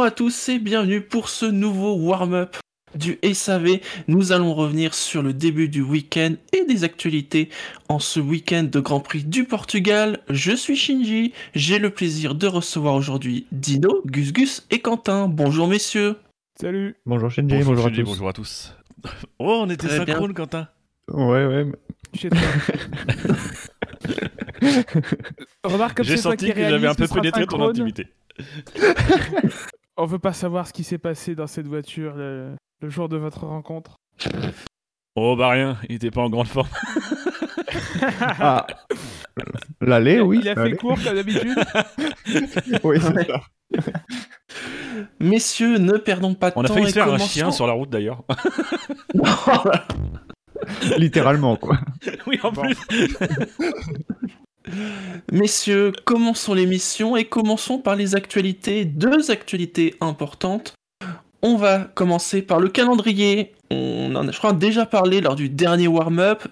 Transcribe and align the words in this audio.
Bonjour 0.00 0.12
à 0.12 0.16
tous 0.16 0.48
et 0.48 0.58
bienvenue 0.58 1.02
pour 1.02 1.28
ce 1.28 1.44
nouveau 1.44 1.94
warm-up 1.94 2.56
du 2.94 3.18
SAV. 3.34 3.80
Nous 4.08 4.32
allons 4.32 4.54
revenir 4.54 4.94
sur 4.94 5.22
le 5.22 5.34
début 5.34 5.68
du 5.68 5.82
week-end 5.82 6.36
et 6.54 6.64
des 6.64 6.84
actualités 6.84 7.50
en 7.90 7.98
ce 7.98 8.18
week-end 8.18 8.62
de 8.62 8.80
Grand 8.80 9.00
Prix 9.00 9.24
du 9.24 9.44
Portugal. 9.44 10.20
Je 10.30 10.52
suis 10.52 10.74
Shinji, 10.74 11.34
j'ai 11.54 11.78
le 11.78 11.90
plaisir 11.90 12.34
de 12.34 12.46
recevoir 12.46 12.94
aujourd'hui 12.94 13.46
Dino, 13.52 14.00
Gus 14.06 14.32
Gus 14.32 14.66
et 14.70 14.78
Quentin. 14.78 15.28
Bonjour 15.28 15.68
messieurs. 15.68 16.16
Salut. 16.58 16.94
Bonjour 17.04 17.30
Shinji, 17.30 17.62
bonjour, 17.62 17.84
Shinji, 17.84 18.00
à 18.00 18.04
tous. 18.04 18.10
bonjour 18.10 18.28
à 18.30 18.32
tous. 18.32 18.74
Oh, 19.38 19.64
on 19.64 19.68
était 19.68 19.86
Très 19.86 20.06
bien. 20.06 20.14
synchrone, 20.14 20.32
Quentin. 20.32 20.66
Ouais, 21.12 21.44
ouais. 21.44 21.64
mais-. 21.64 22.30
Remarque 25.62 25.98
comme 25.98 26.06
J'ai 26.06 26.16
senti 26.16 26.50
que 26.54 26.58
j'avais 26.58 26.86
un 26.86 26.94
peu 26.94 27.06
pénétré 27.06 27.44
ton 27.46 27.68
intimité. 27.68 28.06
On 30.02 30.06
veut 30.06 30.18
pas 30.18 30.32
savoir 30.32 30.66
ce 30.66 30.72
qui 30.72 30.82
s'est 30.82 30.96
passé 30.98 31.34
dans 31.34 31.46
cette 31.46 31.66
voiture 31.66 32.14
le, 32.16 32.56
le 32.80 32.88
jour 32.88 33.10
de 33.10 33.18
votre 33.18 33.44
rencontre. 33.46 33.96
Oh, 35.14 35.36
bah 35.36 35.48
rien, 35.50 35.76
il 35.90 35.96
était 35.96 36.10
pas 36.10 36.22
en 36.22 36.30
grande 36.30 36.48
forme. 36.48 36.68
Ah, 38.02 38.66
l'aller, 39.80 40.20
oui. 40.20 40.40
Il 40.42 40.48
a 40.48 40.54
fait 40.54 40.74
court 40.76 40.98
comme 41.02 41.14
d'habitude. 41.14 41.56
Oui, 42.82 42.98
c'est 43.00 43.26
ça. 43.26 43.40
Messieurs, 45.20 45.78
ne 45.78 45.98
perdons 45.98 46.34
pas 46.34 46.50
de 46.50 46.54
On 46.56 46.64
a 46.64 46.68
temps 46.68 46.74
failli 46.74 46.86
se 46.88 46.92
faire 46.94 47.12
un 47.12 47.18
chien 47.18 47.50
sur 47.52 47.66
la 47.66 47.74
route 47.74 47.90
d'ailleurs. 47.90 48.22
Littéralement, 50.96 51.56
quoi. 51.56 51.78
oui, 52.26 52.40
en 52.42 52.52
Bon. 52.52 52.62
plus. 52.62 52.76
Messieurs, 55.32 55.92
commençons 56.04 56.54
l'émission 56.54 57.16
et 57.16 57.24
commençons 57.24 57.78
par 57.78 57.94
les 57.94 58.16
actualités, 58.16 58.84
deux 58.84 59.30
actualités 59.30 59.94
importantes. 60.00 60.74
On 61.40 61.54
va 61.54 61.84
commencer 61.94 62.42
par 62.42 62.58
le 62.58 62.68
calendrier. 62.68 63.52
On 63.70 64.12
en 64.16 64.26
a, 64.26 64.32
je 64.32 64.38
crois, 64.38 64.52
déjà 64.52 64.86
parlé 64.86 65.20
lors 65.20 65.36
du 65.36 65.48
dernier 65.48 65.86
warm-up. 65.86 66.42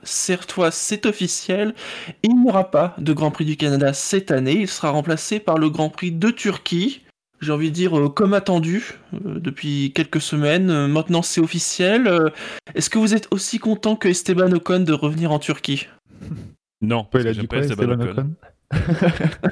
Fois, 0.48 0.70
c'est 0.70 1.06
officiel. 1.06 1.74
Il 2.22 2.36
n'y 2.36 2.48
aura 2.48 2.70
pas 2.70 2.94
de 2.98 3.12
Grand 3.12 3.32
Prix 3.32 3.46
du 3.46 3.56
Canada 3.56 3.92
cette 3.92 4.30
année. 4.30 4.60
Il 4.60 4.68
sera 4.68 4.90
remplacé 4.90 5.40
par 5.40 5.58
le 5.58 5.70
Grand 5.70 5.90
Prix 5.90 6.12
de 6.12 6.30
Turquie. 6.30 7.02
J'ai 7.40 7.50
envie 7.50 7.70
de 7.70 7.74
dire 7.74 7.98
euh, 7.98 8.08
comme 8.08 8.32
attendu 8.32 8.94
euh, 9.12 9.40
depuis 9.40 9.92
quelques 9.92 10.20
semaines. 10.20 10.70
Euh, 10.70 10.86
maintenant, 10.86 11.22
c'est 11.22 11.40
officiel. 11.40 12.32
Est-ce 12.76 12.90
que 12.90 12.98
vous 12.98 13.14
êtes 13.14 13.26
aussi 13.32 13.58
content 13.58 13.96
que 13.96 14.06
Esteban 14.06 14.52
Ocon 14.52 14.80
de 14.80 14.92
revenir 14.92 15.32
en 15.32 15.40
Turquie? 15.40 15.88
Non, 16.80 17.04
parce 17.04 17.24
il 17.24 17.28
a 17.28 17.30
que 17.30 17.34
j'aime 17.34 17.42
dit 17.42 17.48
pas 17.48 17.56
quoi, 17.56 17.64
Esteban 17.66 17.92
Esteban 18.00 18.10
Ocon. 18.10 18.34
Ocon 18.72 19.48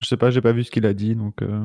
Je 0.00 0.08
sais 0.08 0.16
pas, 0.16 0.30
j'ai 0.30 0.40
pas 0.40 0.52
vu 0.52 0.64
ce 0.64 0.70
qu'il 0.70 0.84
a 0.86 0.94
dit, 0.94 1.14
donc... 1.14 1.42
euh, 1.42 1.64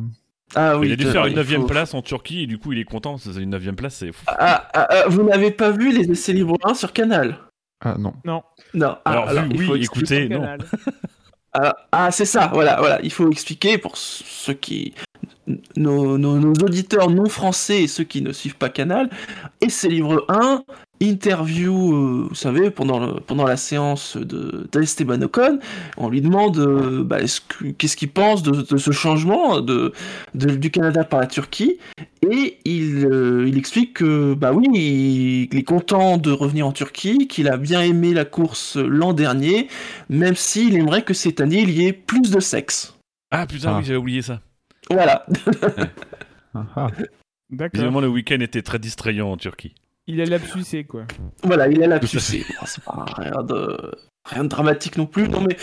Ah 0.55 0.77
il 0.83 0.91
a 0.91 0.95
dû 0.95 1.05
faire 1.05 1.25
une 1.25 1.35
9 1.35 1.55
faut- 1.55 1.66
place 1.66 1.93
en 1.93 2.02
Turquie 2.02 2.43
et 2.43 2.47
du 2.47 2.58
coup 2.59 2.71
il 2.71 2.80
est 2.80 2.83
content. 2.85 3.17
C'est 3.17 3.35
une 3.41 3.49
9 3.49 3.75
place, 3.75 3.95
c'est 3.95 4.11
fou. 4.11 4.23
Ah, 4.27 4.67
ah, 4.73 4.88
ah, 4.89 5.03
vous 5.08 5.23
n'avez 5.23 5.52
pas 5.52 5.71
vu 5.71 5.91
les 5.91 6.09
essais 6.11 6.33
libres 6.33 6.58
1 6.63 6.73
sur 6.75 6.93
Canal? 6.93 7.38
Ah 7.83 7.95
non. 7.97 8.13
Non. 8.25 8.43
Non. 8.73 8.97
Ah, 9.05 9.11
Alors, 9.11 9.45
il 9.52 9.58
oui, 9.59 9.65
faut 9.65 9.75
expliquer. 9.75 10.23
écoutez, 10.23 10.35
non. 10.35 10.41
Canal. 10.41 10.59
Ah, 11.53 11.75
ah, 11.91 12.11
c'est 12.11 12.25
ça, 12.25 12.52
voilà, 12.53 12.77
voilà. 12.80 12.99
Il 13.02 13.11
faut 13.11 13.30
expliquer 13.31 13.77
pour 13.80 13.97
ceux 13.97 14.53
qui. 14.53 14.93
Nos, 15.78 16.18
nos- 16.18 16.38
nos 16.40 16.54
auditeurs 16.56 17.10
non 17.10 17.30
français 17.30 17.84
et 17.84 17.88
ceux 17.88 18.04
qui 18.04 18.22
ne 18.22 18.34
suivent 18.34 18.58
pas 18.58 18.68
Canal. 18.70 19.10
Essais 19.62 19.88
livre 19.88 20.26
1, 20.28 20.64
interview, 21.00 21.94
euh, 21.94 22.26
vous 22.28 22.36
savez, 22.36 22.70
pendant, 22.70 23.00
le- 23.00 23.20
pendant 23.22 23.45
la 23.45 23.56
séance 23.56 24.17
de 24.17 24.67
d'Esteban 24.73 25.22
Ocon, 25.22 25.60
on 25.95 26.10
lui 26.10 26.20
demande 26.22 26.58
euh, 26.58 27.02
bah, 27.04 27.22
est-ce 27.22 27.39
que- 27.39 27.66
qu'est-ce 27.77 27.95
qu'il 27.95 28.10
pense 28.10 28.44
de, 28.44 28.61
de 28.61 28.77
ce 28.77 28.92
changement 28.92 29.61
de, 29.61 29.94
de- 30.36 30.56
du 30.56 30.70
Canada 30.70 31.06
par 31.06 31.22
la 31.22 31.27
Turquie? 31.27 31.77
Et 32.30 32.58
il, 32.66 33.06
euh, 33.06 33.45
il 33.48 33.58
explique 33.58 33.94
que, 33.94 34.33
bah 34.33 34.52
oui, 34.52 34.66
il, 34.73 35.48
il 35.54 35.58
est 35.60 35.64
content 35.64 36.17
de 36.17 36.32
revenir 36.32 36.67
en 36.67 36.73
Turquie, 36.73 37.27
qu'il 37.30 37.48
a 37.48 37.56
bien 37.56 37.82
aimé 37.82 38.14
la 38.14 38.26
course 38.26 38.76
l'an 38.76 39.14
dernier, 39.14 39.70
même 40.10 40.36
s'il 40.36 40.76
aimerait 40.76 41.04
que 41.04 41.14
cette 41.14 41.39
année 41.39 41.61
il 41.61 41.70
y 41.70 41.86
ait 41.88 41.94
plus 41.94 42.32
de 42.32 42.39
sexe. 42.42 42.95
Ah 43.32 43.45
putain, 43.48 43.70
Ah. 43.72 43.77
oui, 43.80 43.86
j'avais 43.86 43.98
oublié 44.00 44.22
ça. 44.22 44.42
Voilà. 44.92 45.25
Ah, 46.53 46.65
ah. 46.75 46.87
D'accord. 47.49 47.70
Visiblement, 47.73 48.02
le 48.02 48.08
week-end 48.09 48.39
était 48.39 48.61
très 48.61 48.80
distrayant 48.80 49.31
en 49.31 49.37
Turquie. 49.37 49.73
Il 50.08 50.21
a 50.21 50.25
lapsusé 50.25 50.86
quoi. 50.86 51.03
voilà, 51.43 51.67
il 51.67 51.81
a 51.83 51.87
la 51.87 51.99
Tout 51.99 52.08
à 52.15 52.20
C'est 52.20 52.43
pas 52.86 53.05
rien 53.17 53.43
de, 53.43 53.92
rien 54.26 54.43
de 54.43 54.49
dramatique 54.49 54.97
non 54.97 55.05
plus. 55.05 55.27
Non, 55.27 55.42
mais 55.42 55.58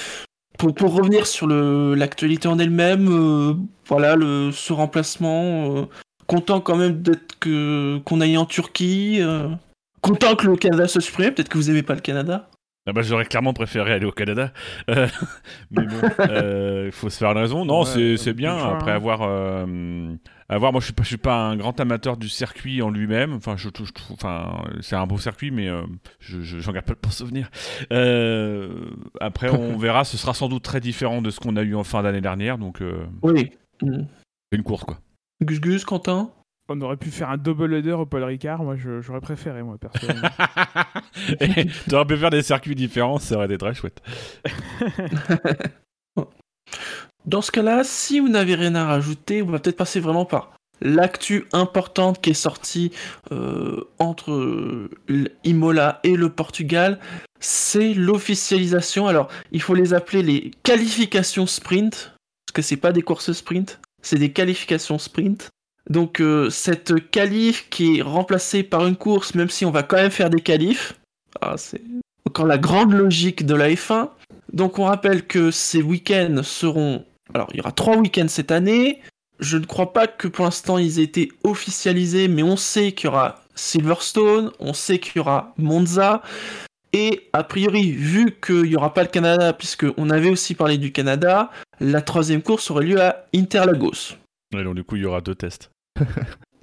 pour, 0.58 0.74
pour 0.74 0.94
revenir 0.94 1.26
sur 1.26 1.46
le- 1.46 1.94
l'actualité 1.94 2.46
en 2.48 2.58
elle-même, 2.58 3.08
euh, 3.10 3.54
voilà, 3.86 4.16
le, 4.16 4.50
ce 4.52 4.72
remplacement, 4.72 5.76
euh, 5.76 5.84
content 6.26 6.60
quand 6.60 6.76
même 6.76 7.00
d'être 7.02 7.38
que 7.38 7.98
qu'on 8.04 8.20
aille 8.20 8.36
en 8.36 8.44
Turquie. 8.46 9.18
euh, 9.20 9.48
content 10.02 10.36
que 10.36 10.46
le 10.46 10.56
Canada 10.56 10.86
se 10.88 11.00
supprime. 11.00 11.32
Peut-être 11.32 11.48
que 11.48 11.56
vous 11.58 11.70
aimez 11.70 11.82
pas 11.82 11.94
le 11.94 12.00
Canada. 12.02 12.50
Ah 12.86 12.92
bah, 12.92 13.00
j'aurais 13.02 13.24
clairement 13.24 13.54
préféré 13.54 13.92
aller 13.94 14.04
au 14.04 14.12
Canada. 14.12 14.52
Euh, 14.90 15.08
mais 15.70 15.86
bon, 15.86 16.00
euh, 16.20 16.82
il 16.86 16.92
faut 16.92 17.08
se 17.08 17.16
faire 17.18 17.30
une 17.32 17.38
raison. 17.38 17.64
Non, 17.64 17.80
Ouais, 17.80 17.86
c'est 17.86 18.16
c'est 18.18 18.34
bien. 18.34 18.56
Après 18.56 18.90
hein. 18.92 18.96
avoir, 18.96 19.20
euh, 19.22 20.14
avoir, 20.50 20.70
moi 20.72 20.80
je 20.80 20.84
suis 20.86 20.92
pas, 20.92 21.02
je 21.02 21.08
suis 21.08 21.16
pas 21.16 21.34
un 21.34 21.56
grand 21.56 21.80
amateur 21.80 22.18
du 22.18 22.28
circuit 22.28 22.82
en 22.82 22.90
lui-même. 22.90 23.32
Enfin, 23.32 23.56
je, 23.56 23.70
je 23.74 23.92
enfin, 24.12 24.62
c'est 24.82 24.96
un 24.96 25.06
beau 25.06 25.16
circuit, 25.18 25.50
mais 25.50 25.68
euh, 25.68 25.82
je, 26.20 26.42
je- 26.42 26.58
j'en 26.58 26.72
garde 26.72 26.84
pas 26.84 26.92
le 26.92 26.98
bon 27.02 27.10
souvenir. 27.10 27.50
Euh, 27.92 28.90
après, 29.20 29.48
on 29.48 29.76
verra. 29.78 30.04
Ce 30.04 30.18
sera 30.18 30.34
sans 30.34 30.50
doute 30.50 30.62
très 30.62 30.80
différent 30.80 31.22
de 31.22 31.30
ce 31.30 31.40
qu'on 31.40 31.56
a 31.56 31.62
eu 31.62 31.74
en 31.74 31.84
fin 31.84 32.02
d'année 32.02 32.20
dernière. 32.20 32.58
Donc, 32.58 32.82
euh, 32.82 33.06
Oui. 33.22 33.50
Une 34.52 34.62
course 34.62 34.84
quoi. 34.84 34.98
Gus 35.42 35.60
Gus, 35.60 35.84
Quentin? 35.86 36.30
On 36.68 36.80
aurait 36.80 36.96
pu 36.96 37.10
faire 37.10 37.28
un 37.28 37.36
double 37.36 37.74
header 37.74 37.92
au 37.92 38.06
Paul 38.06 38.24
Ricard. 38.24 38.62
Moi, 38.62 38.76
je- 38.76 39.00
j'aurais 39.02 39.20
préféré, 39.20 39.62
moi, 39.62 39.76
personnellement. 39.78 40.28
Et 41.40 41.66
T'aurais 41.90 42.06
pu 42.06 42.16
faire 42.16 42.30
des 42.30 42.42
circuits 42.42 42.74
différents, 42.74 43.18
ça 43.18 43.36
aurait 43.36 43.46
été 43.46 43.58
très 43.58 43.74
chouette. 43.74 44.00
Dans 47.26 47.40
ce 47.42 47.50
cas-là, 47.50 47.84
si 47.84 48.20
vous 48.20 48.28
n'avez 48.28 48.54
rien 48.54 48.74
à 48.74 48.84
rajouter, 48.86 49.42
on 49.42 49.46
va 49.46 49.58
peut-être 49.58 49.76
passer 49.76 50.00
vraiment 50.00 50.24
par 50.26 50.52
l'actu 50.82 51.46
importante 51.52 52.20
qui 52.20 52.30
est 52.30 52.34
sortie 52.34 52.90
euh, 53.32 53.82
entre 53.98 54.88
l'Imola 55.08 56.00
et 56.02 56.16
le 56.16 56.28
Portugal. 56.28 56.98
C'est 57.40 57.94
l'officialisation. 57.94 59.06
Alors, 59.06 59.28
il 59.52 59.62
faut 59.62 59.74
les 59.74 59.94
appeler 59.94 60.22
les 60.22 60.50
qualifications 60.62 61.46
sprint, 61.46 62.14
parce 62.46 62.54
que 62.54 62.62
c'est 62.62 62.76
pas 62.76 62.92
des 62.92 63.02
courses 63.02 63.32
sprint, 63.32 63.80
c'est 64.02 64.18
des 64.18 64.32
qualifications 64.32 64.98
sprint. 64.98 65.50
Donc, 65.90 66.20
euh, 66.20 66.50
cette 66.50 67.10
qualif 67.10 67.68
qui 67.70 67.98
est 67.98 68.02
remplacée 68.02 68.62
par 68.62 68.86
une 68.86 68.96
course, 68.96 69.34
même 69.34 69.50
si 69.50 69.64
on 69.64 69.70
va 69.70 69.82
quand 69.82 69.96
même 69.96 70.10
faire 70.10 70.30
des 70.30 70.40
qualifs. 70.40 70.94
Ah, 71.40 71.54
c'est 71.56 71.82
encore 72.26 72.46
la 72.46 72.58
grande 72.58 72.92
logique 72.92 73.44
de 73.44 73.54
la 73.54 73.70
F1. 73.70 74.08
Donc 74.52 74.78
on 74.78 74.84
rappelle 74.84 75.26
que 75.26 75.50
ces 75.50 75.82
week-ends 75.82 76.42
seront... 76.42 77.04
Alors 77.34 77.48
il 77.52 77.58
y 77.58 77.60
aura 77.60 77.72
trois 77.72 77.96
week-ends 77.96 78.28
cette 78.28 78.50
année. 78.50 79.00
Je 79.40 79.58
ne 79.58 79.66
crois 79.66 79.92
pas 79.92 80.06
que 80.06 80.28
pour 80.28 80.44
l'instant 80.44 80.78
ils 80.78 81.00
aient 81.00 81.04
été 81.04 81.32
officialisés, 81.42 82.28
mais 82.28 82.42
on 82.42 82.56
sait 82.56 82.92
qu'il 82.92 83.06
y 83.06 83.08
aura 83.08 83.40
Silverstone, 83.56 84.52
on 84.60 84.72
sait 84.72 84.98
qu'il 84.98 85.16
y 85.16 85.20
aura 85.20 85.54
Monza. 85.58 86.22
Et 86.92 87.28
a 87.32 87.42
priori, 87.42 87.90
vu 87.90 88.36
qu'il 88.40 88.62
n'y 88.62 88.76
aura 88.76 88.94
pas 88.94 89.02
le 89.02 89.08
Canada, 89.08 89.52
puisque 89.52 89.86
on 89.96 90.10
avait 90.10 90.30
aussi 90.30 90.54
parlé 90.54 90.78
du 90.78 90.92
Canada, 90.92 91.50
la 91.80 92.00
troisième 92.00 92.40
course 92.40 92.70
aurait 92.70 92.84
lieu 92.84 93.02
à 93.02 93.26
Interlagos. 93.34 94.14
Et 94.56 94.62
donc, 94.62 94.76
du 94.76 94.84
coup, 94.84 94.94
il 94.94 95.02
y 95.02 95.04
aura 95.04 95.20
deux 95.20 95.34
tests. 95.34 95.70
Que 95.94 96.04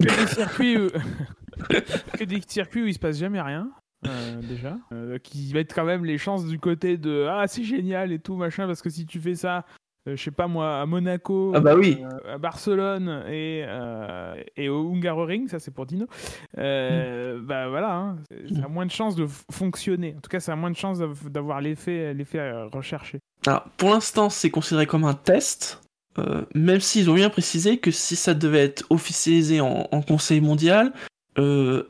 des 0.00 0.26
circuits 0.26 0.76
où... 0.78 0.88
que 2.18 2.24
des 2.24 2.40
circuits 2.46 2.82
où 2.82 2.86
il 2.86 2.94
se 2.94 2.98
passe 2.98 3.18
jamais 3.18 3.40
rien. 3.40 3.70
euh, 4.06 4.40
déjà, 4.42 4.76
Euh, 4.92 5.18
qui 5.18 5.52
mettent 5.54 5.72
quand 5.74 5.84
même 5.84 6.04
les 6.04 6.18
chances 6.18 6.46
du 6.46 6.58
côté 6.58 6.96
de 6.98 7.26
ah 7.30 7.46
c'est 7.46 7.64
génial 7.64 8.12
et 8.12 8.18
tout 8.18 8.36
machin 8.36 8.66
parce 8.66 8.82
que 8.82 8.90
si 8.90 9.06
tu 9.06 9.20
fais 9.20 9.34
ça, 9.34 9.64
euh, 10.08 10.16
je 10.16 10.22
sais 10.22 10.30
pas 10.32 10.48
moi 10.48 10.80
à 10.80 10.86
Monaco, 10.86 11.52
Ah 11.54 11.60
bah 11.60 11.76
oui. 11.76 12.02
euh, 12.02 12.34
à 12.34 12.38
Barcelone 12.38 13.22
et 13.28 13.64
euh, 13.66 14.34
et 14.56 14.68
au 14.68 14.90
Hungaroring, 14.92 15.46
ça 15.46 15.60
c'est 15.60 15.70
pour 15.70 15.86
Dino, 15.86 16.06
euh, 16.58 17.40
bah 17.42 17.68
voilà, 17.68 17.94
hein, 17.94 18.16
ça 18.54 18.64
a 18.64 18.68
moins 18.68 18.86
de 18.86 18.90
chances 18.90 19.14
de 19.14 19.26
fonctionner. 19.52 20.14
En 20.16 20.20
tout 20.20 20.30
cas, 20.30 20.40
ça 20.40 20.54
a 20.54 20.56
moins 20.56 20.70
de 20.72 20.76
chances 20.76 20.98
d'av- 20.98 21.30
d'avoir 21.30 21.60
l'effet 21.60 22.12
l'effet 22.14 22.50
recherché. 22.72 23.20
Alors, 23.46 23.64
pour 23.76 23.90
l'instant, 23.90 24.30
c'est 24.30 24.50
considéré 24.50 24.86
comme 24.86 25.04
un 25.04 25.14
test, 25.14 25.80
euh, 26.18 26.42
même 26.54 26.80
s'ils 26.80 27.08
ont 27.10 27.14
bien 27.14 27.30
précisé 27.30 27.78
que 27.78 27.90
si 27.90 28.16
ça 28.16 28.34
devait 28.34 28.64
être 28.64 28.84
officialisé 28.90 29.60
en, 29.60 29.88
en 29.90 30.02
Conseil 30.02 30.40
mondial, 30.40 30.92
euh, 31.38 31.84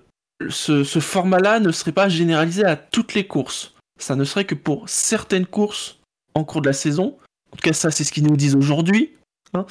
ce, 0.48 0.84
ce 0.84 0.98
format-là 0.98 1.60
ne 1.60 1.72
serait 1.72 1.92
pas 1.92 2.08
généralisé 2.08 2.64
à 2.64 2.76
toutes 2.76 3.14
les 3.14 3.26
courses. 3.26 3.74
Ça 4.00 4.16
ne 4.16 4.24
serait 4.24 4.44
que 4.44 4.54
pour 4.54 4.88
certaines 4.88 5.46
courses 5.46 5.98
en 6.34 6.44
cours 6.44 6.60
de 6.62 6.66
la 6.66 6.72
saison. 6.72 7.16
En 7.52 7.56
tout 7.56 7.62
cas, 7.62 7.72
ça, 7.72 7.90
c'est 7.90 8.04
ce 8.04 8.12
qu'ils 8.12 8.26
nous 8.26 8.36
disent 8.36 8.56
aujourd'hui. 8.56 9.10
hein. 9.54 9.66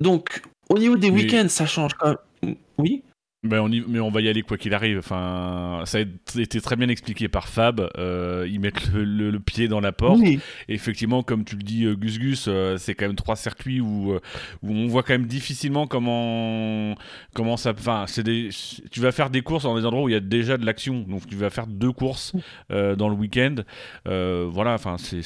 Donc, 0.00 0.42
au 0.68 0.78
niveau 0.78 0.96
des 0.96 1.10
week-ends, 1.10 1.48
ça 1.48 1.66
change 1.66 1.92
quand 1.94 2.16
même. 2.42 2.56
Oui 2.78 3.02
Ben, 3.44 3.58
on 3.60 3.72
y- 3.72 3.82
mais 3.88 3.98
on 3.98 4.08
va 4.10 4.20
y 4.20 4.28
aller 4.28 4.42
quoi 4.42 4.56
qu'il 4.56 4.72
arrive. 4.72 4.98
Enfin, 4.98 5.82
ça 5.84 5.98
a 5.98 6.00
été 6.40 6.60
très 6.60 6.76
bien 6.76 6.88
expliqué 6.88 7.26
par 7.26 7.48
Fab. 7.48 7.90
Euh, 7.98 8.46
ils 8.48 8.60
mettent 8.60 8.92
le, 8.92 9.02
le- 9.02 9.30
le 9.32 9.40
pied 9.40 9.66
dans 9.66 9.80
la 9.80 9.90
porte. 9.90 10.20
Oui. 10.20 10.38
Et 10.68 10.74
effectivement, 10.74 11.24
comme 11.24 11.44
tu 11.44 11.56
le 11.56 11.62
dis, 11.64 11.84
euh, 11.86 11.96
Gus 11.96 12.20
Gus, 12.20 12.44
euh, 12.46 12.76
c'est 12.76 12.94
quand 12.94 13.04
même 13.08 13.16
trois 13.16 13.34
circuits 13.34 13.80
où, 13.80 14.12
euh, 14.12 14.20
où 14.62 14.70
on 14.72 14.86
voit 14.86 15.02
quand 15.02 15.14
même 15.14 15.26
difficilement 15.26 15.88
comment, 15.88 16.94
comment 17.34 17.56
ça. 17.56 17.72
Enfin, 17.76 18.04
c'est 18.06 18.22
des, 18.22 18.50
tu 18.92 19.00
vas 19.00 19.10
faire 19.10 19.28
des 19.28 19.42
courses 19.42 19.64
dans 19.64 19.76
des 19.76 19.84
endroits 19.86 20.04
où 20.04 20.08
il 20.08 20.12
y 20.12 20.16
a 20.16 20.20
déjà 20.20 20.56
de 20.56 20.64
l'action. 20.64 21.00
Donc, 21.00 21.26
tu 21.26 21.34
vas 21.34 21.50
faire 21.50 21.66
deux 21.66 21.90
courses 21.90 22.34
euh, 22.70 22.94
dans 22.94 23.08
le 23.08 23.16
week-end. 23.16 23.56
Voilà, 24.04 24.74
enfin, 24.74 24.98
c'est, 24.98 25.22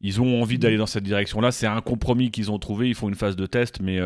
ils 0.00 0.20
ont 0.20 0.40
envie 0.40 0.60
d'aller 0.60 0.76
dans 0.76 0.86
cette 0.86 1.02
direction-là. 1.02 1.50
C'est 1.50 1.66
un 1.66 1.80
compromis 1.80 2.30
qu'ils 2.30 2.52
ont 2.52 2.60
trouvé. 2.60 2.88
Ils 2.88 2.94
font 2.94 3.08
une 3.08 3.16
phase 3.16 3.34
de 3.34 3.46
test, 3.46 3.80
mais 3.80 3.98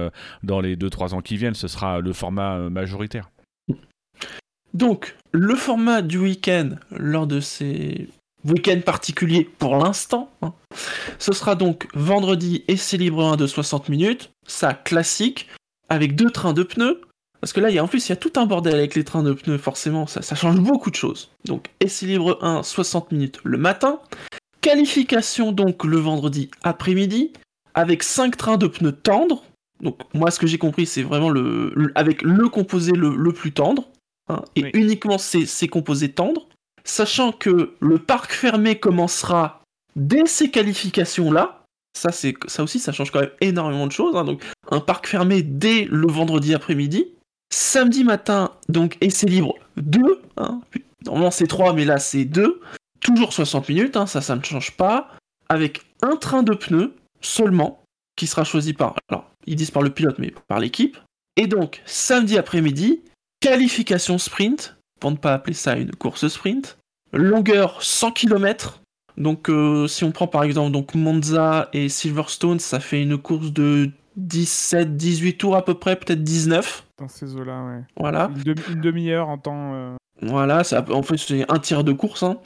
dans 0.43 0.61
les 0.61 0.75
2-3 0.77 1.13
ans 1.13 1.21
qui 1.21 1.37
viennent, 1.37 1.53
ce 1.53 1.69
sera 1.69 2.01
le 2.01 2.15
format 2.15 2.71
majoritaire. 2.71 3.26
Donc, 4.77 5.17
le 5.33 5.55
format 5.55 6.03
du 6.03 6.19
week-end 6.19 6.73
lors 6.91 7.27
de 7.27 7.41
ces 7.41 8.11
week-ends 8.45 8.83
particuliers 8.85 9.49
pour 9.59 9.75
l'instant, 9.79 10.31
hein, 10.43 10.53
ce 11.19 11.33
sera 11.33 11.55
donc 11.55 11.89
vendredi 11.95 12.63
essai 12.69 12.99
libre 12.99 13.25
1 13.25 13.37
de 13.37 13.47
60 13.47 13.89
minutes, 13.89 14.33
ça 14.47 14.75
classique, 14.75 15.49
avec 15.89 16.15
deux 16.15 16.29
trains 16.29 16.53
de 16.53 16.63
pneus. 16.63 17.01
Parce 17.41 17.55
que 17.55 17.61
là, 17.61 17.71
y 17.71 17.79
a, 17.79 17.85
en 17.85 17.89
plus, 17.89 18.07
il 18.07 18.11
y 18.11 18.13
a 18.13 18.17
tout 18.17 18.33
un 18.37 18.45
bordel 18.45 18.75
avec 18.75 18.95
les 18.95 19.05
trains 19.05 19.23
de 19.23 19.33
pneus, 19.33 19.57
forcément, 19.57 20.07
ça, 20.07 20.21
change 20.35 20.61
beaucoup 20.61 20.91
de 20.91 20.97
choses. 20.97 21.31
Donc, 21.47 21.71
essai 21.81 22.05
libre 22.05 22.39
1, 22.43 22.63
60 22.63 23.13
minutes 23.13 23.41
le 23.45 23.57
matin. 23.57 24.01
Qualification 24.61 25.53
donc 25.53 25.85
le 25.85 25.97
vendredi 25.97 26.51
après-midi, 26.65 27.33
avec 27.73 28.03
5 28.03 28.37
trains 28.37 28.59
de 28.59 28.67
pneus 28.67 28.93
tendres. 28.93 29.43
Donc, 29.83 30.01
moi, 30.13 30.31
ce 30.31 30.39
que 30.39 30.47
j'ai 30.47 30.59
compris, 30.59 30.85
c'est 30.85 31.03
vraiment 31.03 31.31
le, 31.31 31.73
avec 31.95 32.21
le 32.21 32.51
composé 32.51 32.93
le 32.93 33.33
plus 33.33 33.53
tendre, 33.53 33.89
hein, 34.29 34.43
et 34.55 34.65
Oui. 34.65 34.71
uniquement 34.75 35.19
ces, 35.19 35.69
composés 35.69 36.13
tendres. 36.13 36.49
Sachant 36.85 37.33
que 37.33 37.75
le 37.81 37.99
parc 37.99 38.33
fermé 38.33 38.79
commencera 38.79 39.63
dès 39.97 40.27
ces 40.27 40.51
qualifications-là. 40.51 41.65
Ça, 41.99 42.13
c'est, 42.13 42.35
ça 42.47 42.63
aussi, 42.63 42.79
ça 42.79 42.93
change 42.93 43.11
quand 43.11 43.21
même 43.21 43.31
énormément 43.41 43.87
de 43.87 43.93
choses. 43.93 44.15
hein. 44.17 44.25
Donc, 44.25 44.43
un 44.71 44.81
parc 44.81 45.07
fermé 45.09 45.43
dès 45.43 45.85
le 45.91 46.07
vendredi 46.07 46.55
après-midi. 46.55 47.09
Samedi 47.53 48.05
matin, 48.05 48.53
donc, 48.69 48.99
essai 49.01 49.27
libre 49.27 49.55
2. 49.79 50.21
hein. 50.37 50.61
Normalement, 51.05 51.31
c'est 51.31 51.47
3, 51.47 51.73
mais 51.73 51.85
là, 51.85 51.99
c'est 51.99 52.25
2. 52.25 52.61
Toujours 53.01 53.33
60 53.33 53.69
minutes, 53.69 53.99
ça, 54.07 54.21
ça 54.21 54.37
ne 54.37 54.43
change 54.43 54.73
pas. 54.77 55.11
Avec 55.49 55.83
un 56.03 56.17
train 56.17 56.43
de 56.43 56.55
pneus 56.55 56.93
seulement, 57.21 57.83
qui 58.17 58.27
sera 58.27 58.45
choisi 58.45 58.73
par, 58.75 58.95
alors, 59.09 59.25
ils 59.47 59.57
disent 59.57 59.71
par 59.71 59.83
le 59.83 59.91
pilote, 59.91 60.19
mais 60.19 60.33
par 60.49 60.59
l'équipe. 60.61 60.99
Et 61.37 61.47
donc, 61.47 61.83
samedi 61.87 62.37
après-midi, 62.39 63.01
qualification 63.41 64.19
sprint, 64.19 64.77
pour 65.01 65.11
ne 65.11 65.17
pas 65.17 65.35
appeler 65.35 65.55
ça 65.55 65.77
une 65.77 65.93
course 65.93 66.27
sprint. 66.29 66.79
Longueur 67.13 67.83
100 67.83 68.13
km. 68.13 68.81
Donc, 69.17 69.49
euh, 69.49 69.87
si 69.87 70.05
on 70.05 70.13
prend 70.13 70.27
par 70.27 70.43
exemple 70.43 70.73
donc 70.73 70.95
Monza 70.95 71.69
et 71.73 71.89
Silverstone, 71.89 72.59
ça 72.61 72.81
fait 72.81 73.01
une 73.03 73.17
course 73.17 73.53
de 73.53 73.91
17, 74.17 74.97
18 74.97 75.39
tours 75.39 75.57
à 75.57 75.65
peu 75.65 75.75
près, 75.75 75.97
peut-être 75.97 76.23
19. 76.23 76.85
Dans 76.99 77.09
ces 77.09 77.35
eaux-là, 77.37 77.63
ouais. 77.65 77.83
Voilà. 77.99 78.31
Une, 78.37 78.43
demi- 78.43 78.63
une 78.73 78.81
demi-heure 78.81 79.29
en 79.29 79.39
temps. 79.39 79.73
euh, 79.75 79.95
Voilà, 80.23 80.65
ça, 80.65 80.85
en 80.91 81.03
fait, 81.03 81.17
c'est 81.19 81.51
un 81.51 81.59
tiers 81.59 81.85
de 81.85 81.93
course. 81.93 82.23
hein. 82.23 82.39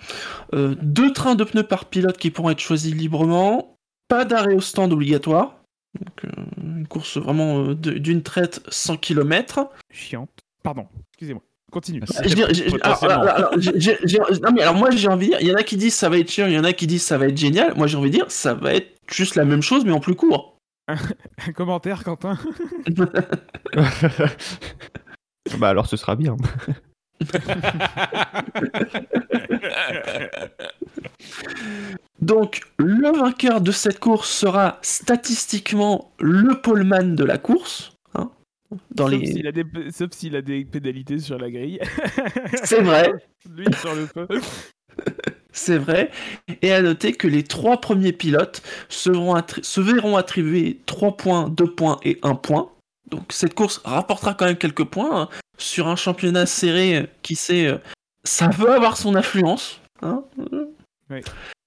Euh, 0.55 0.75
deux 0.83 1.13
trains 1.13 1.35
de 1.37 1.45
pneus 1.45 1.63
par 1.65 1.87
pilote 1.87 2.19
qui 2.19 2.31
pourront 2.31 2.51
être 2.51 2.61
choisis 2.61 2.95
librement. 2.95 3.75
Pas 4.09 4.25
d'arrêt 4.25 4.55
au 4.55 4.61
stand 4.61 4.93
obligatoire. 4.93 5.57
Donc, 5.99 6.25
euh, 6.25 6.43
une 6.63 6.87
course 6.87 7.17
vraiment 7.17 7.73
d'une 7.75 8.23
traite 8.23 8.61
100 8.69 8.97
km. 8.97 9.71
chiante. 9.93 10.40
Pardon, 10.63 10.87
excusez-moi. 11.13 11.43
Continue. 11.71 12.03
Alors 14.61 14.75
moi 14.75 14.91
j'ai 14.91 15.09
envie 15.09 15.27
de 15.29 15.31
dire, 15.31 15.41
il 15.41 15.47
y 15.47 15.53
en 15.53 15.57
a 15.57 15.63
qui 15.63 15.77
disent 15.77 15.95
ça 15.95 16.09
va 16.09 16.19
être 16.19 16.31
chiant, 16.31 16.47
il 16.47 16.55
y 16.55 16.59
en 16.59 16.65
a 16.65 16.73
qui 16.73 16.89
disent 16.89 17.05
ça 17.05 17.17
va 17.17 17.29
être 17.29 17.37
génial. 17.37 17.77
Moi 17.77 17.87
j'ai 17.87 17.97
envie 17.97 18.11
de 18.11 18.17
dire 18.17 18.31
ça 18.31 18.55
va 18.55 18.75
être 18.75 18.99
juste 19.11 19.37
la 19.37 19.45
même 19.45 19.63
chose 19.63 19.85
mais 19.85 19.93
en 19.93 20.01
plus 20.01 20.17
court. 20.17 20.57
Un 20.89 21.53
commentaire, 21.53 22.03
Quentin? 22.05 22.39
Bah 25.59 25.71
alors 25.71 25.87
ce 25.87 25.97
sera 25.97 26.15
bien. 26.17 26.37
Donc 32.21 32.61
le 32.79 33.11
vainqueur 33.19 33.61
de 33.61 33.73
cette 33.73 33.99
course 33.99 34.31
sera 34.31 34.79
statistiquement 34.83 36.13
le 36.21 36.61
poleman 36.61 37.17
de 37.17 37.25
la 37.25 37.39
course. 37.39 37.97
Dans 38.95 39.09
Sauf 39.09 39.21
les... 39.21 39.27
s'il 39.27 39.47
a 39.47 39.53
des, 39.53 39.65
sauf 39.91 40.11
s'il 40.13 40.37
a 40.37 40.43
des 40.43 40.65
pénalités 40.65 41.19
sur 41.19 41.39
la 41.39 41.51
grille. 41.51 41.81
C'est 42.65 42.83
vrai, 42.83 43.13
Lui 43.57 43.67
sur 43.81 43.95
le 43.95 44.07
feu. 44.07 44.27
c'est 45.53 45.79
vrai. 45.79 46.11
Et 46.63 46.73
à 46.73 46.83
noter 46.83 47.13
que 47.13 47.27
les 47.29 47.43
trois 47.45 47.81
premiers 47.81 48.13
pilotes 48.13 48.63
seront 48.89 49.35
attri- 49.35 49.63
se 49.65 49.81
verront 49.81 50.17
attribuer 50.17 50.79
3 50.87 51.17
points, 51.17 51.49
2 51.49 51.75
points 51.75 51.99
et 52.05 52.19
1 52.23 52.35
point. 52.35 52.71
Donc 53.09 53.23
cette 53.31 53.55
course 53.55 53.81
rapportera 53.85 54.35
quand 54.35 54.47
même 54.47 54.57
quelques 54.57 54.85
points. 54.85 55.23
hein. 55.23 55.29
Sur 55.59 55.89
un 55.89 55.97
championnat 55.97 56.47
serré, 56.47 57.09
qui 57.23 57.35
sait, 57.37 57.67
euh, 57.67 57.79
ça 58.25 58.49
peut 58.49 58.73
avoir 58.73 58.97
son 58.97 59.15
influence. 59.15 59.81
hein. 60.03 60.23
Oui. 61.11 61.21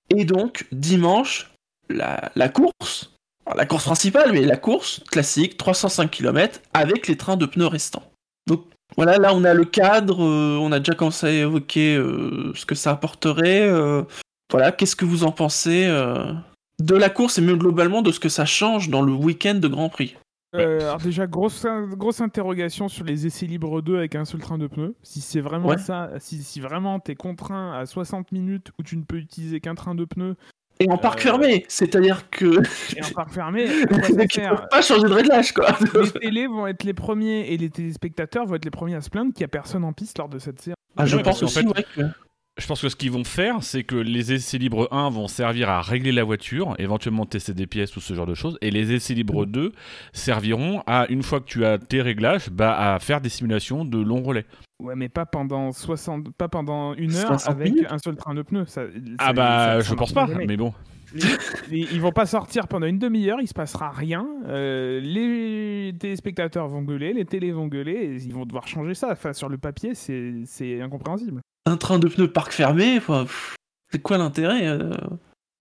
Et 0.09 0.25
donc, 0.25 0.65
dimanche, 0.71 1.51
la, 1.89 2.31
la 2.35 2.49
course, 2.49 3.12
la 3.55 3.65
course 3.65 3.85
principale, 3.85 4.31
mais 4.31 4.41
la 4.41 4.57
course 4.57 5.01
classique, 5.11 5.57
305 5.57 6.09
km, 6.09 6.59
avec 6.73 7.07
les 7.07 7.17
trains 7.17 7.37
de 7.37 7.45
pneus 7.45 7.67
restants. 7.67 8.03
Donc 8.47 8.65
voilà, 8.95 9.17
là 9.17 9.33
on 9.33 9.43
a 9.43 9.53
le 9.53 9.65
cadre, 9.65 10.23
euh, 10.23 10.57
on 10.61 10.71
a 10.71 10.79
déjà 10.79 10.93
commencé 10.93 11.27
à 11.27 11.31
évoquer 11.31 11.95
euh, 11.95 12.51
ce 12.55 12.65
que 12.65 12.75
ça 12.75 12.91
apporterait. 12.91 13.61
euh, 13.67 14.03
voilà, 14.51 14.71
qu'est-ce 14.71 14.95
que 14.95 15.05
vous 15.05 15.23
en 15.23 15.31
pensez 15.31 15.85
euh, 15.87 16.31
de 16.79 16.95
la 16.95 17.09
course 17.09 17.37
et 17.37 17.41
même 17.41 17.57
globalement 17.57 18.01
de 18.01 18.11
ce 18.11 18.19
que 18.19 18.29
ça 18.29 18.45
change 18.45 18.89
dans 18.89 19.01
le 19.01 19.11
week-end 19.13 19.55
de 19.55 19.67
Grand 19.67 19.89
Prix? 19.89 20.15
Euh, 20.55 20.81
alors 20.81 20.99
déjà, 20.99 21.25
grosse, 21.25 21.65
grosse 21.93 22.21
interrogation 22.21 22.87
sur 22.87 23.03
les 23.05 23.25
essais 23.25 23.47
libres 23.47 23.81
2 23.81 23.97
avec 23.97 24.13
un 24.13 24.23
seul 24.25 24.39
train 24.39 24.59
de 24.59 24.67
pneus. 24.67 24.93
Si 25.01 25.19
c'est 25.19 25.41
vraiment 25.41 25.69
Ouais. 25.69 25.79
ça, 25.79 26.11
si, 26.19 26.43
si 26.43 26.59
vraiment 26.59 26.99
t'es 26.99 27.15
contraint 27.15 27.73
à 27.73 27.87
60 27.87 28.31
minutes 28.31 28.69
où 28.77 28.83
tu 28.83 28.95
ne 28.95 29.03
peux 29.03 29.17
utiliser 29.17 29.59
qu'un 29.61 29.73
train 29.73 29.95
de 29.95 30.05
pneus 30.05 30.35
Et 30.79 30.89
en 30.89 30.97
parc 30.97 31.19
Euh, 31.19 31.23
fermé, 31.23 31.65
c'est-à-dire 31.67 32.29
que 32.29 32.61
et 32.97 33.03
en 33.03 33.09
parc 33.13 33.31
fermé, 33.33 33.65
peuvent 33.89 34.67
pas 34.69 34.81
changer 34.81 35.07
de 35.07 35.13
réglage 35.13 35.51
quoi. 35.53 35.77
Les 35.93 36.11
télés 36.11 36.47
vont 36.47 36.67
être 36.67 36.83
les 36.83 36.93
premiers 36.93 37.51
et 37.53 37.57
les 37.57 37.69
téléspectateurs 37.69 38.45
vont 38.45 38.55
être 38.55 38.65
les 38.65 38.71
premiers 38.71 38.95
à 38.95 39.01
se 39.01 39.09
plaindre 39.09 39.33
qu'il 39.33 39.41
n'y 39.41 39.45
a 39.45 39.49
personne 39.49 39.83
en 39.83 39.93
piste 39.93 40.17
lors 40.17 40.29
de 40.29 40.39
cette 40.39 40.61
séance. 40.61 40.75
Ah, 40.97 41.05
je 41.05 41.15
Ouais, 41.17 41.23
pense 41.23 41.41
aussi 41.43 41.59
fait- 41.59 41.65
ouais, 41.67 41.85
que- 41.95 42.01
Je 42.59 42.67
pense 42.67 42.81
que 42.81 42.89
ce 42.89 42.95
qu'ils 42.95 43.09
vont 43.11 43.23
faire, 43.23 43.63
c'est 43.63 43.83
que 43.83 43.95
les 43.95 44.31
essais 44.33 44.59
libres 44.59 44.87
1 44.91 45.09
vont 45.09 45.27
servir 45.27 45.69
à 45.69 45.81
régler 45.81 46.11
la 46.11 46.23
voiture, 46.23 46.75
éventuellement 46.77 47.25
tester 47.25 47.53
des 47.55 47.65
pièces 47.65 47.95
ou 47.95 47.99
ce 47.99 48.13
genre 48.13 48.27
de 48.27 48.35
choses, 48.35 48.59
et 48.61 48.69
les 48.69 48.91
essais 48.93 49.15
libres 49.15 49.45
2 49.47 49.71
serviront 50.11 50.83
à, 50.85 51.07
une 51.09 51.23
fois 51.23 51.39
que 51.39 51.45
tu 51.45 51.65
as 51.65 51.77
tes 51.79 52.01
réglages, 52.01 52.49
bah, 52.51 52.93
à 52.93 52.99
faire 52.99 53.21
des 53.21 53.29
simulations 53.29 53.85
de 53.85 53.97
long 53.99 54.21
relais. 54.21 54.45
Ouais, 54.83 54.95
mais 54.95 55.07
pas 55.09 55.25
pendant 55.25 55.71
60, 55.71 56.31
pas 56.33 56.49
pendant 56.49 56.93
une 56.95 57.15
heure 57.15 57.27
60 57.39 57.49
avec 57.55 57.71
minutes 57.73 57.87
un 57.89 57.97
seul 57.97 58.15
train 58.15 58.33
de 58.35 58.41
pneus. 58.41 58.65
Ça, 58.67 58.81
Ah 59.17 59.27
ça- 59.27 59.33
bah, 59.33 59.57
ça- 59.57 59.89
je 59.89 59.93
pense 59.95 60.11
pas, 60.11 60.27
mais 60.27 60.57
bon. 60.57 60.73
Les- 61.13 61.21
les- 61.69 61.87
ils 61.93 62.01
vont 62.01 62.11
pas 62.11 62.25
sortir 62.25 62.67
pendant 62.67 62.87
une 62.87 62.97
demi-heure, 62.99 63.37
il 63.39 63.47
se 63.47 63.53
passera 63.53 63.91
rien. 63.91 64.27
Euh, 64.47 64.99
les 64.99 65.93
téléspectateurs 65.99 66.67
vont 66.67 66.81
gueuler, 66.81 67.13
les 67.13 67.23
télés 67.25 67.51
vont 67.51 67.67
gueuler, 67.67 67.93
et 67.93 68.15
ils 68.15 68.33
vont 68.33 68.45
devoir 68.45 68.67
changer 68.67 68.93
ça. 68.93 69.09
Enfin, 69.11 69.31
sur 69.31 69.47
le 69.47 69.57
papier, 69.57 69.93
c'est 69.95 70.33
c'est 70.45 70.81
incompréhensible. 70.81 71.41
un 71.65 71.77
train 71.77 71.97
de 71.99 72.07
pneus 72.09 72.27
parc 72.31 72.51
fermé, 72.51 72.99
c'est 73.91 74.01
quoi 74.01 74.17
l'intérêt 74.17 74.67
euh 74.67 74.89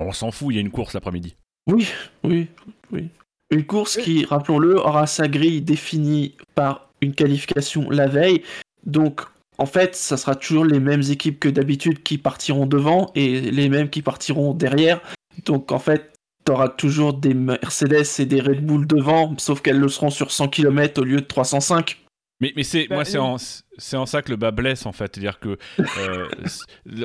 On 0.01 0.11
s'en 0.13 0.31
fout, 0.33 0.49
il 0.51 0.55
y 0.57 0.59
a 0.59 0.63
une 0.63 0.71
course 0.71 0.95
l'après-midi. 0.95 1.37
Oui, 1.71 1.87
oui, 2.25 2.49
oui. 2.91 3.09
Une 3.51 3.65
course 3.65 3.99
qui, 3.99 4.25
rappelons-le, 4.25 4.77
aura 4.81 5.07
sa 5.07 5.29
grille 5.29 5.61
définie 5.61 6.35
par 6.55 6.89
une 7.03 7.15
qualification 7.15 7.89
la 7.91 8.07
veille. 8.09 8.43
Donc, 8.85 9.23
en 9.59 9.67
fait, 9.67 9.95
ça 9.95 10.17
sera 10.17 10.35
toujours 10.35 10.65
les 10.65 10.81
mêmes 10.81 11.03
équipes 11.03 11.39
que 11.39 11.49
d'habitude 11.49 12.03
qui 12.03 12.19
partiront 12.19 12.67
devant 12.67 13.11
et 13.15 13.41
les 13.41 13.69
mêmes 13.69 13.91
qui 13.91 14.03
partiront 14.03 14.55
derrière. 14.55 15.01
Donc, 15.45 15.73
en 15.73 15.79
fait, 15.79 16.13
t'auras 16.45 16.69
toujours 16.69 17.15
des 17.15 17.35
Mercedes 17.35 18.07
et 18.19 18.27
des 18.27 18.41
Red 18.41 18.65
Bull 18.65 18.87
devant, 18.87 19.35
sauf 19.39 19.61
qu'elles 19.61 19.79
le 19.79 19.89
seront 19.89 20.11
sur 20.11 20.31
100 20.33 20.49
km 20.49 21.01
au 21.01 21.05
lieu 21.05 21.21
de 21.21 21.27
305. 21.27 21.99
Mais, 22.41 22.53
mais 22.57 22.65
c'est, 22.65 22.89
Bah, 22.89 22.97
moi, 22.97 23.05
c'est 23.05 23.19
euh, 23.19 23.23
en, 23.23 23.37
c'est 23.79 23.97
en 23.97 24.07
ça 24.07 24.23
que 24.23 24.31
le 24.31 24.37
bas 24.37 24.51
blesse 24.51 24.87
en 24.87 24.93
fait, 24.93 25.13
c'est-à-dire 25.15 25.39
que 25.39 25.59
euh, 25.99 26.29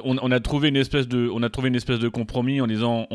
on, 0.03 0.31
a 0.31 0.39
trouvé 0.39 0.69
une 0.69 0.75
espèce 0.75 1.07
de, 1.07 1.29
on 1.33 1.43
a 1.43 1.49
trouvé 1.49 1.69
une 1.69 1.75
espèce 1.75 1.99
de 1.99 2.09
compromis 2.09 2.61
en 2.61 2.67
disant, 2.67 3.07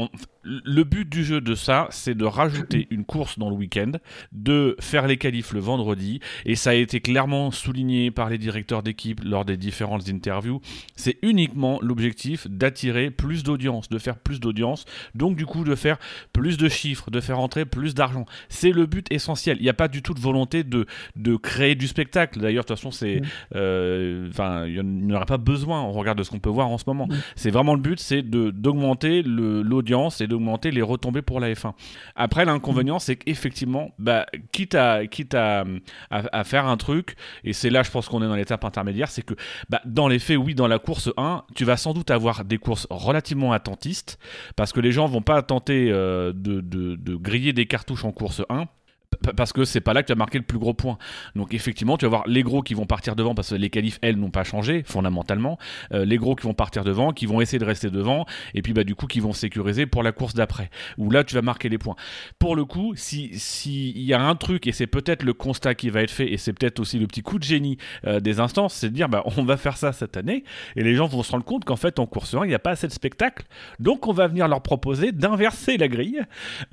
le 0.45 0.85
but 0.85 1.09
du 1.09 1.25
jeu 1.25 1.41
de 1.41 1.55
ça, 1.55 1.87
c'est 1.91 2.15
de 2.15 2.25
rajouter 2.25 2.89
une 2.91 3.05
course 3.05 3.39
dans 3.39 3.51
le 3.51 3.57
week-end, 3.57 3.93
de 4.33 4.77
faire 4.81 5.07
les 5.07 5.17
qualifs 5.17 5.53
le 5.53 5.61
vendredi, 5.61 6.21
et 6.45 6.57
ça 6.57 6.71
a 6.71 6.75
été 6.75 7.01
clairement 7.01 7.51
souligné 7.51 8.11
par 8.11 8.31
les 8.31 8.39
directeurs 8.39 8.83
d'équipe 8.83 9.21
lors 9.25 9.45
des 9.45 9.57
différentes 9.57 10.09
interviews. 10.09 10.61
C'est 10.97 11.19
uniquement 11.23 11.79
l'objectif 11.83 12.47
d'attirer 12.49 13.11
plus 13.11 13.43
d'audience, 13.43 13.89
de 13.89 13.99
faire 13.99 14.19
plus 14.19 14.41
d'audience, 14.41 14.85
donc 15.15 15.37
du 15.37 15.47
coup 15.47 15.65
de 15.65 15.75
faire 15.75 15.99
plus 16.33 16.57
de 16.57 16.69
chiffres, 16.69 17.11
de 17.11 17.21
faire 17.21 17.39
entrer 17.39 17.65
plus 17.65 17.95
d'argent. 17.95 18.25
C'est 18.49 18.71
le 18.71 18.87
but 18.87 19.07
essentiel. 19.13 19.57
Il 19.59 19.63
n'y 19.63 19.69
a 19.69 19.75
pas 19.75 19.89
du 19.89 20.03
tout 20.03 20.15
de 20.15 20.21
volonté 20.21 20.65
de, 20.65 20.87
de 21.17 21.37
créer 21.37 21.75
du 21.75 21.87
spectacle. 21.87 22.41
D'ailleurs, 22.41 22.65
de 22.65 22.69
toute 22.69 22.77
façon, 22.77 22.91
c'est 22.91 23.19
euh, 23.19 23.27
enfin, 23.51 24.67
il 24.67 24.83
n'y 24.83 25.15
aura 25.15 25.27
pas 25.27 25.39
besoin. 25.39 25.83
On 25.83 25.93
regarde 25.93 26.23
ce 26.23 26.31
qu'on 26.31 26.39
peut 26.39 26.51
voir 26.51 26.69
en 26.69 26.79
ce 26.79 26.85
moment. 26.87 27.09
C'est 27.37 27.51
vraiment 27.51 27.75
le 27.75 27.81
but, 27.81 28.01
c'est 28.01 28.23
d'augmenter 28.23 29.23
l'audience 29.23 30.21
et 30.21 30.27
d'augmenter 30.27 30.71
les 30.71 30.83
retombées 30.83 31.23
pour 31.23 31.41
la 31.41 31.53
F1. 31.53 31.73
Après, 32.17 32.45
l'inconvénient, 32.45 32.99
c'est 32.99 33.17
qu'effectivement, 33.17 33.91
bah, 33.99 34.27
quitte 34.53 34.75
à 34.75 35.07
quitte 35.07 35.35
à, 35.35 35.65
à, 36.11 36.45
faire 36.45 36.67
un 36.67 36.77
truc, 36.77 37.17
et 37.45 37.53
c'est 37.53 37.71
là, 37.71 37.83
je 37.83 37.91
pense 37.91 38.09
qu'on 38.09 38.23
est 38.23 38.29
dans 38.29 38.37
l'étape 38.37 38.65
intermédiaire, 38.65 39.09
c'est 39.09 39.23
que 39.23 39.35
bah, 39.69 39.81
dans 39.85 40.09
les 40.09 40.19
faits, 40.19 40.37
oui, 40.37 40.55
dans 40.55 40.69
la 40.69 40.79
course 40.79 41.11
1, 41.17 41.45
tu 41.55 41.65
vas 41.65 41.77
sans 41.77 41.95
doute 41.95 42.11
avoir 42.11 42.45
des 42.45 42.59
courses 42.59 42.87
relativement 42.91 43.53
attentistes, 43.53 44.19
parce 44.57 44.73
que 44.73 44.81
les 44.81 44.93
gens 44.93 45.07
vont 45.07 45.23
pas 45.23 45.43
tenter 45.43 45.91
euh, 45.91 46.33
de, 46.35 46.61
de, 46.61 46.97
de 46.97 47.15
griller 47.17 47.53
des 47.53 47.67
cartouches 47.67 48.05
en 48.05 48.13
course 48.13 48.43
1 48.49 48.67
parce 49.37 49.53
que 49.53 49.65
c'est 49.65 49.81
pas 49.81 49.93
là 49.93 50.03
que 50.03 50.09
tu 50.09 50.13
as 50.13 50.17
marqué 50.17 50.39
le 50.39 50.45
plus 50.45 50.59
gros 50.59 50.75
point. 50.75 50.99
Donc 51.37 51.55
effectivement, 51.55 51.97
tu 51.97 52.05
vas 52.05 52.11
voir 52.11 52.25
les 52.27 52.43
gros 52.43 52.63
qui 52.63 52.75
vont 52.75 52.87
partir 52.87 53.17
devant 53.17 53.35
parce 53.35 53.51
que 53.51 53.55
les 53.55 53.71
qualifs, 53.71 53.99
elles, 54.03 54.17
n'ont 54.17 54.31
pas 54.31 54.45
changé 54.45 54.83
fondamentalement. 54.85 55.59
Euh, 55.93 56.05
les 56.05 56.17
gros 56.17 56.35
qui 56.35 56.45
vont 56.45 56.55
partir 56.55 56.85
devant, 56.85 57.13
qui 57.13 57.27
vont 57.27 57.41
essayer 57.41 57.59
de 57.59 57.65
rester 57.65 57.91
devant, 57.91 58.27
et 58.55 58.63
puis 58.63 58.73
bah 58.73 58.85
du 58.85 58.95
coup 58.95 59.07
qui 59.07 59.21
vont 59.21 59.33
sécuriser 59.33 59.87
pour 59.87 60.03
la 60.03 60.13
course 60.13 60.35
d'après. 60.35 60.71
Où 60.99 61.11
là, 61.11 61.25
tu 61.25 61.35
vas 61.35 61.43
marquer 61.43 61.69
les 61.69 61.79
points. 61.79 61.97
Pour 62.39 62.57
le 62.57 62.65
coup, 62.65 62.95
si 62.97 63.31
s'il 63.39 64.01
y 64.01 64.15
a 64.15 64.21
un 64.21 64.35
truc 64.35 64.67
et 64.67 64.73
c'est 64.73 64.87
peut-être 64.87 65.23
le 65.23 65.33
constat 65.33 65.75
qui 65.75 65.91
va 65.91 66.03
être 66.03 66.11
fait 66.11 66.33
et 66.33 66.37
c'est 66.37 66.53
peut-être 66.53 66.81
aussi 66.81 66.99
le 66.99 67.07
petit 67.07 67.23
coup 67.23 67.39
de 67.39 67.45
génie 67.45 67.79
euh, 68.07 68.21
des 68.21 68.41
instances, 68.41 68.75
c'est 68.75 68.89
de 68.89 68.95
dire 68.95 69.09
bah 69.09 69.23
on 69.37 69.45
va 69.45 69.57
faire 69.57 69.77
ça 69.77 69.93
cette 69.93 70.17
année 70.17 70.45
et 70.77 70.83
les 70.83 70.95
gens 70.95 71.07
vont 71.07 71.23
se 71.23 71.33
rendre 71.33 71.45
compte 71.45 71.65
qu'en 71.65 71.77
fait 71.77 71.99
en 71.99 72.07
course 72.07 72.35
1 72.35 72.45
il 72.45 72.49
n'y 72.49 72.55
a 72.55 72.59
pas 72.59 72.71
assez 72.71 72.87
de 72.87 72.93
spectacle, 72.93 73.45
donc 73.79 74.07
on 74.07 74.13
va 74.13 74.27
venir 74.27 74.49
leur 74.49 74.63
proposer 74.63 75.13
d'inverser 75.13 75.77
la 75.77 75.89
grille 75.89 76.23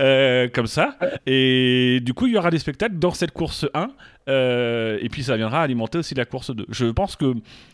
euh, 0.01 0.47
comme 0.53 0.67
ça 0.67 0.97
et 1.25 1.99
du 2.01 2.13
coup 2.13 2.27
il 2.29 2.35
y 2.35 2.37
aura 2.37 2.51
des 2.51 2.59
spectacles 2.59 2.97
dans 2.97 3.11
cette 3.11 3.31
course 3.31 3.67
1 3.73 3.89
euh, 4.27 4.97
et 5.01 5.09
puis 5.09 5.23
ça 5.23 5.35
viendra 5.35 5.61
alimenter 5.61 5.97
aussi 5.97 6.15
la 6.15 6.25
course 6.25 6.55
2. 6.55 6.65
Je 6.69 6.85
pense 6.85 7.15
que 7.15 7.33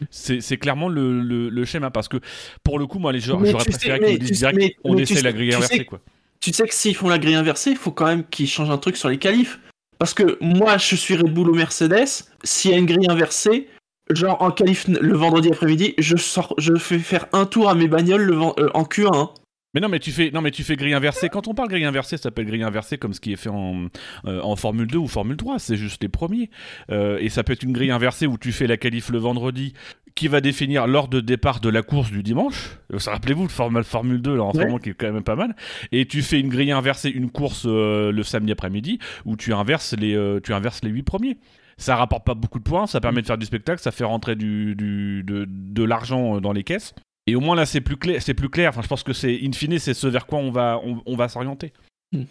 c'est 0.10 0.58
clairement 0.58 0.90
le, 0.90 1.22
le, 1.22 1.66
schéma 1.66 1.92
parce 1.92 2.08
que 2.08 2.18
pour 2.64 2.80
le 2.80 2.88
coup, 2.88 3.00
moi, 3.00 3.12
les 3.12 3.20
j'aurais 3.20 3.52
préféré 3.52 4.00
qu'ils 4.00 4.20
disent 4.20 4.40
direct 4.40 4.78
on 4.84 4.98
essaie 4.98 5.22
la 5.22 5.34
grille 5.34 5.54
inversée. 5.54 5.86
quoi. 5.86 6.00
Tu 6.40 6.54
sais 6.54 6.68
que 6.68 6.74
s'ils 6.74 6.96
font 6.96 7.10
la 7.10 7.18
grille 7.18 7.36
inversée, 7.36 7.72
il 7.72 7.78
faut 7.78 7.92
quand 7.92 8.06
même 8.06 8.24
qu'ils 8.24 8.48
changent 8.48 8.70
un 8.70 8.78
truc 8.78 8.98
sur 8.98 9.10
les 9.10 9.18
qualifs. 9.18 9.60
Parce 9.98 10.14
que 10.14 10.38
moi, 10.42 10.78
je 10.78 10.96
suis 10.96 11.16
Red 11.16 11.34
Bull 11.34 11.50
ou 11.50 11.56
Mercedes, 11.56 12.26
s'il 12.44 12.72
y 12.72 12.74
a 12.74 12.78
une 12.78 12.86
grille 12.86 13.10
inversée, 13.10 13.68
genre 14.10 14.42
en 14.42 14.52
qualif 14.52 14.88
le 14.88 15.16
vendredi 15.16 15.50
après-midi, 15.50 15.96
je 15.98 16.18
sors, 16.18 16.54
je 16.58 16.76
fais 16.76 17.00
faire 17.00 17.28
un 17.34 17.46
tour 17.46 17.70
à 17.70 17.76
mes 17.76 17.88
bagnoles 17.88 18.24
le, 18.24 18.36
euh, 18.36 18.70
en 18.74 18.84
Q1. 18.84 19.30
Mais 19.76 19.82
non, 19.82 19.90
mais 19.90 20.00
tu 20.00 20.14
fais, 20.14 20.32
non, 20.32 20.40
mais 20.40 20.52
tu 20.52 20.64
fais 20.64 20.78
grille 20.78 20.94
inversée. 20.94 21.28
Quand 21.28 21.50
on 21.50 21.54
parle 21.54 21.68
grille 21.68 21.84
inversée, 21.84 22.16
ça 22.16 22.24
s'appelle 22.24 22.46
grille 22.46 22.64
inversée 22.64 22.98
comme 22.98 23.14
ce 23.14 23.20
qui 23.20 23.34
est 23.34 23.36
fait 23.36 23.50
en, 23.50 23.88
euh, 24.26 24.40
en 24.42 24.56
Formule 24.56 24.88
2 24.88 24.98
ou 24.98 25.08
Formule 25.08 25.36
3. 25.36 25.60
C'est 25.60 25.76
juste 25.76 26.02
les 26.02 26.08
premiers. 26.08 26.50
Euh, 26.92 27.18
et 27.20 27.28
ça 27.28 27.44
peut 27.44 27.52
être 27.52 27.64
une 27.64 27.74
grille 27.74 27.92
inversée 27.92 28.26
où 28.26 28.38
tu 28.38 28.54
fais 28.54 28.68
la 28.68 28.78
qualif 28.78 29.10
le 29.10 29.18
vendredi 29.18 29.74
qui 30.16 30.30
va 30.30 30.40
définir 30.40 30.88
l'ordre 30.88 31.10
de 31.10 31.20
départ 31.20 31.60
de 31.60 31.68
la 31.68 31.84
course 31.84 32.10
du 32.10 32.24
dimanche. 32.24 32.78
Euh, 32.94 33.00
rappelez-vous 33.06 33.44
le 33.44 33.50
format 33.50 33.84
Formule 33.84 34.22
2 34.22 34.38
là 34.38 34.44
en 34.44 34.54
ce 34.54 34.60
moment 34.60 34.78
qui 34.78 34.92
est 34.92 34.94
quand 34.94 35.12
même 35.12 35.24
pas 35.24 35.36
mal. 35.36 35.54
Et 35.92 36.06
tu 36.06 36.22
fais 36.22 36.40
une 36.40 36.48
grille 36.48 36.72
inversée, 36.72 37.10
une 37.10 37.30
course 37.30 37.66
le 37.66 38.24
samedi 38.24 38.54
après-midi 38.54 39.00
où 39.26 39.36
tu 39.36 39.54
inverses 39.54 39.94
les, 39.94 40.40
tu 40.42 40.54
inverses 40.54 40.84
les 40.84 40.90
8 40.90 41.04
premiers 41.04 41.38
ça 41.78 41.98
rapporte 41.98 42.26
pas 42.26 42.36
beaucoup 42.36 42.60
de 42.60 42.64
points, 42.64 42.88
ça 42.88 43.02
permet 43.02 43.22
de 43.22 43.28
faire 43.28 43.38
du 43.38 43.46
spectacle, 43.46 43.82
ça 43.82 43.92
fait 43.92 44.06
rentrer 44.06 44.38
du, 44.38 44.76
du 44.76 45.24
de, 45.24 45.46
de 45.46 45.84
l'argent 45.84 46.40
dans 46.40 46.54
les 46.54 46.64
caisses. 46.64 46.96
Et 47.28 47.36
au 47.36 47.40
moins 47.40 47.56
là, 47.56 47.66
c'est 47.66 47.82
plus 47.82 47.98
clair. 47.98 48.22
C'est 48.22 48.34
plus 48.34 48.50
clair. 48.50 48.70
Enfin, 48.70 48.82
je 48.82 48.88
pense 48.88 49.04
que 49.04 49.14
c'est 49.14 49.40
in 49.44 49.52
fine, 49.52 49.80
c'est 49.80 49.94
ce 49.94 50.08
vers 50.08 50.28
quoi 50.28 50.40
on 50.40 50.52
va, 50.52 50.80
on, 51.06 51.16
va 51.16 51.28
s'orienter. 51.28 51.74
Hmm. 52.12 52.24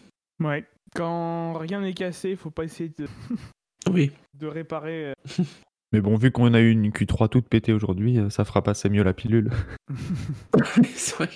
Ouais. 0.43 0.65
Quand 0.95 1.55
rien 1.55 1.81
n'est 1.81 1.95
cassé, 1.95 2.37
faut 2.37 2.51
pas 2.51 2.65
essayer 2.65 2.91
de, 2.97 3.09
oui. 3.91 4.13
de 4.39 4.47
réparer. 4.47 5.07
Euh. 5.07 5.15
Mais 5.93 6.01
bon, 6.01 6.17
vu 6.17 6.33
qu'on 6.33 6.55
a 6.55 6.61
eu 6.61 6.71
une 6.71 6.91
Q3 6.91 7.29
toute 7.29 7.49
pétée 7.49 7.73
aujourd'hui, 7.73 8.19
euh, 8.19 8.29
ça 8.29 8.45
fera 8.45 8.63
passer 8.63 8.89
mieux 8.89 9.05
la 9.05 9.13
pilule. 9.13 9.51
vrai 11.17 11.29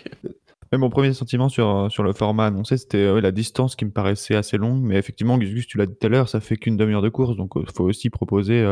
mon 0.77 0.91
premier 0.91 1.15
sentiment 1.15 1.49
sur, 1.49 1.69
euh, 1.69 1.88
sur 1.88 2.03
le 2.03 2.12
format 2.12 2.47
annoncé, 2.47 2.77
c'était 2.77 3.21
la 3.23 3.33
distance 3.33 3.75
qui 3.75 3.87
me 3.87 3.91
paraissait 3.91 4.35
assez 4.35 4.59
longue. 4.59 4.83
Mais 4.83 4.97
effectivement, 4.97 5.38
Gus, 5.38 5.67
tu 5.67 5.79
l'as 5.79 5.87
dit 5.87 5.95
tout 5.99 6.07
à 6.07 6.11
l'heure, 6.11 6.29
ça 6.29 6.41
fait 6.41 6.57
qu'une 6.57 6.77
demi-heure 6.77 7.03
de 7.03 7.09
course. 7.09 7.37
Donc, 7.37 7.53
il 7.57 7.73
faut 7.75 7.85
aussi 7.85 8.11
proposer 8.11 8.62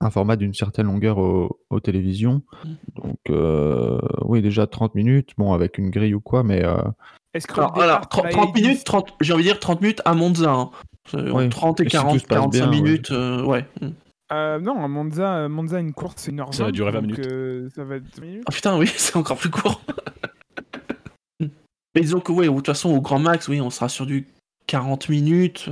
un 0.00 0.10
format 0.10 0.36
d'une 0.36 0.54
certaine 0.54 0.86
longueur 0.86 1.18
aux 1.18 1.80
télévisions. 1.80 2.42
Mmh. 2.64 2.68
Donc, 3.02 3.18
euh, 3.28 4.00
oui, 4.22 4.42
déjà 4.42 4.66
30 4.66 4.94
minutes, 4.94 5.30
bon, 5.36 5.52
avec 5.52 5.78
une 5.78 5.90
grille 5.90 6.14
ou 6.14 6.20
quoi, 6.20 6.42
mais. 6.42 6.64
Euh... 6.64 6.82
Est-ce 7.34 7.46
que 7.46 7.60
alors, 7.60 8.08
30, 8.08 8.54
minutes, 8.54 8.84
30, 8.84 9.14
j'ai 9.20 9.32
envie 9.32 9.44
de 9.44 9.48
dire 9.48 9.60
30 9.60 9.82
minutes 9.82 10.02
à 10.04 10.14
Monza. 10.14 10.50
Hein. 10.50 10.70
30 11.50 11.80
et 11.80 11.86
40, 11.86 12.26
45 12.26 12.66
minutes, 12.68 13.10
euh, 13.10 13.44
ouais. 13.44 13.66
Mmh. 13.80 13.88
Euh, 14.32 14.58
non, 14.60 14.82
à 14.82 14.88
Monza, 14.88 15.48
Monza, 15.48 15.80
une 15.80 15.92
courte, 15.92 16.18
c'est 16.20 16.30
une 16.30 16.40
heure 16.40 16.54
Ça 16.54 16.64
va 16.64 16.70
durer 16.70 16.92
20 16.92 17.00
minutes. 17.00 17.72
ça 17.74 17.84
va 17.84 17.96
être 17.96 18.20
minutes. 18.20 18.44
Oh 18.48 18.52
putain, 18.52 18.78
oui, 18.78 18.86
c'est 18.96 19.16
encore 19.16 19.36
plus 19.36 19.50
court. 19.50 19.82
Mais 21.40 22.02
disons 22.02 22.20
que, 22.20 22.30
ouais, 22.30 22.46
de 22.46 22.54
toute 22.54 22.66
façon, 22.66 22.90
au 22.90 23.00
grand 23.00 23.18
max, 23.18 23.48
oui, 23.48 23.60
on 23.60 23.70
sera 23.70 23.88
sur 23.88 24.06
du 24.06 24.28
40 24.68 25.08
minutes. 25.08 25.68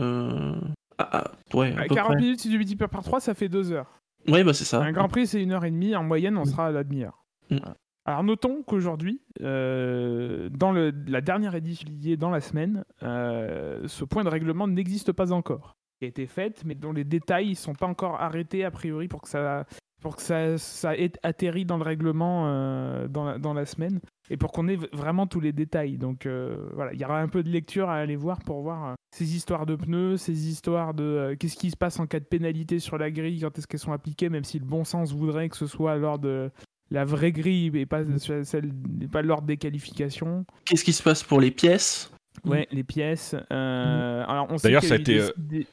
Ah, 0.99 1.09
ah, 1.13 1.31
ouais, 1.55 1.75
40 1.89 2.17
minutes, 2.17 2.41
si 2.41 2.51
tu 2.51 2.59
multiplies 2.59 2.89
par 2.89 3.05
3, 3.05 3.21
ça 3.21 3.35
fait 3.35 3.49
2 3.49 3.71
heures. 3.71 3.99
Oui, 4.27 4.43
bah 4.43 4.53
c'est 4.53 4.65
ça. 4.65 4.83
Un 4.83 4.93
Grand 4.93 5.09
Prix, 5.09 5.29
c'est 5.29 5.43
une 5.43 5.53
heure 5.53 5.65
et 5.65 5.71
demie. 5.71 5.95
En 5.95 6.03
moyenne, 6.03 6.37
on 6.37 6.43
mm. 6.43 6.47
sera 6.47 6.67
à 6.67 6.71
la 6.71 6.85
demi-heure. 6.85 7.25
Mm. 7.51 7.59
Alors 8.05 8.25
notons 8.25 8.63
qu'aujourd'hui, 8.63 9.21
euh, 9.43 10.49
dans 10.49 10.73
le, 10.73 10.95
la 11.07 11.21
dernière 11.21 11.55
édition 11.55 11.87
liée 11.91 12.17
dans 12.17 12.31
la 12.31 12.41
semaine, 12.41 12.85
euh, 13.03 13.87
ce 13.87 14.05
point 14.05 14.25
de 14.25 14.31
règlement 14.31 14.67
n'existe 14.67 15.13
pas 15.13 15.33
encore. 15.33 15.77
Il 16.01 16.07
a 16.07 16.09
été 16.09 16.27
fait, 16.27 16.63
mais 16.65 16.75
dont 16.75 16.93
les 16.93 17.05
détails 17.05 17.51
ne 17.51 17.55
sont 17.55 17.75
pas 17.75 17.87
encore 17.87 18.21
arrêtés 18.21 18.65
a 18.65 18.71
priori 18.71 19.09
pour 19.09 19.21
que 19.21 19.29
ça, 19.29 19.67
pour 20.01 20.17
que 20.17 20.23
ça, 20.23 20.59
ça 20.59 20.97
ait 20.97 21.13
atterri 21.23 21.65
dans 21.65 21.77
le 21.77 21.83
règlement 21.83 22.45
euh, 22.47 23.09
dans, 23.09 23.25
la, 23.25 23.39
dans, 23.39 23.53
la, 23.53 23.67
semaine 23.67 24.01
et 24.31 24.37
pour 24.37 24.53
qu'on 24.53 24.69
ait 24.69 24.79
vraiment 24.93 25.27
tous 25.27 25.41
les 25.41 25.53
détails. 25.53 25.99
Donc 25.99 26.27
euh, 26.27 26.69
voilà, 26.75 26.93
il 26.93 27.01
y 27.01 27.05
aura 27.05 27.21
un 27.21 27.29
peu 27.29 27.43
de 27.43 27.49
lecture 27.49 27.89
à 27.89 27.97
aller 27.97 28.17
voir 28.17 28.39
pour 28.41 28.63
voir 28.63 28.87
euh, 28.87 28.95
ces 29.11 29.35
histoires 29.35 29.67
de 29.67 29.75
pneus, 29.75 30.17
ces 30.17 30.49
histoires 30.49 30.95
de 30.95 31.37
qu'est-ce 31.39 31.57
qui 31.57 31.71
se 31.71 31.77
passe 31.77 31.99
en 31.99 32.07
cas 32.07 32.21
de 32.21 32.25
pénalité 32.25 32.79
sur 32.79 32.97
la 32.97 33.11
grille, 33.11 33.41
quand 33.41 33.59
est-ce 33.59 33.67
qu'elles 33.67 33.81
sont 33.81 33.93
appliquées, 33.93 34.29
même 34.29 34.45
si 34.45 34.59
le 34.59 34.65
bon 34.65 34.85
sens 34.85 35.13
voudrait 35.13 35.49
que 35.49 35.57
ce 35.57 35.67
soit 35.67 35.97
lors 35.97 36.19
de 36.19 36.51
la 36.91 37.05
vraie 37.05 37.33
grille 37.33 37.71
et 37.75 37.85
pas 37.85 38.03
celle, 38.45 38.73
pas 39.11 39.23
l'ordre 39.23 39.47
des 39.47 39.57
qualifications. 39.57 40.47
Qu'est-ce 40.65 40.85
qui 40.85 40.93
se 40.93 41.03
passe 41.03 41.23
pour 41.25 41.41
les 41.41 41.51
pièces? 41.51 42.13
Ouais, 42.45 42.69
les 42.71 42.85
pièces. 42.85 43.35
alors 43.51 44.47
on 44.49 44.57
D'ailleurs, 44.57 44.85
ça 44.85 44.95
a 44.95 44.99
été 44.99 45.21
des, 45.37 45.67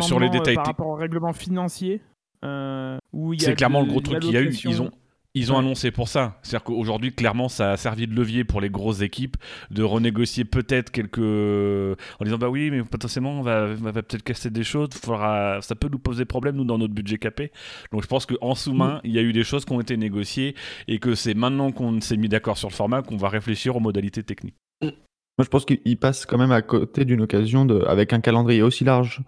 sur 0.00 0.18
les 0.18 0.30
détails 0.30 0.54
par 0.54 0.66
rapport 0.66 0.88
au 0.88 0.94
règlement 0.94 1.34
financier. 1.34 2.00
Euh, 2.44 2.98
c'est 3.38 3.54
clairement 3.54 3.80
le 3.80 3.86
gros 3.86 4.00
truc 4.00 4.20
qu'il 4.20 4.32
y 4.32 4.36
a 4.36 4.42
eu. 4.42 4.52
Ils 4.64 4.82
ont, 4.82 4.90
ils 5.34 5.52
ont 5.52 5.58
annoncé 5.58 5.90
pour 5.90 6.08
ça. 6.08 6.38
C'est-à-dire 6.42 6.64
qu'aujourd'hui, 6.64 7.14
clairement, 7.14 7.48
ça 7.48 7.72
a 7.72 7.76
servi 7.76 8.06
de 8.08 8.14
levier 8.14 8.42
pour 8.42 8.60
les 8.60 8.70
grosses 8.70 9.00
équipes 9.00 9.36
de 9.70 9.82
renégocier 9.82 10.44
peut-être 10.44 10.90
quelques. 10.90 11.18
en 11.18 12.24
disant, 12.24 12.38
bah 12.38 12.48
oui, 12.48 12.70
mais 12.70 12.82
potentiellement, 12.82 13.38
on 13.38 13.42
va, 13.42 13.66
va 13.66 13.92
peut-être 13.92 14.24
casser 14.24 14.50
des 14.50 14.64
choses. 14.64 14.88
Faudra... 14.94 15.60
Ça 15.62 15.74
peut 15.74 15.88
nous 15.90 15.98
poser 15.98 16.24
problème, 16.24 16.56
nous, 16.56 16.64
dans 16.64 16.78
notre 16.78 16.94
budget 16.94 17.18
capé. 17.18 17.52
Donc 17.92 18.02
je 18.02 18.08
pense 18.08 18.26
qu'en 18.26 18.54
sous-main, 18.54 18.96
mm. 18.96 19.00
il 19.04 19.12
y 19.12 19.18
a 19.18 19.22
eu 19.22 19.32
des 19.32 19.44
choses 19.44 19.64
qui 19.64 19.72
ont 19.72 19.80
été 19.80 19.96
négociées 19.96 20.56
et 20.88 20.98
que 20.98 21.14
c'est 21.14 21.34
maintenant 21.34 21.70
qu'on 21.70 22.00
s'est 22.00 22.16
mis 22.16 22.28
d'accord 22.28 22.58
sur 22.58 22.68
le 22.68 22.74
format 22.74 23.02
qu'on 23.02 23.16
va 23.16 23.28
réfléchir 23.28 23.76
aux 23.76 23.80
modalités 23.80 24.22
techniques. 24.22 24.56
Moi, 24.82 25.44
je 25.44 25.48
pense 25.48 25.64
qu'il 25.64 25.96
passe 25.96 26.26
quand 26.26 26.36
même 26.38 26.52
à 26.52 26.60
côté 26.60 27.04
d'une 27.04 27.22
occasion 27.22 27.64
de, 27.64 27.82
avec 27.86 28.12
un 28.12 28.20
calendrier 28.20 28.62
aussi 28.62 28.84
large. 28.84 29.22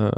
Euh, 0.00 0.10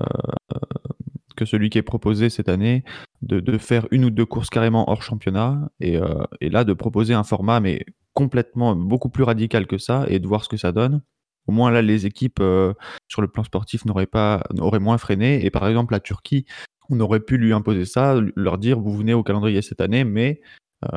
que 1.40 1.46
celui 1.46 1.70
qui 1.70 1.78
est 1.78 1.82
proposé 1.82 2.28
cette 2.28 2.50
année, 2.50 2.84
de, 3.22 3.58
faire 3.58 3.86
une 3.90 4.04
ou 4.04 4.10
deux 4.10 4.26
courses 4.26 4.50
carrément 4.50 4.88
hors 4.90 5.02
championnat, 5.02 5.70
euh, 5.82 6.24
et, 6.40 6.50
là 6.50 6.64
de 6.64 6.72
proposer 6.74 7.14
un 7.14 7.24
format 7.24 7.60
mais 7.60 7.84
complètement 8.12 8.76
beaucoup 8.76 9.08
plus 9.08 9.24
radical 9.24 9.66
que 9.66 9.78
ça, 9.78 10.04
et 10.08 10.18
de 10.18 10.26
voir 10.26 10.44
ce 10.44 10.48
que 10.48 10.58
ça 10.58 10.72
donne. 10.72 11.02
Au 11.46 11.52
moins 11.52 11.70
là, 11.70 11.80
les 11.80 12.04
équipes 12.04 12.40
euh, 12.40 12.74
sur 13.08 13.22
le 13.22 13.28
plan 13.28 13.42
sportif 13.42 13.86
n'auraient 13.86 14.06
pas 14.06 14.42
auraient 14.58 14.78
moins 14.78 14.98
freiné. 14.98 15.44
Et 15.44 15.50
par 15.50 15.66
exemple, 15.66 15.94
la 15.94 16.00
Turquie, 16.00 16.44
on 16.90 17.00
aurait 17.00 17.20
pu 17.20 17.38
lui 17.38 17.54
imposer 17.54 17.86
ça, 17.86 18.20
leur 18.36 18.58
dire 18.58 18.78
vous 18.78 18.94
venez 18.94 19.14
au 19.14 19.22
calendrier 19.22 19.62
cette 19.62 19.80
année, 19.80 20.04
mais 20.04 20.42
euh, 20.84 20.88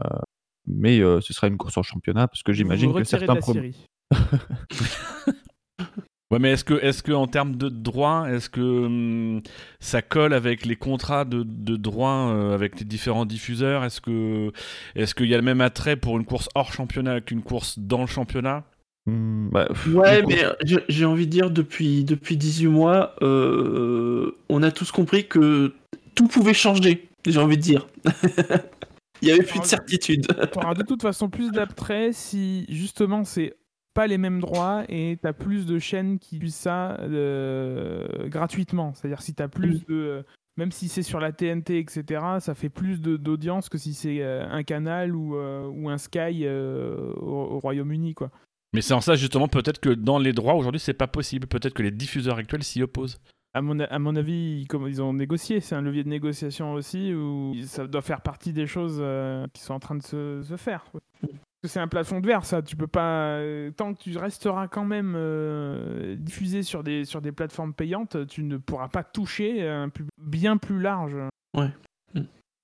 mais 0.68 1.00
ce 1.00 1.34
sera 1.34 1.48
une 1.48 1.58
course 1.58 1.78
en 1.78 1.84
championnat 1.84 2.28
parce 2.28 2.44
que 2.44 2.54
j'imagine 2.54 2.94
que 2.94 3.04
certains 3.04 3.40
Ouais, 6.34 6.40
mais 6.40 6.52
est-ce 6.54 6.64
que, 6.64 6.74
est-ce 6.74 7.04
que 7.04 7.12
en 7.12 7.28
termes 7.28 7.58
de 7.58 7.70
droit, 7.70 8.26
est-ce 8.28 8.50
que 8.50 8.60
hum, 8.60 9.42
ça 9.80 10.02
colle 10.02 10.34
avec 10.34 10.66
les 10.66 10.76
contrats 10.76 11.26
de, 11.26 11.44
de 11.44 11.76
droit 11.76 12.32
euh, 12.32 12.56
avec 12.56 12.80
les 12.80 12.86
différents 12.86 13.28
diffuseurs? 13.28 13.86
Est-ce 13.86 14.02
que, 14.02 14.52
est-ce 14.96 15.14
qu'il 15.14 15.28
y 15.28 15.36
a 15.36 15.38
le 15.38 15.44
même 15.44 15.62
attrait 15.62 15.96
pour 15.96 16.18
une 16.18 16.26
course 16.26 16.50
hors 16.56 16.74
championnat 16.74 17.22
qu'une 17.22 17.44
course 17.44 17.78
dans 17.78 18.02
le 18.02 18.08
championnat? 18.08 18.64
Bah, 19.06 19.68
pff, 19.68 19.94
Ouais, 19.94 20.24
mais 20.24 20.44
j'ai- 20.90 21.06
envie 21.06 21.28
de 21.28 21.32
dire, 21.32 21.52
depuis, 21.52 22.04
depuis 22.04 22.36
18 22.36 22.68
mois, 22.68 23.14
euh, 23.22 24.32
on 24.50 24.64
a 24.64 24.72
tous 24.72 24.92
compris 24.92 25.28
que 25.28 25.74
tout 26.16 26.28
pouvait 26.28 26.56
changer, 26.56 27.10
j'ai 27.28 27.40
envie 27.40 27.58
de 27.58 27.62
dire. 27.62 27.88
Il 29.22 29.28
y 29.30 29.32
avait 29.32 29.44
plus 29.44 29.60
de 29.60 29.66
certitude. 29.66 30.26
De 30.28 30.84
toute 30.84 31.04
façon 31.04 31.30
plus 31.30 31.52
d'attrait 31.52 32.12
si 32.12 32.66
justement 32.70 33.24
c'est 33.24 33.54
pas 33.94 34.08
les 34.08 34.18
mêmes 34.18 34.40
droits 34.40 34.84
et 34.90 35.18
t'as 35.22 35.34
plus 35.34 35.66
de 35.66 35.80
chaînes 35.80 36.20
qui 36.20 36.38
utilisent 36.38 36.56
ça 36.56 36.98
euh, 37.02 38.28
gratuitement. 38.30 38.94
C'est-à-dire 38.94 39.22
si 39.22 39.34
t'as 39.34 39.48
plus 39.48 39.86
de. 39.86 40.24
Même 40.56 40.72
si 40.72 40.88
c'est 40.88 41.02
sur 41.02 41.20
la 41.20 41.32
TNT, 41.32 41.80
etc., 41.80 42.22
ça 42.40 42.54
fait 42.54 42.70
plus 42.70 43.02
d'audience 43.02 43.70
que 43.70 43.80
si 43.80 43.96
c'est 43.96 44.22
euh, 44.22 44.46
un 44.52 44.62
canal 44.64 45.16
ou, 45.16 45.36
euh, 45.36 45.66
ou 45.68 45.90
un 45.90 45.98
Sky 45.98 46.46
euh, 46.46 47.12
au, 47.16 47.56
au 47.56 47.60
Royaume-Uni, 47.60 48.14
quoi. 48.14 48.30
Mais 48.72 48.82
c'est 48.82 48.94
en 48.94 49.02
ça 49.02 49.16
justement 49.16 49.48
peut-être 49.48 49.80
que 49.80 49.90
dans 49.90 50.18
les 50.18 50.34
droits 50.34 50.54
aujourd'hui 50.56 50.80
c'est 50.80 50.94
pas 50.94 51.08
possible. 51.08 51.48
Peut-être 51.48 51.74
que 51.74 51.84
les 51.84 51.92
diffuseurs 51.92 52.38
actuels 52.38 52.64
s'y 52.64 52.82
opposent. 52.84 53.20
À 53.56 53.62
mon, 53.62 53.80
a- 53.80 53.86
à 53.86 54.00
mon 54.00 54.16
avis, 54.16 54.62
ils, 54.62 54.68
comme 54.68 54.88
ils 54.88 55.00
ont 55.02 55.14
négocié, 55.14 55.60
c'est 55.60 55.76
un 55.76 55.82
levier 55.82 56.04
de 56.04 56.10
négociation 56.10 56.74
aussi, 56.74 57.14
où 57.14 57.54
ça 57.66 57.86
doit 57.88 58.02
faire 58.02 58.22
partie 58.22 58.52
des 58.54 58.66
choses 58.68 58.98
euh, 59.00 59.46
qui 59.54 59.62
sont 59.62 59.74
en 59.76 59.80
train 59.80 59.94
de 59.96 60.02
se, 60.04 60.42
se 60.44 60.56
faire. 60.58 60.86
C'est 61.66 61.80
un 61.80 61.88
plafond 61.88 62.20
de 62.20 62.28
verre, 62.28 62.46
ça. 62.46 62.62
Tu 62.62 62.76
peux 62.76 62.88
pas. 62.88 63.38
euh, 63.38 63.72
Tant 63.72 63.94
que 63.94 64.00
tu 64.04 64.18
resteras 64.18 64.68
quand 64.68 64.84
même 64.86 65.14
euh, 65.16 66.16
diffusé 66.18 66.62
sur 66.64 66.84
des, 66.84 67.06
sur 67.06 67.22
des 67.22 67.32
plateformes 67.32 67.74
payantes, 67.74 68.28
tu 68.28 68.44
ne 68.44 68.58
pourras 68.58 68.90
pas 68.90 69.04
toucher 69.04 69.66
un 69.68 69.88
public 69.90 70.12
bien 70.22 70.58
plus 70.58 70.80
large. 70.82 71.16
bon, 71.54 71.70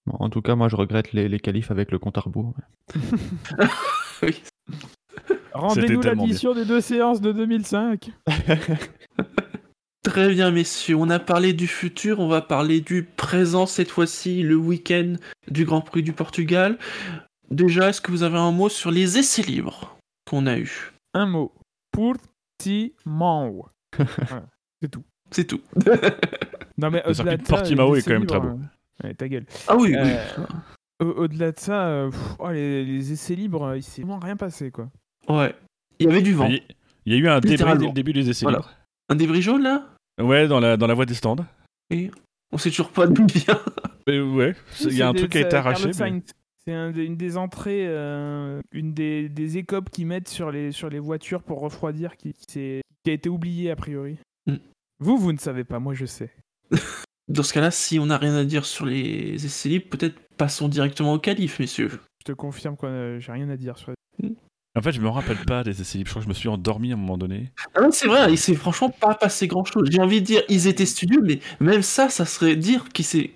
en 0.07 0.29
tout 0.29 0.41
cas, 0.41 0.55
moi, 0.55 0.67
je 0.67 0.75
regrette 0.75 1.13
les, 1.13 1.29
les 1.29 1.39
qualifs 1.39 1.71
avec 1.71 1.91
le 1.91 1.99
compte 1.99 2.17
à 2.17 2.21
rebours. 2.21 2.53
Oui. 4.21 4.43
Rendez-nous 5.53 6.01
l'addition 6.19 6.53
des 6.53 6.65
deux 6.65 6.81
séances 6.81 7.21
de 7.21 7.31
2005. 7.31 8.11
Très 10.03 10.29
bien, 10.29 10.51
messieurs. 10.51 10.95
On 10.95 11.09
a 11.09 11.19
parlé 11.19 11.53
du 11.53 11.67
futur, 11.67 12.19
on 12.19 12.27
va 12.27 12.41
parler 12.41 12.81
du 12.81 13.03
présent 13.03 13.65
cette 13.65 13.89
fois-ci, 13.91 14.41
le 14.43 14.55
week-end 14.55 15.13
du 15.49 15.63
Grand 15.65 15.79
Prix 15.81 16.03
du 16.03 16.11
Portugal. 16.13 16.77
Déjà, 17.51 17.89
est-ce 17.89 18.01
que 18.01 18.11
vous 18.11 18.23
avez 18.23 18.37
un 18.37 18.51
mot 18.51 18.69
sur 18.69 18.91
les 18.91 19.17
essais 19.17 19.41
libres 19.41 19.97
qu'on 20.29 20.45
a 20.45 20.57
eu 20.57 20.93
Un 21.13 21.25
mot. 21.25 21.51
Portimão. 21.91 23.65
Voilà, 23.97 24.45
C'est 24.81 24.89
tout. 24.89 25.03
C'est 25.31 25.45
tout. 25.45 25.61
Non, 26.77 26.89
mais 26.91 27.01
Le 27.05 27.09
au-delà 27.09 27.13
circuit 27.13 27.37
de 27.43 27.47
ça, 27.47 27.97
est 27.97 28.01
quand 28.03 28.13
même 28.13 28.25
très 28.25 28.39
libres, 28.39 28.57
euh, 29.03 29.07
ouais, 29.07 29.13
ta 29.15 29.27
gueule. 29.27 29.45
Ah 29.67 29.75
oui, 29.75 29.89
oui. 29.89 29.95
Euh, 29.97 30.45
Au- 31.03 31.23
Au-delà 31.23 31.51
de 31.51 31.59
ça, 31.59 31.87
euh, 31.87 32.09
pff, 32.09 32.19
oh, 32.39 32.49
les, 32.51 32.85
les 32.85 33.11
essais 33.11 33.35
libres, 33.35 33.75
il 33.75 33.83
s'est 33.83 34.01
vraiment 34.01 34.19
rien 34.19 34.37
passé, 34.37 34.71
quoi. 34.71 34.89
Ouais. 35.27 35.53
Il 35.99 36.07
y 36.07 36.09
avait 36.09 36.21
du 36.21 36.33
vent. 36.33 36.45
Il 36.47 36.55
y, 36.55 36.63
il 37.05 37.13
y 37.13 37.15
a 37.15 37.19
eu 37.19 37.27
un 37.27 37.39
débris 37.41 37.77
dès 37.77 37.85
le 37.87 37.91
début 37.91 38.13
des 38.13 38.29
essais 38.29 38.45
Voilà. 38.45 38.59
libres. 38.59 38.71
Un 39.09 39.15
débris 39.15 39.41
jaune, 39.41 39.63
là? 39.63 39.87
Ouais, 40.21 40.47
dans 40.47 40.61
la, 40.61 40.77
dans 40.77 40.87
la 40.87 40.93
voie 40.93 41.05
des 41.05 41.15
stands. 41.15 41.35
Et 41.89 42.11
on 42.53 42.57
sait 42.57 42.69
toujours 42.69 42.91
pas 42.91 43.07
d'où 43.07 43.25
il 43.27 43.41
vient. 43.41 43.59
Mais 44.07 44.21
ouais, 44.21 44.55
il 44.85 44.93
y 44.95 45.01
a 45.01 45.09
un 45.09 45.13
truc 45.13 45.31
qui 45.33 45.37
a 45.39 45.41
été 45.41 45.55
arraché. 45.57 45.91
Mais-. 45.99 46.23
C'est 46.69 46.75
un 46.75 46.91
des- 46.91 47.03
une 47.03 47.17
des 47.17 47.35
entrées, 47.35 47.87
euh, 47.87 48.61
une 48.71 48.93
des, 48.93 49.27
des 49.27 49.57
écopes 49.57 49.89
qu'ils 49.89 50.05
mettent 50.05 50.27
sur 50.27 50.51
les, 50.51 50.71
sur 50.71 50.87
les 50.87 50.99
voitures 50.99 51.41
pour 51.41 51.61
refroidir 51.61 52.15
qui, 52.15 52.33
qui, 52.33 52.81
qui 53.03 53.09
a 53.09 53.11
été 53.11 53.27
oubliée 53.27 53.71
a 53.71 53.75
priori. 53.75 54.17
Mm. 54.45 54.57
Vous, 54.99 55.17
vous 55.17 55.33
ne 55.33 55.39
savez 55.39 55.63
pas, 55.63 55.79
moi 55.79 55.95
je 55.95 56.05
sais. 56.05 56.29
Dans 57.27 57.41
ce 57.41 57.53
cas-là, 57.53 57.71
si 57.71 57.97
on 57.97 58.05
n'a 58.05 58.19
rien 58.19 58.35
à 58.35 58.45
dire 58.45 58.65
sur 58.65 58.85
les 58.85 59.43
essais 59.43 59.67
libres, 59.69 59.87
peut-être 59.89 60.19
passons 60.37 60.67
directement 60.67 61.13
au 61.13 61.17
calife, 61.17 61.57
messieurs. 61.59 61.89
Je 62.19 62.25
te 62.25 62.33
confirme 62.33 62.77
que 62.77 62.85
euh, 62.85 63.19
j'ai 63.19 63.31
rien 63.31 63.49
à 63.49 63.57
dire 63.57 63.75
sur 63.79 63.91
En 64.75 64.81
fait, 64.83 64.91
je 64.91 65.01
me 65.01 65.09
rappelle 65.09 65.43
pas 65.47 65.63
des 65.63 65.81
essais 65.81 65.97
libres. 65.97 66.09
Je 66.09 66.13
crois 66.13 66.21
que 66.21 66.25
je 66.25 66.29
me 66.29 66.35
suis 66.35 66.49
endormi 66.49 66.91
à 66.91 66.93
un 66.93 66.99
moment 66.99 67.17
donné. 67.17 67.51
Ah 67.73 67.81
non, 67.81 67.89
c'est 67.89 68.05
vrai, 68.07 68.31
il 68.31 68.37
s'est 68.37 68.53
franchement 68.53 68.91
pas 68.91 69.15
passé 69.15 69.47
grand-chose. 69.47 69.89
J'ai 69.89 70.01
envie 70.01 70.21
de 70.21 70.25
dire, 70.27 70.43
ils 70.49 70.67
étaient 70.67 70.85
studieux, 70.85 71.21
mais 71.23 71.39
même 71.59 71.81
ça, 71.81 72.09
ça 72.09 72.25
serait 72.25 72.55
dire 72.55 72.89
qu'il 72.89 73.05
s'est... 73.05 73.31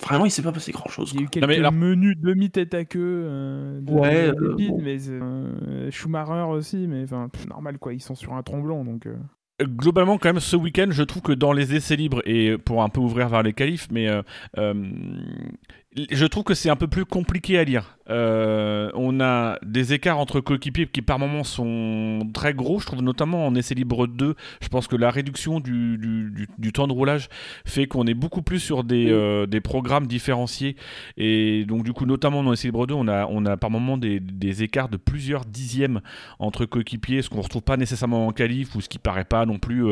Vraiment, 0.00 0.24
il 0.26 0.30
s'est 0.30 0.42
pas 0.42 0.52
passé 0.52 0.70
grand-chose. 0.72 1.10
Il 1.14 1.20
y 1.20 1.22
a 1.22 1.26
eu 1.26 1.28
quelques 1.28 1.46
mais 1.48 1.56
alors- 1.58 1.72
menus 1.72 2.16
demi-tête 2.18 2.72
à 2.74 2.84
queue. 2.84 2.98
euh, 3.26 3.80
de- 3.80 3.92
Ouais, 3.92 4.28
de 4.32 4.44
euh, 4.44 4.56
bon. 4.68 4.80
mais 4.82 4.96
euh, 5.08 5.90
Schumacher 5.90 6.44
aussi, 6.48 6.86
mais 6.88 7.02
enfin, 7.04 7.28
normal 7.48 7.78
quoi, 7.78 7.92
ils 7.94 8.00
sont 8.02 8.14
sur 8.14 8.32
un 8.34 8.42
tromblon 8.42 8.84
donc. 8.84 9.06
euh. 9.06 9.16
Globalement, 9.60 10.18
quand 10.18 10.28
même, 10.28 10.38
ce 10.38 10.54
week-end, 10.54 10.86
je 10.90 11.02
trouve 11.02 11.20
que 11.22 11.32
dans 11.32 11.52
les 11.52 11.74
essais 11.74 11.96
libres, 11.96 12.22
et 12.26 12.56
pour 12.58 12.84
un 12.84 12.88
peu 12.88 13.00
ouvrir 13.00 13.28
vers 13.28 13.42
les 13.42 13.52
qualifs, 13.52 13.88
mais 13.90 14.06
euh, 14.08 14.22
euh, 14.56 14.72
je 15.96 16.26
trouve 16.26 16.44
que 16.44 16.54
c'est 16.54 16.70
un 16.70 16.76
peu 16.76 16.86
plus 16.86 17.04
compliqué 17.04 17.58
à 17.58 17.64
lire. 17.64 17.96
Euh, 18.10 18.90
on 18.94 19.20
a 19.20 19.58
des 19.62 19.92
écarts 19.92 20.18
entre 20.18 20.40
coéquipiers 20.40 20.86
qui 20.86 21.02
par 21.02 21.18
moments 21.18 21.44
sont 21.44 22.20
très 22.32 22.54
gros. 22.54 22.78
Je 22.78 22.86
trouve 22.86 23.02
notamment 23.02 23.46
en 23.46 23.54
essai 23.54 23.74
libre 23.74 24.06
2, 24.06 24.34
je 24.62 24.68
pense 24.68 24.86
que 24.86 24.96
la 24.96 25.10
réduction 25.10 25.60
du, 25.60 25.98
du- 25.98 26.30
du- 26.30 26.48
du 26.56 26.72
temps 26.72 26.86
de 26.86 26.92
roulage 26.92 27.28
fait 27.66 27.86
qu'on 27.86 28.06
est 28.06 28.14
beaucoup 28.14 28.40
plus 28.42 28.60
sur 28.60 28.84
des, 28.84 29.10
euh, 29.10 29.46
des 29.46 29.60
programmes 29.60 30.06
différenciés. 30.06 30.76
Et 31.18 31.64
donc 31.66 31.84
du 31.84 31.92
coup, 31.92 32.06
notamment 32.06 32.42
dans 32.42 32.52
essai 32.52 32.68
libre 32.68 32.86
2, 32.86 32.94
on 32.94 33.08
a, 33.08 33.26
on 33.26 33.44
a 33.44 33.56
par 33.56 33.70
moments 33.70 33.98
des, 33.98 34.20
des 34.20 34.62
écarts 34.62 34.88
de 34.88 34.96
plusieurs 34.98 35.44
dixièmes 35.44 36.00
entre 36.38 36.64
coéquipiers, 36.64 37.20
ce 37.22 37.28
qu'on 37.28 37.38
ne 37.38 37.42
retrouve 37.42 37.62
pas 37.62 37.76
nécessairement 37.76 38.26
en 38.26 38.32
qualif 38.32 38.74
ou 38.74 38.80
ce 38.80 38.88
qui 38.88 38.98
paraît 38.98 39.24
pas 39.24 39.44
non 39.46 39.58
plus 39.58 39.84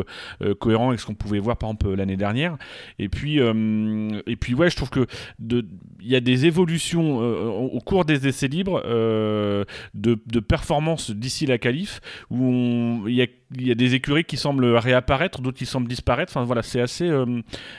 euh, 0.43 0.55
cohérent 0.55 0.89
avec 0.89 1.01
ce 1.01 1.07
qu'on 1.07 1.15
pouvait 1.15 1.39
voir 1.41 1.57
par 1.59 1.71
exemple 1.71 1.93
l'année 1.95 2.17
dernière. 2.17 2.57
Et 2.99 3.09
puis, 3.11 3.39
et 3.39 4.37
puis 4.37 4.55
ouais, 4.55 4.71
je 4.71 4.77
trouve 4.77 4.91
que 4.91 5.07
de- 5.39 5.67
il 6.01 6.13
y 6.13 6.17
a 6.17 6.21
des 6.21 6.47
évolutions 6.47 7.21
euh, 7.21 7.49
au 7.49 7.81
cours 7.81 8.05
des 8.05 8.29
essais 8.29 8.49
libres 8.49 8.83
euh, 8.85 9.65
de, 9.95 10.19
de 10.27 10.41
performance 10.41 11.11
d'ici 11.11 11.47
la 11.47 11.59
qualif 11.59 12.01
où 12.31 13.05
il 13.09 13.15
y, 13.15 13.23
a, 13.23 13.27
il 13.55 13.67
y 13.67 13.71
a 13.71 13.75
des 13.75 13.95
écuries 13.95 14.25
qui 14.25 14.37
semblent 14.37 14.65
réapparaître, 14.75 15.41
d'autres 15.41 15.57
qui 15.59 15.67
semblent 15.67 15.87
disparaître. 15.89 16.33
Enfin 16.35 16.45
voilà, 16.45 16.63
c'est 16.63 16.81
assez. 16.81 17.09
euh, 17.09 17.25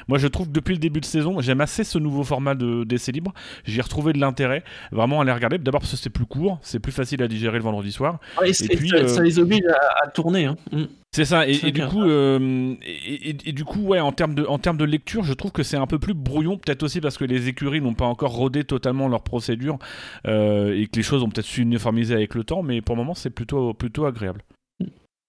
moi, 0.07 0.17
je 0.17 0.27
trouve 0.27 0.47
que 0.47 0.53
depuis 0.53 0.73
le 0.73 0.79
début 0.79 1.01
de 1.01 1.05
saison, 1.05 1.41
j'aime 1.41 1.59
assez 1.61 1.83
ce 1.83 1.97
nouveau 1.97 2.23
format 2.23 2.55
de- 2.55 2.83
d'essais 2.85 3.11
libres. 3.11 3.33
J'y 3.65 3.79
ai 3.79 3.81
retrouvé 3.81 4.13
de 4.13 4.19
l'intérêt 4.19 4.63
vraiment 4.91 5.19
à 5.21 5.25
les 5.25 5.31
regarder. 5.33 5.57
D'abord 5.57 5.81
parce 5.81 5.91
que 5.91 5.97
c'est 5.97 6.09
plus 6.09 6.25
court, 6.25 6.59
c'est 6.61 6.79
plus 6.79 6.91
facile 6.93 7.21
à 7.21 7.27
digérer 7.27 7.57
le 7.57 7.63
vendredi 7.63 7.91
soir. 7.91 8.19
Ouais, 8.39 8.53
c'est- 8.53 8.67
puis, 8.75 8.89
ça, 8.89 8.95
euh, 8.97 9.07
ça 9.07 9.21
les 9.23 9.39
oblige 9.39 9.65
à, 9.67 10.05
à 10.05 10.07
tourner. 10.07 10.45
Hein. 10.45 10.55
Mm. 10.71 10.83
C'est 11.13 11.25
ça, 11.25 11.47
et, 11.47 11.53
et 11.65 11.71
du 11.71 11.81
coup, 11.85 12.03
euh, 12.03 12.75
et, 12.85 13.29
et- 13.29 13.37
et 13.49 13.51
du 13.53 13.63
coup, 13.63 13.79
ouais, 13.79 13.99
en 13.99 14.11
termes 14.11 14.35
de, 14.35 14.45
en 14.45 14.59
termes 14.59 14.77
de 14.77 14.83
lecture, 14.85 15.23
je 15.23 15.33
trouve 15.33 15.51
que 15.51 15.63
c'est 15.63 15.77
un 15.77 15.87
peu 15.87 15.97
plus 15.99 16.13
brouillon, 16.13 16.57
peut-être 16.57 16.83
aussi 16.83 17.01
parce 17.01 17.17
que 17.17 17.23
les 17.25 17.47
écuries 17.47 17.81
n'ont 17.81 17.93
pas 17.95 18.05
encore 18.05 18.31
rodé 18.33 18.65
totalement 18.65 19.07
leur 19.07 19.23
procédure 19.23 19.79
euh, 20.27 20.75
et 20.79 20.85
que 20.87 20.97
les 20.97 21.03
choses 21.03 21.23
ont 21.23 21.29
peut-être 21.29 21.45
s'uniformiser 21.47 22.13
avec 22.13 22.35
le 22.35 22.43
temps, 22.43 22.61
mais 22.61 22.81
pour 22.81 22.95
le 22.95 23.01
moment, 23.01 23.15
c'est 23.15 23.29
plutôt, 23.31 23.73
plutôt 23.73 24.05
agréable. 24.05 24.41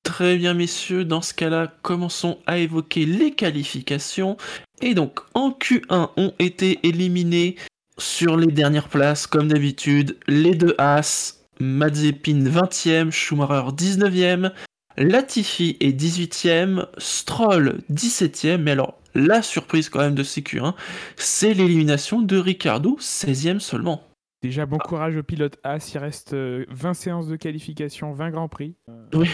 Très 0.08 0.38
bien, 0.38 0.54
messieurs. 0.54 1.04
Dans 1.04 1.20
ce 1.20 1.34
cas-là, 1.34 1.70
commençons 1.82 2.38
à 2.46 2.56
évoquer 2.56 3.04
les 3.04 3.32
qualifications. 3.32 4.38
Et 4.80 4.94
donc, 4.94 5.20
en 5.34 5.50
Q1, 5.50 6.08
ont 6.16 6.32
été 6.38 6.80
éliminés 6.82 7.56
sur 7.98 8.38
les 8.38 8.46
dernières 8.46 8.88
places, 8.88 9.26
comme 9.26 9.48
d'habitude, 9.48 10.16
les 10.26 10.54
deux 10.54 10.74
As, 10.78 11.44
Mazepin 11.60 12.42
20e, 12.42 13.10
Schumacher 13.10 13.68
19e, 13.76 14.52
Latifi 14.96 15.76
est 15.80 15.92
18e, 15.92 16.86
Stroll 16.96 17.82
17e. 17.92 18.56
Mais 18.56 18.70
alors, 18.70 18.98
la 19.14 19.42
surprise 19.42 19.90
quand 19.90 20.00
même 20.00 20.14
de 20.14 20.22
ces 20.22 20.40
Q1, 20.40 20.72
c'est 21.16 21.52
l'élimination 21.52 22.22
de 22.22 22.38
Ricardo, 22.38 22.96
16e 22.98 23.60
seulement. 23.60 24.08
Déjà 24.40 24.66
bon 24.66 24.78
courage 24.78 25.16
au 25.16 25.22
pilote 25.24 25.58
As, 25.64 25.92
il 25.92 25.98
reste 25.98 26.32
euh, 26.32 26.64
20 26.70 26.94
séances 26.94 27.26
de 27.26 27.36
qualification, 27.36 28.12
20 28.12 28.30
grands 28.30 28.48
prix. 28.48 28.76
Euh, 28.88 29.04
Oui. 29.12 29.28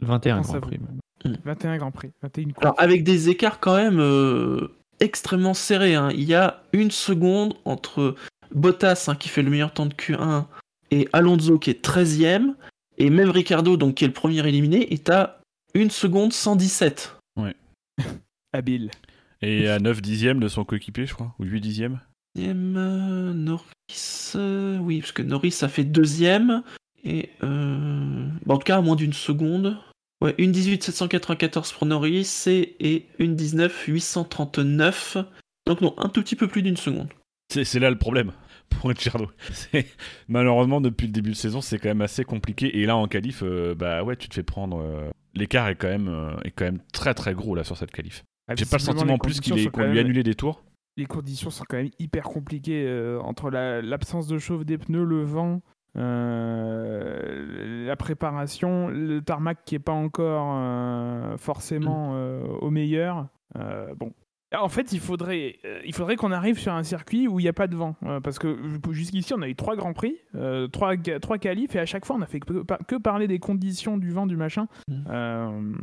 21 0.00 0.36
pense 0.38 0.46
Grand 0.48 0.56
à 0.56 0.60
vous. 0.60 0.66
Prix. 0.66 0.78
même. 1.24 1.36
21 1.44 1.76
grands 1.78 1.90
prix, 1.92 2.10
21 2.22 2.44
courses. 2.46 2.58
Alors 2.62 2.74
avec 2.78 3.04
des 3.04 3.28
écarts 3.28 3.60
quand 3.60 3.76
même 3.76 4.00
euh, 4.00 4.68
extrêmement 5.00 5.54
serrés. 5.54 5.94
hein. 5.94 6.10
Il 6.12 6.24
y 6.24 6.34
a 6.34 6.62
une 6.72 6.90
seconde 6.90 7.54
entre 7.64 8.16
Bottas 8.54 9.06
hein, 9.08 9.14
qui 9.14 9.28
fait 9.28 9.42
le 9.42 9.50
meilleur 9.50 9.72
temps 9.72 9.86
de 9.86 9.94
Q1 9.94 10.46
et 10.90 11.08
Alonso 11.12 11.58
qui 11.58 11.70
est 11.70 11.84
13ème. 11.84 12.54
Et 12.98 13.08
même 13.08 13.30
Ricardo, 13.30 13.76
donc, 13.76 13.94
qui 13.94 14.04
est 14.04 14.08
le 14.08 14.12
premier 14.12 14.46
éliminé, 14.46 14.92
est 14.92 15.08
à 15.08 15.40
une 15.74 15.90
seconde 15.90 16.32
117. 16.32 17.16
Habile. 18.52 18.90
Et 19.40 19.68
à 19.68 19.78
9 19.78 20.02
dixièmes 20.02 20.40
de 20.40 20.48
son 20.48 20.64
coéquipier, 20.64 21.06
je 21.06 21.14
crois, 21.14 21.34
ou 21.38 21.44
8 21.44 21.60
dixièmes. 21.60 22.00
Euh, 22.38 23.32
Norris. 23.32 24.32
euh, 24.36 24.78
oui, 24.78 25.00
parce 25.00 25.12
que 25.12 25.22
Norris 25.22 25.50
ça 25.52 25.68
fait 25.68 25.84
deuxième. 25.84 26.62
Et 27.04 27.30
euh, 27.42 28.28
bon, 28.46 28.54
en 28.54 28.58
tout 28.58 28.64
cas, 28.64 28.78
à 28.78 28.80
moins 28.80 28.96
d'une 28.96 29.12
seconde. 29.12 29.76
Ouais, 30.20 30.34
une 30.38 30.52
18 30.52 30.84
794 30.84 31.72
pour 31.72 31.86
Norris 31.86 32.44
et, 32.46 32.76
et 32.80 33.06
une 33.18 33.34
19 33.34 33.86
839. 33.88 35.16
Donc 35.66 35.80
non, 35.80 35.94
un 35.98 36.08
tout 36.08 36.22
petit 36.22 36.36
peu 36.36 36.46
plus 36.48 36.62
d'une 36.62 36.76
seconde. 36.76 37.08
C'est 37.50 37.80
là 37.80 37.90
le 37.90 37.98
problème. 37.98 38.32
pour 38.70 38.88
Ricciardo. 38.88 39.28
Malheureusement, 40.28 40.80
depuis 40.80 41.06
le 41.06 41.12
début 41.12 41.30
de 41.30 41.36
saison, 41.36 41.60
c'est 41.60 41.78
quand 41.78 41.88
même 41.88 42.00
assez 42.00 42.24
compliqué. 42.24 42.78
Et 42.78 42.86
là, 42.86 42.96
en 42.96 43.06
qualif, 43.08 43.42
euh, 43.42 43.74
bah 43.74 44.02
ouais, 44.02 44.16
tu 44.16 44.28
te 44.28 44.34
fais 44.34 44.42
prendre. 44.42 44.80
euh, 44.80 45.10
L'écart 45.34 45.68
est 45.68 45.74
quand 45.76 45.88
même 45.88 46.08
euh, 46.08 46.34
est 46.44 46.50
quand 46.50 46.64
même 46.64 46.80
très 46.92 47.14
très 47.14 47.34
gros 47.34 47.54
là 47.54 47.64
sur 47.64 47.76
cette 47.76 47.90
qualif. 47.90 48.22
Ah, 48.48 48.54
J'ai 48.56 48.64
pas 48.64 48.76
le 48.76 48.82
sentiment 48.82 49.14
en 49.14 49.18
plus 49.18 49.40
qu'il 49.40 49.58
sont 49.62 49.70
qu'on 49.70 49.82
lui 49.82 49.88
même- 49.94 49.98
annulé 50.06 50.22
des 50.22 50.34
tours. 50.34 50.62
les 50.96 51.06
conditions 51.06 51.50
sont 51.50 51.64
quand 51.68 51.76
même 51.78 51.90
hyper 51.98 52.24
compliquées 52.24 52.84
euh, 52.86 53.18
entre 53.20 53.50
la- 53.50 53.80
l'absence 53.82 54.26
de 54.26 54.38
chauffe 54.38 54.64
des 54.64 54.78
pneus, 54.78 55.04
le 55.04 55.22
vent, 55.24 55.62
euh, 55.98 57.86
la 57.86 57.96
préparation, 57.96 58.88
le 58.88 59.20
tarmac 59.20 59.58
qui 59.64 59.74
est 59.74 59.80
pas 59.80 59.92
encore 59.92 60.54
euh, 60.56 61.36
forcément 61.36 62.12
euh, 62.14 62.44
au 62.60 62.70
meilleur. 62.70 63.28
Bon. 63.96 64.12
En 64.54 64.68
fait, 64.68 64.92
il 64.92 65.00
faudrait, 65.00 65.56
il 65.84 65.94
faudrait 65.94 66.16
qu'on 66.16 66.30
arrive 66.30 66.58
sur 66.58 66.74
un 66.74 66.82
circuit 66.82 67.26
où 67.26 67.40
il 67.40 67.42
n'y 67.42 67.48
a 67.48 67.54
pas 67.54 67.68
de 67.68 67.76
vent. 67.76 67.96
parce 68.22 68.38
que 68.38 68.58
jusqu'ici, 68.90 69.32
on 69.32 69.40
a 69.40 69.48
eu 69.48 69.54
trois 69.54 69.76
grands 69.76 69.94
prix, 69.94 70.16
trois, 70.72 70.94
trois 70.96 71.38
qualifs, 71.38 71.74
et 71.74 71.78
à 71.78 71.86
chaque 71.86 72.04
fois, 72.04 72.16
on 72.16 72.20
a 72.20 72.26
fait 72.26 72.40
que, 72.40 72.62
que 72.86 72.96
parler 72.96 73.28
des 73.28 73.38
conditions 73.38 73.96
du 73.96 74.10
vent, 74.10 74.26
du 74.26 74.36
machin. 74.36 74.68
Mm. 74.88 75.74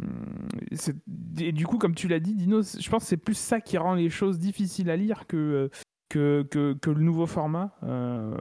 Et 1.40 1.52
du 1.52 1.66
coup, 1.66 1.80
comme 1.80 1.96
tu 1.96 2.08
l'as 2.08 2.20
dit, 2.20 2.36
Dino, 2.36 2.62
je 2.62 2.90
pense 2.90 3.04
que 3.04 3.10
c'est 3.10 3.18
plus 3.18 3.38
ça 3.38 3.60
qui 3.60 3.78
rend 3.80 3.96
les 3.96 4.10
choses 4.10 4.38
difficiles 4.38 4.92
à 4.92 4.96
lire 4.96 5.26
que, 5.26 5.72
que, 6.10 6.44
que, 6.82 6.90
le 6.90 7.02
nouveau 7.02 7.28
format. 7.28 7.72
Euh, 7.84 8.36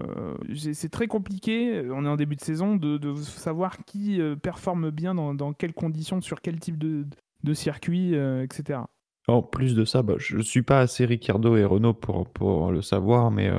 c'est 0.73 0.91
très 0.91 1.07
compliqué, 1.07 1.83
on 1.91 2.05
est 2.05 2.09
en 2.09 2.17
début 2.17 2.37
de 2.37 2.41
saison, 2.41 2.77
de, 2.77 2.97
de 2.97 3.15
savoir 3.15 3.85
qui 3.85 4.21
euh, 4.21 4.35
performe 4.35 4.91
bien 4.91 5.15
dans, 5.15 5.35
dans 5.35 5.53
quelles 5.53 5.75
conditions, 5.75 6.21
sur 6.21 6.41
quel 6.41 6.59
type 6.59 6.79
de, 6.79 7.07
de 7.45 7.55
circuit, 7.55 8.15
euh, 8.15 8.43
etc. 8.43 8.81
En 9.29 9.43
plus 9.43 9.75
de 9.75 9.85
ça, 9.85 10.03
bah, 10.03 10.15
je 10.17 10.39
ne 10.39 10.43
suis 10.43 10.63
pas 10.63 10.81
assez 10.81 11.05
Ricciardo 11.05 11.57
et 11.57 11.65
Renault 11.65 11.95
pour, 11.95 12.29
pour 12.31 12.73
le 12.73 12.81
savoir, 12.81 13.31
mais 13.31 13.51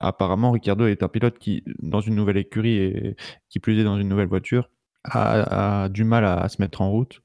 apparemment, 0.00 0.50
Ricciardo 0.50 0.86
est 0.86 1.02
un 1.02 1.08
pilote 1.08 1.38
qui, 1.38 1.62
dans 1.80 2.00
une 2.00 2.14
nouvelle 2.14 2.38
écurie 2.38 2.78
et 2.78 3.16
qui 3.50 3.60
plus 3.60 3.78
est 3.78 3.84
dans 3.84 3.98
une 3.98 4.08
nouvelle 4.08 4.28
voiture, 4.28 4.70
a, 5.04 5.82
a 5.82 5.88
du 5.90 6.04
mal 6.04 6.24
à, 6.24 6.48
se 6.48 6.60
mettre 6.62 6.80
en 6.80 6.90
route. 6.90 7.20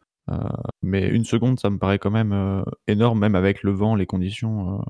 Mais 0.82 1.08
une 1.08 1.24
seconde, 1.24 1.58
ça 1.58 1.70
me 1.70 1.78
paraît 1.78 2.00
quand 2.00 2.12
même 2.12 2.66
énorme, 2.88 3.20
même 3.20 3.36
avec 3.36 3.64
le 3.64 3.72
vent, 3.72 3.96
les 3.96 4.06
conditions. 4.06 4.84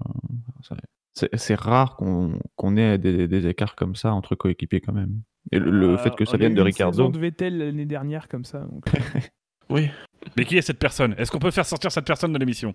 C'est 1.34 1.55
rare 1.60 1.95
qu'on 1.95 2.39
qu'on 2.55 2.77
ait 2.77 2.97
des, 2.97 3.27
des 3.27 3.47
écarts 3.47 3.75
comme 3.75 3.95
ça 3.95 4.13
entre 4.13 4.36
coéquipiers 4.36 4.82
quand 4.82 4.93
même. 4.93 5.21
Et 5.51 5.60
le, 5.60 5.71
le 5.71 5.89
Euh, 5.91 5.97
fait 5.97 6.15
que 6.15 6.25
ça 6.25 6.34
on 6.36 6.38
vienne 6.38 6.53
de 6.53 6.62
une 6.62 6.71
saison 6.71 6.86
Ricciardo. 6.88 7.10
de 7.12 7.19
Vettel 7.19 7.58
l'année 7.58 7.86
dernière 7.86 8.27
comme 8.27 8.45
ça. 8.45 8.60
donc, 8.60 8.86
Oui. 9.69 9.89
Mais 10.36 10.45
qui 10.45 10.58
est 10.58 10.62
cette 10.62 10.79
personne? 10.79 11.15
Est-ce 11.17 11.32
qu'on 11.32 11.39
peut 11.39 11.51
faire 11.51 11.65
sortir 11.65 11.91
cette 11.91 12.05
personne 12.05 12.34
de 12.34 12.38
l'émission? 12.39 12.73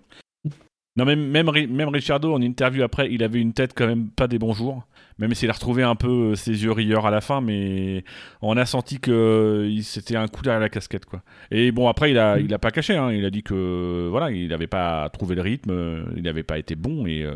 Non, 0.97 1.03
même, 1.03 1.27
même, 1.29 1.49
Ri- 1.49 1.67
même 1.67 1.89
Ricciardo, 1.89 2.33
en 2.33 2.41
interview 2.41 2.81
après, 2.81 3.11
il 3.11 3.21
avait 3.21 3.41
une 3.41 3.51
tête 3.51 3.73
quand 3.75 3.85
même 3.85 4.09
pas 4.09 4.27
des 4.29 4.39
bons 4.39 4.53
jours. 4.53 4.87
Même 5.19 5.33
s'il 5.33 5.49
a 5.49 5.53
retrouvé 5.53 5.83
un 5.83 5.95
peu 5.95 6.31
euh, 6.31 6.35
ses 6.35 6.63
yeux 6.63 6.71
rieurs 6.71 7.05
à 7.05 7.11
la 7.11 7.19
fin, 7.21 7.41
mais 7.41 8.03
on 8.41 8.55
a 8.55 8.65
senti 8.65 8.99
que 8.99 9.11
euh, 9.11 9.67
il- 9.69 9.83
c'était 9.83 10.15
un 10.15 10.27
coup 10.29 10.41
derrière 10.41 10.61
la 10.61 10.69
casquette, 10.69 11.05
quoi. 11.05 11.21
Et 11.51 11.71
bon, 11.73 11.89
après, 11.89 12.11
il 12.11 12.17
a, 12.17 12.39
il 12.39 12.53
a 12.53 12.59
pas 12.59 12.71
caché, 12.71 12.95
hein. 12.95 13.11
il 13.11 13.25
a 13.25 13.29
dit 13.29 13.43
que 13.43 14.07
voilà, 14.09 14.31
il 14.31 14.47
n'avait 14.47 14.67
pas 14.67 15.09
trouvé 15.09 15.35
le 15.35 15.41
rythme, 15.41 15.71
euh, 15.71 16.05
il 16.15 16.23
n'avait 16.23 16.43
pas 16.43 16.57
été 16.57 16.75
bon 16.75 17.05
et. 17.05 17.23
euh, 17.23 17.35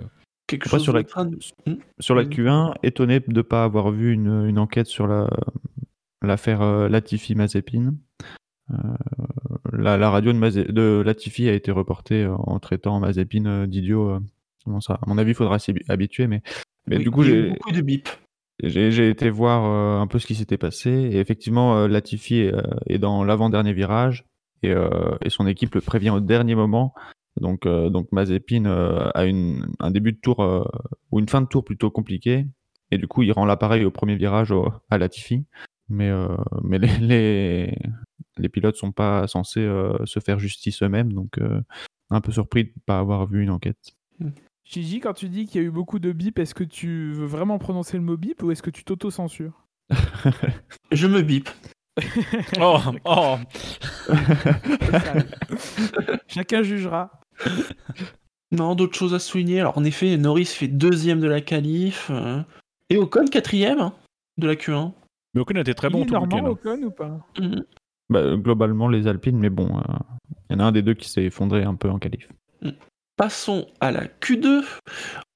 Quelque 0.50 0.66
Après, 0.66 0.78
chose 0.78 0.84
sur 0.84 0.94
la- 0.94 1.04
Hmm 1.68 1.76
Sur 2.00 2.16
la 2.16 2.24
Vas-y. 2.24 2.34
Q1, 2.34 2.74
étonné 2.84 3.20
de 3.20 3.32
ne 3.32 3.42
pas 3.44 3.64
avoir 3.64 3.92
vu 3.92 4.12
une, 4.12 4.46
une 4.48 4.58
enquête 4.58 4.88
sur 4.88 5.06
la- 5.08 5.30
l'affaire 6.24 6.62
euh, 6.62 6.90
Latifi-Mazepin. 6.90 7.94
Euh, 8.72 8.76
la, 9.74 9.98
la 9.98 10.10
radio 10.10 10.34
de, 10.34 11.02
Latifi 11.06 11.48
a 11.50 11.54
été 11.54 11.72
reportée 11.72 12.24
euh, 12.24 12.34
en 12.36 12.60
traitant 12.60 13.00
Mazepin 13.00 13.68
d'idiot. 13.68 14.20
ça 14.82 14.96
À 14.96 15.06
mon 15.08 15.18
avis, 15.20 15.32
il 15.32 15.36
faudra 15.36 15.60
s'y 15.60 15.74
habituer. 15.88 16.28
Mais, 16.28 16.42
mais 16.88 16.98
Oui, 16.98 17.04
du 17.04 17.12
coup, 17.12 17.24
j'ai 17.24 17.50
beaucoup 17.50 17.72
de 17.72 17.82
bip. 17.82 18.10
j'ai- 18.64 19.10
été 19.10 19.30
voir 19.30 19.66
euh, 19.66 20.02
un 20.02 20.08
peu 20.08 20.18
ce 20.20 20.26
qui 20.28 20.36
s'était 20.36 20.58
passé. 20.58 20.90
Et 20.90 21.20
effectivement, 21.20 21.88
Latifi 21.88 22.40
est, 22.40 22.54
est 22.88 22.98
dans 22.98 23.24
l'avant-dernier 23.24 23.74
virage. 23.74 24.26
Et, 24.64 24.74
et 25.22 25.30
son 25.30 25.48
équipe 25.48 25.76
le 25.76 25.82
prévient 25.82 26.10
au 26.10 26.20
dernier 26.20 26.56
moment. 26.56 26.94
Donc, 27.40 27.66
euh, 27.66 27.90
donc 27.90 28.12
Mazepin 28.12 28.66
euh, 28.66 29.10
a 29.14 29.26
une, 29.26 29.68
un 29.80 29.92
début 29.92 30.12
de 30.14 30.18
tour 30.20 30.42
euh, 30.42 30.64
ou 31.12 31.20
une 31.20 31.30
fin 31.30 31.42
de 31.42 31.48
tour 31.48 31.64
plutôt 31.64 31.90
compliquée. 31.92 32.48
Et 32.92 32.98
du 32.98 33.08
coup, 33.08 33.22
il 33.24 33.32
rend 33.32 33.46
l'appareil 33.46 33.86
au 33.86 33.92
premier 33.92 34.16
virage 34.16 34.52
au- 34.52 34.72
à 34.90 34.98
Latifi. 34.98 35.46
Mais, 35.90 36.10
euh, 36.10 36.28
mais 36.64 36.78
les, 36.80 36.98
les, 37.00 37.78
les 38.38 38.50
pilotes 38.50 38.76
sont 38.76 38.92
pas 38.92 39.28
censés 39.28 39.62
euh, 39.62 39.98
se 40.06 40.20
faire 40.20 40.40
justice 40.40 40.82
eux-mêmes. 40.84 41.14
Donc, 41.14 41.38
euh, 41.40 41.62
un 42.10 42.22
peu 42.22 42.32
surpris 42.32 42.66
de 42.66 42.70
ne 42.70 42.82
pas 42.86 43.00
avoir 43.00 43.28
vu 43.28 43.44
une 43.44 43.52
enquête. 43.52 43.96
Gigi, 44.66 45.00
quand 45.00 45.14
tu 45.14 45.30
dis 45.30 45.46
qu'il 45.46 45.62
y 45.62 45.64
a 45.64 45.68
eu 45.68 45.72
beaucoup 45.72 46.00
de 46.00 46.12
bip, 46.12 46.38
est-ce 46.40 46.54
que 46.54 46.64
tu 46.64 47.12
veux 47.14 47.26
vraiment 47.26 47.58
prononcer 47.58 47.98
le 47.98 48.04
mot 48.04 48.18
bip 48.18 48.44
ou 48.44 48.52
est-ce 48.52 48.62
que 48.62 48.70
tu 48.70 48.84
t'auto-censures? 48.84 49.66
Je 50.92 51.08
me 51.08 51.22
bip. 51.22 51.50
Oh, 52.60 52.78
oh 53.06 53.36
Chacun 56.28 56.64
jugera. 56.64 57.12
Non, 58.52 58.76
d'autres 58.76 58.98
choses 58.98 59.14
à 59.14 59.20
souligner. 59.20 59.60
Alors, 59.60 59.78
en 59.78 59.84
effet, 59.84 60.18
Norris 60.18 60.46
fait 60.46 60.68
deuxième 60.68 61.20
de 61.20 61.28
la 61.28 61.42
qualif. 61.42 62.08
euh, 62.10 62.42
et 62.90 62.98
Ocon 62.98 63.26
quatrième 63.26 63.80
hein, 63.80 63.94
de 64.38 64.48
la 64.48 64.56
Q1. 64.56 64.92
Mais 65.34 65.42
Ocon 65.42 65.56
était 65.56 65.74
très 65.76 65.90
bon 65.90 66.00
Il 66.00 66.04
est 66.04 66.06
tout 66.08 66.14
normand, 66.14 66.50
week-end. 66.50 66.72
Ocon 66.72 66.84
ou 66.84 66.92
pas? 66.92 67.20
Mhm. 67.40 67.64
Bah, 68.10 68.36
globalement, 68.38 68.88
les 68.88 69.08
Alpines, 69.08 69.38
mais 69.38 69.52
bon, 69.52 69.78
euh, 69.78 69.94
il 70.50 70.54
y 70.54 70.56
en 70.56 70.60
a 70.60 70.64
un 70.66 70.72
des 70.72 70.82
deux 70.82 70.96
qui 70.96 71.08
s'est 71.10 71.26
effondré 71.26 71.64
un 71.64 71.76
peu 71.76 71.90
en 71.90 72.00
qualif. 72.00 72.28
Passons 73.18 73.68
à 73.82 73.92
la 73.92 74.06
Q2. 74.06 74.64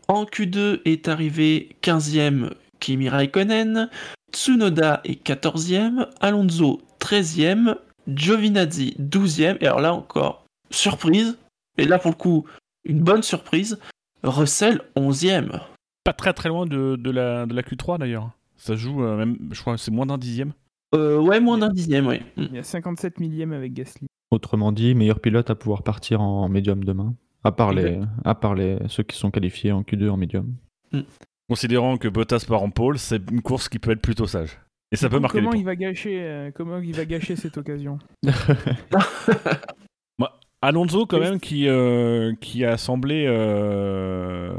En 0.08 0.24
Q2 0.26 0.82
est 0.86 1.08
arrivé 1.08 1.76
15e 1.84 2.52
Kimi 2.80 3.10
Raikkonen, 3.10 3.90
Tsunoda 4.34 5.02
est 5.06 5.26
14e, 5.26 6.08
Alonso 6.20 6.82
13e, 7.00 7.78
Giovinazzi 8.08 8.96
12e, 9.00 9.58
et 9.62 9.68
alors 9.68 9.80
là 9.80 9.94
encore, 9.94 10.46
surprise, 10.72 11.38
et 11.78 11.86
là 11.86 12.00
pour 12.00 12.12
le 12.12 12.16
coup, 12.16 12.46
une 12.84 13.00
bonne 13.00 13.24
surprise, 13.24 13.80
Russell 14.24 14.82
11e. 14.96 15.62
Pas 16.04 16.14
très 16.14 16.34
très 16.34 16.50
loin 16.50 16.66
de, 16.66 16.96
de 16.96 17.12
la, 17.12 17.46
de 17.46 17.54
la 17.54 17.62
Q3 17.62 18.00
d'ailleurs. 18.00 18.32
Ça 18.58 18.76
joue 18.76 19.04
euh, 19.04 19.18
même, 19.18 19.38
je 19.52 19.62
crois, 19.62 19.76
que 19.76 19.80
c'est 19.80 19.92
moins 19.92 20.06
d'un 20.06 20.18
dixième. 20.18 20.54
Euh, 20.96 21.20
ouais, 21.20 21.40
moins 21.40 21.58
d'un 21.58 21.70
dixième, 21.70 22.08
ouais. 22.08 22.22
Mm. 22.38 22.44
Il 22.50 22.56
y 22.56 22.60
a 22.60 22.64
57 22.64 23.20
millième 23.20 23.54
avec 23.54 23.74
Gasly. 23.74 24.08
Autrement 24.32 24.72
dit, 24.72 24.96
meilleur 24.96 25.20
pilote 25.20 25.50
à 25.50 25.56
pouvoir 25.56 25.84
partir 25.84 26.22
en 26.22 26.50
médium 26.50 26.84
demain. 26.84 27.14
À 27.44 27.52
part, 27.52 27.74
les, 27.74 28.00
à 28.24 28.36
part 28.36 28.56
les, 28.56 28.78
ceux 28.88 29.04
qui 29.04 29.18
sont 29.18 29.32
qualifiés 29.32 29.72
en 29.72 29.82
Q2 29.82 30.10
en 30.10 30.18
médium. 30.18 30.56
Considérant 31.50 31.98
que 31.98 32.08
Bottas 32.08 32.46
part 32.48 32.64
en 32.64 32.70
pôle, 32.70 32.98
c'est 32.98 33.22
une 33.32 33.42
course 33.42 33.68
qui 33.70 33.80
peut 33.80 33.92
être 33.92 34.02
plutôt 34.02 34.28
sage. 34.28 34.58
Et 34.92 34.96
ça 34.96 35.10
peut 35.10 35.20
marquer 35.20 35.40
comment 35.40 35.54
il 35.54 35.66
va 35.66 35.76
gâcher 35.76 36.20
euh, 36.22 36.52
comment 36.54 36.78
il 36.80 36.96
va 36.96 37.06
gâcher 37.06 37.36
cette 37.36 37.58
occasion 37.58 37.98
Alonso 40.62 41.06
quand 41.06 41.20
même 41.20 41.42
qui, 41.42 41.68
euh, 41.68 42.34
qui 42.40 42.64
a 42.64 42.78
semblé 42.78 43.26
euh, 43.28 44.54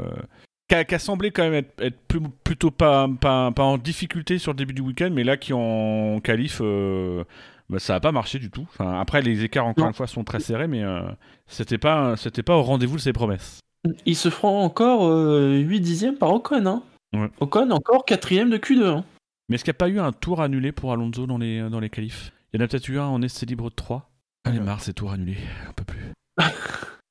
qui, 0.69 0.75
a, 0.75 0.83
qui 0.83 0.93
a 0.93 0.99
semblé 0.99 1.31
quand 1.31 1.41
même 1.41 1.55
être, 1.55 1.81
être 1.81 1.97
plus- 2.07 2.19
plutôt 2.43 2.69
pas, 2.69 3.07
pas, 3.19 3.51
pas 3.51 3.63
en 3.63 3.79
difficulté 3.79 4.37
sur 4.37 4.51
le 4.51 4.57
début 4.57 4.73
du 4.75 4.81
week-end 4.83 5.09
mais 5.11 5.23
là 5.23 5.35
qui 5.35 5.51
en 5.53 6.19
qualif 6.19 6.59
euh, 6.61 7.23
bah, 7.69 7.79
ça 7.79 7.95
a 7.95 7.99
pas 7.99 8.11
marché 8.11 8.37
du 8.37 8.51
tout 8.51 8.67
enfin, 8.69 8.99
après 8.99 9.23
les 9.23 9.43
écarts 9.43 9.65
encore 9.65 9.85
Non. 9.85 9.89
une 9.89 9.95
fois 9.95 10.05
sont 10.05 10.23
très 10.23 10.39
serrés 10.41 10.67
mais 10.67 10.83
euh, 10.83 11.01
c'était 11.47 11.79
pas 11.79 12.15
c'était 12.17 12.43
pas 12.43 12.55
au 12.55 12.61
rendez-vous 12.61 12.97
de 12.97 13.01
ses 13.01 13.13
promesses 13.13 13.61
Il 14.05 14.15
se 14.15 14.29
feront 14.29 14.63
encore 14.63 15.05
euh, 15.07 15.57
8 15.59 15.79
dixièmes 15.81 16.17
par 16.17 16.31
Ocon. 16.33 16.65
Hein. 16.65 16.83
Ouais. 17.13 17.29
Ocon 17.39 17.69
encore 17.71 18.05
quatrième 18.05 18.49
de 18.49 18.57
Q2. 18.57 18.83
Hein. 18.85 19.05
mais 19.49 19.55
est-ce 19.55 19.63
qu'il 19.63 19.71
n'y 19.71 19.75
a 19.77 19.79
pas 19.79 19.89
eu 19.89 19.99
un 19.99 20.11
tour 20.11 20.41
annulé 20.41 20.71
pour 20.71 20.91
Alonso 20.91 21.25
dans 21.27 21.37
les, 21.37 21.69
dans 21.69 21.79
les 21.79 21.89
qualifs? 21.89 22.31
Il 22.53 22.59
y 22.59 22.63
en 22.63 22.65
a 22.65 22.67
peut-être 22.67 22.87
eu 22.89 22.99
un 22.99 23.05
en 23.05 23.21
essai 23.21 23.45
libre 23.45 23.69
de 23.69 23.75
3 23.75 24.09
Allez 24.45 24.59
marre 24.59 24.81
ces 24.81 24.93
tours 24.93 25.11
annulés 25.11 25.37
on 25.69 25.73
peut 25.73 25.83
plus 25.83 25.99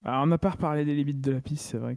Ah, 0.05 0.23
On 0.23 0.27
n'a 0.27 0.39
pas 0.39 0.51
reparlé 0.51 0.85
des 0.85 0.95
limites 0.95 1.21
de 1.21 1.33
la 1.33 1.41
piste, 1.41 1.65
c'est 1.71 1.79
vrai. 1.79 1.97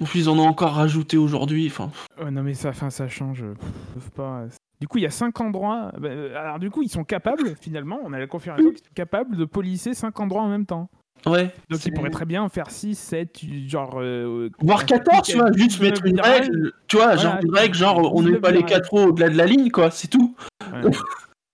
En 0.00 0.04
plus, 0.06 0.20
ils 0.20 0.28
en 0.28 0.38
ont 0.38 0.46
encore 0.46 0.72
rajouté 0.72 1.16
aujourd'hui. 1.16 1.66
Enfin, 1.68 1.90
Ouais, 2.22 2.30
non 2.30 2.42
mais 2.42 2.54
ça, 2.54 2.72
fin, 2.72 2.90
ça 2.90 3.08
change. 3.08 3.44
pff, 3.44 3.70
ils 4.06 4.10
pas. 4.10 4.40
euh, 4.40 4.48
Du 4.80 4.88
coup, 4.88 4.98
il 4.98 5.02
y 5.02 5.06
a 5.06 5.10
cinq 5.10 5.40
endroits. 5.40 5.92
bah, 5.98 6.08
euh, 6.08 6.36
alors 6.38 6.58
du 6.58 6.70
coup, 6.70 6.82
ils 6.82 6.88
sont 6.90 7.04
capables, 7.04 7.54
finalement, 7.60 7.98
on 8.04 8.12
a 8.12 8.18
la 8.18 8.26
confirmation 8.26 8.70
qu'ils 8.70 8.84
sont 8.84 8.92
capables 8.94 9.36
de 9.36 9.44
polisser 9.44 9.94
cinq 9.94 10.18
endroits 10.20 10.42
en 10.42 10.48
même 10.48 10.66
temps. 10.66 10.90
Ouais. 11.26 11.50
Donc 11.70 11.84
ils 11.86 11.92
pourraient 11.92 12.10
très 12.10 12.24
bien 12.24 12.42
en 12.42 12.48
faire 12.48 12.70
6, 12.70 12.94
7, 12.98 13.40
genre... 13.66 13.94
euh, 14.00 14.50
Voire 14.60 14.80
un 14.80 14.84
14, 14.84 15.22
truc 15.22 15.24
tu 15.24 15.36
vois, 15.38 15.52
juste 15.52 15.80
19 15.80 15.82
mettre 15.82 16.06
une 16.06 16.20
règle, 16.20 16.72
tu 16.88 16.96
vois, 16.96 17.06
Voilà, 17.14 17.22
genre 17.22 17.36
une 17.42 17.54
règle, 17.54 17.74
genre 17.74 18.14
on 18.14 18.20
n'est 18.22 18.26
19 18.26 18.40
pas 18.40 18.50
les 18.50 18.58
virages. 18.58 18.72
4 18.82 18.94
au-delà 18.94 19.28
de 19.30 19.36
la 19.36 19.46
ligne, 19.46 19.70
quoi, 19.70 19.90
c'est 19.90 20.08
tout. 20.08 20.36
Ouais. 20.72 20.90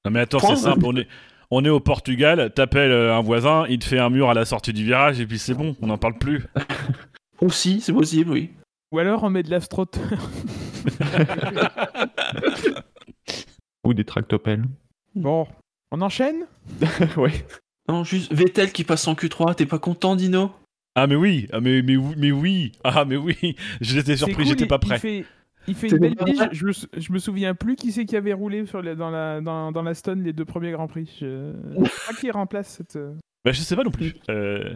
Non 0.04 0.10
mais 0.10 0.20
attends, 0.20 0.38
c'est 0.40 0.56
simple, 0.56 0.84
on 0.84 0.96
est, 0.96 1.08
on 1.50 1.64
est 1.64 1.68
au 1.68 1.80
Portugal, 1.80 2.52
t'appelles 2.54 2.90
euh, 2.92 3.14
un 3.14 3.20
voisin, 3.22 3.66
il 3.68 3.78
te 3.78 3.84
fait 3.84 3.98
un 3.98 4.10
mur 4.10 4.30
à 4.30 4.34
la 4.34 4.44
sortie 4.44 4.72
du 4.72 4.84
virage 4.84 5.20
et 5.20 5.26
puis 5.26 5.38
c'est 5.38 5.54
bon, 5.54 5.76
on 5.82 5.86
n'en 5.88 5.98
parle 5.98 6.18
plus. 6.18 6.44
Aussi, 7.40 7.80
c'est 7.80 7.92
possible, 7.92 8.30
oui. 8.30 8.50
Ou 8.92 8.98
alors 8.98 9.22
on 9.24 9.30
met 9.30 9.42
de 9.42 9.50
l'astroteur. 9.50 10.02
Ou 13.84 13.94
des 13.94 14.04
tractopelles. 14.04 14.64
Bon, 15.14 15.46
on 15.90 16.00
enchaîne? 16.02 16.46
Oui. 17.16 17.30
Non, 17.90 18.04
juste 18.04 18.32
Vettel 18.32 18.72
qui 18.72 18.84
passe 18.84 19.06
en 19.08 19.14
Q3, 19.14 19.54
t'es 19.54 19.66
pas 19.66 19.78
content, 19.78 20.16
Dino? 20.16 20.50
Ah 20.94 21.06
mais 21.06 21.14
oui, 21.16 21.46
ah 21.52 21.60
mais, 21.60 21.82
mais, 21.82 21.96
oui- 21.96 22.14
mais 22.16 22.32
oui, 22.32 22.72
ah 22.84 23.04
mais 23.04 23.16
oui, 23.16 23.36
j'étais 23.80 24.16
surpris, 24.16 24.34
cool, 24.36 24.44
j'étais 24.46 24.66
pas 24.66 24.78
Il 24.82 24.88
prêt. 24.88 24.98
fait, 24.98 25.24
Il 25.68 25.74
fait 25.74 25.88
une 25.88 25.98
belle 25.98 26.16
pige. 26.16 26.48
Je 26.52 26.66
me, 26.66 26.72
je 26.72 27.12
me 27.12 27.18
souviens 27.18 27.54
plus 27.54 27.76
qui 27.76 27.92
c'est 27.92 28.04
qui 28.06 28.16
avait 28.16 28.32
roulé 28.32 28.66
sur 28.66 28.82
la- 28.82 28.94
dans, 28.96 29.10
la, 29.10 29.40
dans, 29.40 29.70
dans 29.72 29.82
la 29.82 29.94
Stone 29.94 30.22
les 30.24 30.32
deux 30.32 30.44
premiers 30.44 30.72
Grands 30.72 30.88
Prix. 30.88 31.16
Je, 31.20 31.52
je 31.78 31.84
sais 31.84 31.90
pas 32.08 32.12
qui 32.14 32.30
remplace 32.30 32.68
cette. 32.78 32.96
euh, 32.96 33.12
Bah, 33.44 33.52
je 33.52 33.60
sais 33.60 33.76
pas 33.76 33.84
non 33.84 33.90
plus. 33.92 34.14
Euh, 34.30 34.74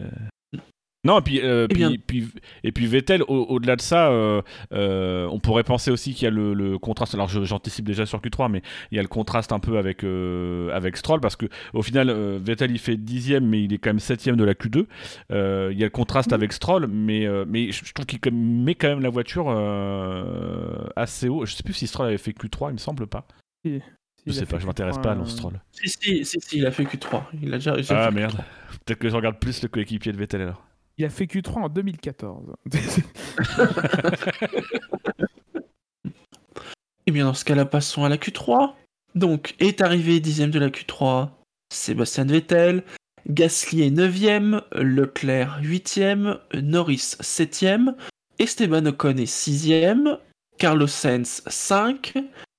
Non, 1.05 1.19
et 1.19 1.21
puis, 1.21 1.39
euh, 1.41 1.67
Eh 1.69 1.73
bien- 1.73 1.89
puis, 1.89 2.21
puis- 2.21 2.41
et 2.63 2.71
puis 2.71 2.87
Vettel, 2.87 3.21
au- 3.23 3.45
au-delà 3.49 3.75
de 3.75 3.81
ça, 3.81 4.09
euh, 4.09 4.41
euh, 4.73 5.27
on 5.31 5.39
pourrait 5.39 5.63
penser 5.63 5.91
aussi 5.91 6.13
qu'il 6.13 6.25
y 6.25 6.27
a 6.27 6.31
le, 6.31 6.53
le 6.53 6.77
contraste. 6.79 7.13
Alors, 7.13 7.29
j'anticipe 7.29 7.85
déjà 7.85 8.05
sur 8.05 8.19
Q3, 8.21 8.49
mais 8.51 8.61
il 8.91 8.95
y 8.95 8.99
a 8.99 9.01
le 9.03 9.07
contraste 9.07 9.51
un 9.51 9.59
peu 9.59 9.77
avec, 9.77 10.03
euh, 10.03 10.69
avec 10.73 10.97
Stroll, 10.97 11.21
parce 11.21 11.35
que 11.35 11.45
au 11.73 11.81
final, 11.83 12.09
euh, 12.09 12.39
Vettel 12.43 12.71
il 12.71 12.79
fait 12.79 12.97
dixième, 12.97 13.45
mais 13.47 13.63
il 13.63 13.71
est 13.71 13.77
quand 13.77 13.89
même 13.91 13.99
septième 13.99 14.35
de 14.35 14.43
la 14.43 14.53
Q2. 14.55 14.87
Euh, 15.31 15.69
il 15.71 15.77
y 15.79 15.83
a 15.83 15.85
le 15.85 15.91
contraste 15.91 16.33
avec 16.33 16.51
Stroll, 16.51 16.87
mais, 16.87 17.25
euh, 17.25 17.45
mais 17.47 17.71
je 17.71 17.85
je 17.85 17.93
trouve 17.93 18.05
qu'il 18.07 18.19
met 18.33 18.73
quand 18.75 18.87
même 18.89 19.01
la 19.01 19.09
voiture 19.09 19.45
euh, 19.49 20.87
assez 20.95 21.29
haut. 21.29 21.45
Je 21.45 21.53
sais 21.53 21.63
plus 21.63 21.73
si 21.73 21.87
Stroll 21.87 22.07
avait 22.07 22.17
fait 22.17 22.31
Q3, 22.31 22.69
il 22.71 22.73
me 22.73 22.77
semble 22.77 23.07
pas. 23.07 23.27
il 23.63 23.81
Je 24.25 24.31
sais 24.31 24.45
pas, 24.47 24.57
je 24.57 24.65
m'intéresse 24.65 24.95
Q3, 24.97 25.01
pas 25.03 25.11
à 25.11 25.15
Lance 25.15 25.33
Stroll. 25.33 25.61
Si, 25.71 25.87
si, 25.89 26.25
si, 26.25 26.39
si, 26.41 26.57
il 26.57 26.65
a 26.65 26.71
fait 26.71 26.83
Q3. 26.83 27.23
Il 27.43 27.53
a 27.53 27.57
déjà 27.57 27.73
réussi 27.73 27.93
à 27.93 28.05
Ah 28.07 28.11
merde. 28.11 28.33
Q3. 28.33 28.79
Peut-être 28.85 28.99
que 28.99 29.09
je 29.09 29.15
regarde 29.15 29.39
plus 29.39 29.61
le 29.61 29.67
coéquipier 29.67 30.11
de 30.11 30.17
Vettel 30.17 30.41
alors. 30.41 30.64
Il 30.97 31.05
a 31.05 31.09
fait 31.09 31.25
Q3 31.25 31.63
en 31.63 31.69
2014. 31.69 32.55
Eh 37.07 37.11
bien, 37.11 37.25
dans 37.25 37.35
ce 37.35 37.45
cas-là, 37.45 37.65
passons 37.65 38.03
à 38.03 38.09
la 38.09 38.17
Q3. 38.17 38.73
Donc, 39.13 39.53
est 39.59 39.81
arrivé 39.81 40.19
dixième 40.19 40.49
de 40.49 40.57
la 40.57 40.69
Q3 40.69 41.29
Sébastien 41.71 42.25
Vettel, 42.25 42.83
Gasly 43.29 43.83
est 43.83 43.91
9ème, 43.91 44.61
Leclerc 44.73 45.59
8ème, 45.61 46.39
Norris 46.53 47.15
7ème, 47.21 47.95
Esteban 48.39 48.85
Ocon 48.85 49.17
est 49.17 49.31
6ème, 49.31 50.19
Carlos 50.57 50.87
Sainz 50.87 51.43
5. 51.47 52.13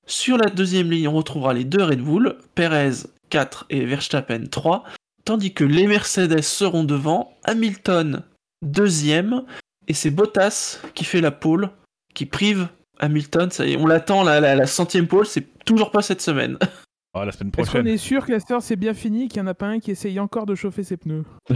Sur 0.06 0.38
la 0.38 0.50
deuxième 0.50 0.90
ligne, 0.90 1.08
on 1.08 1.14
retrouvera 1.14 1.54
les 1.54 1.64
deux 1.64 1.82
Red 1.82 2.00
Bull, 2.00 2.36
Perez 2.54 3.08
4 3.30 3.66
et 3.70 3.84
Verstappen 3.84 4.46
3, 4.46 4.84
tandis 5.26 5.52
que 5.52 5.64
les 5.64 5.86
Mercedes 5.86 6.40
seront 6.40 6.84
devant, 6.84 7.36
Hamilton 7.44 8.22
deuxième, 8.62 9.44
et 9.88 9.92
c'est 9.92 10.10
Bottas 10.10 10.80
qui 10.94 11.04
fait 11.04 11.20
la 11.20 11.30
pole, 11.30 11.70
qui 12.14 12.24
prive 12.24 12.68
Hamilton, 12.98 13.50
ça 13.50 13.66
y 13.66 13.74
est, 13.74 13.76
on 13.76 13.86
l'attend, 13.86 14.22
la, 14.22 14.40
la, 14.40 14.54
la 14.54 14.66
centième 14.66 15.06
pole, 15.06 15.26
c'est 15.26 15.46
toujours 15.64 15.90
pas 15.90 16.00
cette 16.00 16.22
semaine. 16.22 16.56
Ah, 17.18 17.24
la 17.24 17.32
semaine 17.32 17.48
Est-ce 17.48 17.56
qu'on 17.56 17.78
prochaine. 17.78 17.86
est 17.86 17.96
sûr 17.96 18.26
que 18.26 18.32
la 18.32 18.40
star 18.40 18.60
c'est 18.60 18.76
bien 18.76 18.92
fini, 18.92 19.28
qu'il 19.28 19.40
n'y 19.40 19.48
en 19.48 19.50
a 19.50 19.54
pas 19.54 19.68
un 19.68 19.80
qui 19.80 19.90
essaye 19.90 20.20
encore 20.20 20.44
de 20.44 20.54
chauffer 20.54 20.84
ses 20.84 20.98
pneus? 20.98 21.24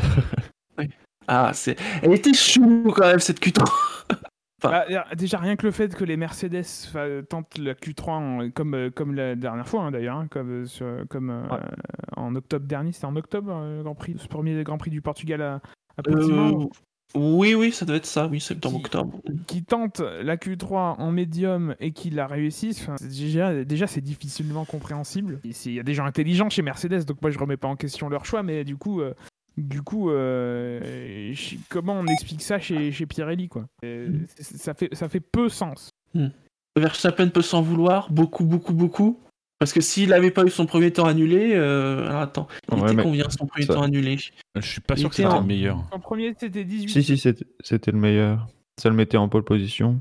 Ah, 1.28 1.52
c'est... 1.52 1.76
Elle 2.02 2.14
était 2.14 2.32
chou 2.32 2.90
quand 2.96 3.06
même, 3.06 3.20
cette 3.20 3.38
Q3. 4.60 4.70
Bah, 4.70 5.04
Déjà, 5.16 5.38
rien 5.38 5.56
que 5.56 5.66
le 5.66 5.72
fait 5.72 5.94
que 5.94 6.04
les 6.04 6.16
Mercedes 6.16 6.64
fa- 6.64 7.22
tentent 7.28 7.58
la 7.58 7.74
Q3 7.74 8.10
en- 8.10 8.50
comme, 8.50 8.74
euh, 8.74 8.90
comme 8.90 9.14
la 9.14 9.34
dernière 9.36 9.68
fois, 9.68 9.82
hein, 9.82 9.90
d'ailleurs, 9.90 10.16
hein, 10.16 10.26
comme, 10.30 10.62
euh, 10.62 10.66
sur- 10.66 11.04
comme 11.08 11.30
euh, 11.30 11.42
Ouais. 11.48 11.58
en 12.16 12.34
octobre 12.34 12.66
dernier, 12.66 12.92
c'était 12.92 13.06
en 13.06 13.16
octobre, 13.16 13.52
euh, 13.52 13.78
le 13.78 13.82
Grand 13.82 13.94
Prix, 13.94 14.16
ce 14.18 14.28
premier 14.28 14.62
Grand 14.62 14.78
Prix 14.78 14.90
du 14.90 15.00
Portugal 15.02 15.42
à, 15.42 15.60
à 15.96 16.02
Portimao. 16.02 16.62
Euh, 16.64 16.66
oui, 17.16 17.54
oui, 17.56 17.72
ça 17.72 17.84
doit 17.84 17.96
être 17.96 18.06
ça, 18.06 18.28
oui, 18.28 18.40
septembre, 18.40 18.76
Qui- 18.78 18.84
octobre. 18.84 19.20
qui 19.48 19.64
tente 19.64 19.98
la 20.00 20.36
Q3 20.36 20.94
en 21.00 21.10
médium 21.10 21.74
et 21.80 21.90
qui 21.90 22.10
la 22.10 22.28
réussisse, 22.28 22.80
enfin, 22.82 22.94
c'est 22.98 23.08
déjà, 23.08 23.64
déjà 23.64 23.88
c'est 23.88 24.00
difficilement 24.00 24.64
compréhensible. 24.64 25.40
Il 25.42 25.72
y 25.72 25.80
a 25.80 25.82
des 25.82 25.94
gens 25.94 26.04
intelligents 26.04 26.50
chez 26.50 26.62
Mercedes, 26.62 27.04
donc 27.06 27.20
moi 27.20 27.32
je 27.32 27.38
remets 27.40 27.56
pas 27.56 27.66
en 27.66 27.74
question 27.74 28.08
leur 28.08 28.24
choix, 28.26 28.44
mais 28.44 28.62
du 28.62 28.76
coup, 28.76 29.00
euh, 29.00 29.12
du 29.56 29.82
coup, 29.82 30.10
euh, 30.10 31.32
je- 31.32 31.56
comment 31.68 31.94
on 31.94 32.06
explique 32.06 32.42
ça 32.42 32.58
chez, 32.58 32.92
chez 32.92 33.06
Pirelli 33.06 33.48
quoi? 33.48 33.66
Euh, 33.84 34.08
Mm. 34.08 34.26
Ça 34.38 34.74
fait 34.74 34.88
ça 34.94 35.08
fait 35.08 35.20
peu 35.20 35.48
sens. 35.48 35.90
Verstappen 36.76 37.28
peut 37.28 37.42
s'en 37.42 37.62
vouloir, 37.62 38.10
beaucoup, 38.12 38.44
beaucoup, 38.44 38.72
beaucoup. 38.74 39.20
Parce 39.58 39.72
que 39.74 39.80
s'il 39.82 40.12
avait 40.14 40.30
pas 40.30 40.44
eu 40.44 40.50
son 40.50 40.64
premier 40.64 40.90
temps 40.90 41.04
annulé, 41.04 41.50
euh... 41.54 42.06
alors 42.08 42.22
attends, 42.22 42.48
il 42.72 42.78
Ouais, 42.78 42.92
était 42.94 43.02
combien 43.02 43.28
son 43.28 43.46
premier 43.46 43.66
ça- 43.66 43.74
temps 43.74 43.82
annulé? 43.82 44.16
Je 44.56 44.60
suis 44.66 44.80
pas 44.80 44.94
Il 44.94 45.00
sûr 45.00 45.10
que 45.10 45.14
était 45.16 45.24
c'était 45.24 45.34
en- 45.34 45.40
le 45.42 45.46
meilleur. 45.46 45.84
En 45.92 45.98
premier 45.98 46.34
c'était 46.38 46.64
18. 46.64 46.88
Si, 46.88 47.02
si, 47.02 47.18
c'était 47.18 47.44
c'était 47.62 47.90
le 47.92 47.98
meilleur. 47.98 48.46
Ça 48.80 48.88
le 48.88 48.94
mettait 48.94 49.18
en 49.18 49.28
pole 49.28 49.44
position. 49.44 50.00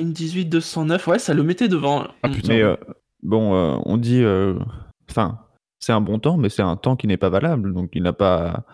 Une 0.00 0.12
18 0.12 0.44
209, 0.44 1.08
ouais, 1.08 1.18
ça 1.18 1.34
le 1.34 1.42
mettait 1.42 1.66
devant. 1.66 2.06
Ah 2.22 2.28
Mm. 2.28 2.32
putain. 2.32 2.48
Mais 2.52 2.62
euh, 2.62 2.76
bon, 3.24 3.54
euh, 3.56 3.76
on 3.84 3.96
dit. 3.96 4.22
euh, 4.22 4.58
Enfin, 5.10 5.40
c'est 5.80 5.90
un 5.92 6.00
bon 6.00 6.20
temps, 6.20 6.36
mais 6.36 6.48
c'est 6.48 6.62
un 6.62 6.76
temps 6.76 6.94
qui 6.94 7.08
n'est 7.08 7.16
pas 7.16 7.30
valable. 7.30 7.74
Donc 7.74 7.90
il 7.94 8.04
n'a 8.04 8.12
pas. 8.12 8.64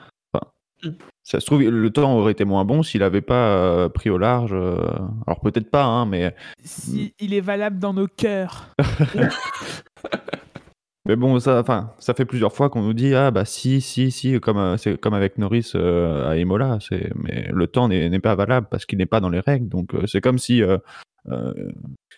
Ça 1.23 1.41
se 1.41 1.47
trouve, 1.47 1.63
le 1.63 1.91
temps 1.91 2.17
aurait 2.17 2.33
été 2.33 2.45
moins 2.45 2.65
bon 2.65 2.83
s'il 2.83 3.01
n'avait 3.01 3.21
pas 3.21 3.49
euh, 3.49 3.89
pris 3.89 4.11
au 4.11 4.19
large. 4.19 4.53
euh, 4.53 4.77
Alors 5.27 5.41
peut-être 5.41 5.71
pas, 5.71 5.85
hein, 5.85 6.07
mais. 6.07 6.35
Si 6.65 7.15
il 7.19 7.35
est 7.35 7.41
valable 7.41 7.79
dans 7.79 7.93
nos 7.95 8.07
cœurs. 8.07 8.69
Mais 11.09 11.15
bon, 11.15 11.39
ça, 11.39 11.61
enfin, 11.61 11.93
ça 12.01 12.15
fait 12.15 12.25
plusieurs 12.25 12.53
fois 12.53 12.69
qu'on 12.69 12.83
nous 12.83 12.93
dit 12.93 13.15
ah 13.15 13.31
bah 13.31 13.45
si, 13.45 13.81
si, 13.81 14.11
si, 14.11 14.41
comme 14.41 14.59
euh, 14.59 14.77
c'est 14.77 15.01
comme 15.01 15.15
avec 15.15 15.39
Norris 15.39 15.73
à 15.77 16.37
Imola, 16.37 16.79
c'est 16.81 17.13
mais 17.15 17.49
le 17.53 17.69
temps 17.69 17.87
n'est 17.87 18.19
pas 18.19 18.35
valable 18.35 18.67
parce 18.69 18.87
qu'il 18.87 18.99
n'est 18.99 19.07
pas 19.07 19.21
dans 19.21 19.29
les 19.31 19.39
règles. 19.39 19.69
Donc 19.69 19.93
c'est 20.07 20.21
comme 20.21 20.39
si 20.39 20.63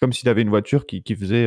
comme 0.01 0.13
s'il 0.15 0.29
avait 0.31 0.41
une 0.41 0.49
voiture 0.49 0.87
qui, 0.87 1.03
qui 1.03 1.15
faisait 1.17 1.47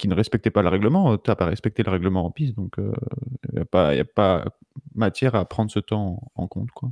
qui 0.00 0.08
ne 0.08 0.14
respectait 0.14 0.50
pas 0.50 0.62
le 0.62 0.68
règlement. 0.68 1.16
T'as 1.18 1.34
pas 1.36 1.46
respecté 1.46 1.82
le 1.82 1.90
règlement 1.90 2.24
en 2.24 2.30
piste, 2.30 2.56
donc 2.56 2.74
il 2.78 3.54
n'y 3.54 3.60
a 3.60 3.64
pas 3.64 3.94
y 3.94 4.00
a 4.00 4.04
pas 4.04 4.44
matière 4.94 5.34
à 5.34 5.44
prendre 5.44 5.70
ce 5.70 5.78
temps 5.80 6.20
en 6.34 6.46
compte 6.46 6.70
quoi. 6.72 6.90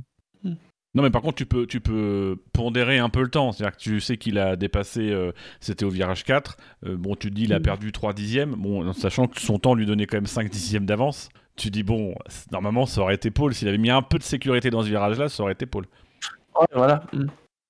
Non, 0.95 1.03
mais 1.03 1.11
par 1.11 1.21
contre, 1.21 1.35
tu 1.35 1.45
peux, 1.45 1.67
tu 1.67 1.81
peux 1.81 2.41
pondérer 2.51 2.97
un 2.97 3.09
peu 3.09 3.21
le 3.21 3.29
temps. 3.29 3.51
C'est-à-dire 3.51 3.77
que 3.77 3.81
tu 3.81 4.01
sais 4.01 4.17
qu'il 4.17 4.39
a 4.39 4.55
dépassé, 4.55 5.11
euh, 5.11 5.31
c'était 5.59 5.85
au 5.85 5.89
virage 5.91 6.23
4. 6.23 6.57
Euh, 6.87 6.97
bon, 6.97 7.15
tu 7.15 7.29
te 7.29 7.35
dis, 7.35 7.43
il 7.43 7.53
a 7.53 7.59
Mm. 7.59 7.61
perdu 7.61 7.91
3 7.91 8.13
dixièmes. 8.13 8.55
Bon, 8.57 8.87
en 8.87 8.93
sachant 8.93 9.27
que 9.27 9.39
son 9.39 9.59
temps 9.59 9.75
lui 9.75 9.85
donnait 9.85 10.07
quand 10.07 10.17
même 10.17 10.25
5 10.25 10.49
dixièmes 10.49 10.87
d'avance. 10.87 11.29
Tu 11.57 11.69
dis, 11.69 11.83
bon, 11.83 12.15
normalement, 12.51 12.87
ça 12.87 13.01
aurait 13.01 13.13
été 13.13 13.29
Paul. 13.29 13.53
S'il 13.53 13.67
avait 13.67 13.77
mis 13.77 13.91
un 13.91 14.01
peu 14.01 14.17
de 14.17 14.23
sécurité 14.23 14.71
dans 14.71 14.81
ce 14.81 14.87
virage-là, 14.87 15.29
ça 15.29 15.43
aurait 15.43 15.53
été 15.53 15.67
Paul. 15.67 15.85
Ouais, 16.59 16.65
voilà. 16.73 17.03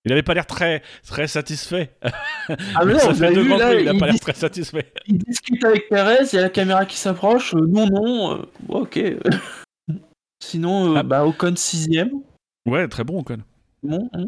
Il 0.10 0.14
avait 0.14 0.24
pas 0.24 0.34
l'air 0.34 0.48
très, 0.48 0.82
très 1.06 1.28
satisfait. 1.28 1.92
Ah 2.02 2.10
mais 2.86 2.94
non, 2.94 3.00
ça 3.00 3.10
vous 3.10 3.16
fait 3.20 3.26
avez 3.28 3.36
deux 3.36 3.42
vu 3.44 3.50
Grands 3.50 3.58
là, 3.60 3.74
il 3.80 3.88
a 3.88 3.94
il, 3.94 4.00
pas 4.00 4.06
l'air 4.08 4.16
dis- 4.16 4.20
très 4.20 4.34
satisfait. 4.34 4.92
il 5.06 5.20
discute 5.20 5.64
avec 5.64 5.88
Perez, 5.88 6.26
il 6.34 6.36
y 6.36 6.40
a 6.40 6.42
la 6.42 6.50
caméra 6.50 6.86
qui 6.88 6.98
s'approche, 6.98 7.54
euh, 7.54 7.60
non, 7.68 7.86
non, 7.88 8.40
euh, 8.40 8.46
ok. 8.70 9.00
Sinon, 10.44 10.94
euh, 10.94 11.00
Ah. 11.00 11.04
bah 11.04 11.26
Ocon 11.26 11.54
6ème. 11.56 12.10
Ouais, 12.66 12.88
très 12.88 13.04
bon, 13.04 13.20
Ocon. 13.20 13.38
Bon, 13.84 14.10
hein. 14.14 14.26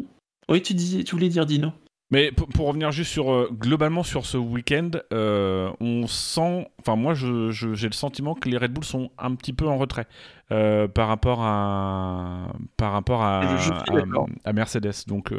Oui, 0.48 0.62
tu, 0.62 0.74
disais, 0.74 1.02
tu 1.04 1.14
voulais 1.14 1.28
dire 1.28 1.46
Dino. 1.46 1.72
Mais 2.10 2.30
pour, 2.30 2.46
pour 2.48 2.66
revenir 2.68 2.92
juste 2.92 3.10
sur 3.10 3.32
euh, 3.32 3.48
globalement 3.50 4.02
sur 4.02 4.26
ce 4.26 4.36
week-end, 4.36 4.90
euh, 5.14 5.70
on 5.80 6.06
sent, 6.06 6.68
enfin 6.78 6.94
moi 6.94 7.14
je- 7.14 7.50
je- 7.50 7.72
j'ai 7.72 7.86
le 7.86 7.94
sentiment 7.94 8.34
que 8.34 8.50
les 8.50 8.58
Red 8.58 8.70
Bull 8.72 8.84
sont 8.84 9.10
un 9.16 9.34
petit 9.34 9.54
peu 9.54 9.66
en 9.66 9.78
retrait 9.78 10.06
euh, 10.50 10.86
par 10.88 11.08
rapport 11.08 11.40
à 11.42 12.48
par 12.76 12.92
rapport 12.92 13.22
à, 13.22 13.40
à- 14.44 14.52
Mercedes. 14.52 15.06
Donc 15.06 15.32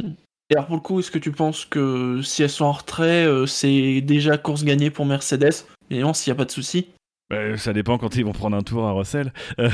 Et 0.00 0.54
alors 0.54 0.66
pour 0.66 0.76
le 0.76 0.82
coup, 0.82 1.00
est-ce 1.00 1.10
que 1.10 1.18
tu 1.18 1.32
penses 1.32 1.64
que 1.64 2.20
si 2.22 2.42
elles 2.42 2.50
sont 2.50 2.66
en 2.66 2.72
retrait, 2.72 3.24
euh, 3.24 3.46
c'est 3.46 4.00
déjà 4.02 4.36
course 4.36 4.64
gagnée 4.64 4.90
pour 4.90 5.06
Mercedes? 5.06 5.66
Et 5.90 6.00
non, 6.00 6.12
s'il 6.12 6.30
n'y 6.30 6.36
a 6.36 6.38
pas 6.38 6.44
de 6.44 6.50
souci. 6.50 6.88
bah, 7.30 7.56
ça 7.56 7.72
dépend 7.72 7.96
quand 7.96 8.16
ils 8.16 8.24
vont 8.24 8.32
prendre 8.32 8.56
un 8.56 8.62
tour 8.62 8.84
à 8.86 8.92
Russell. 8.92 9.32
Euh, 9.58 9.70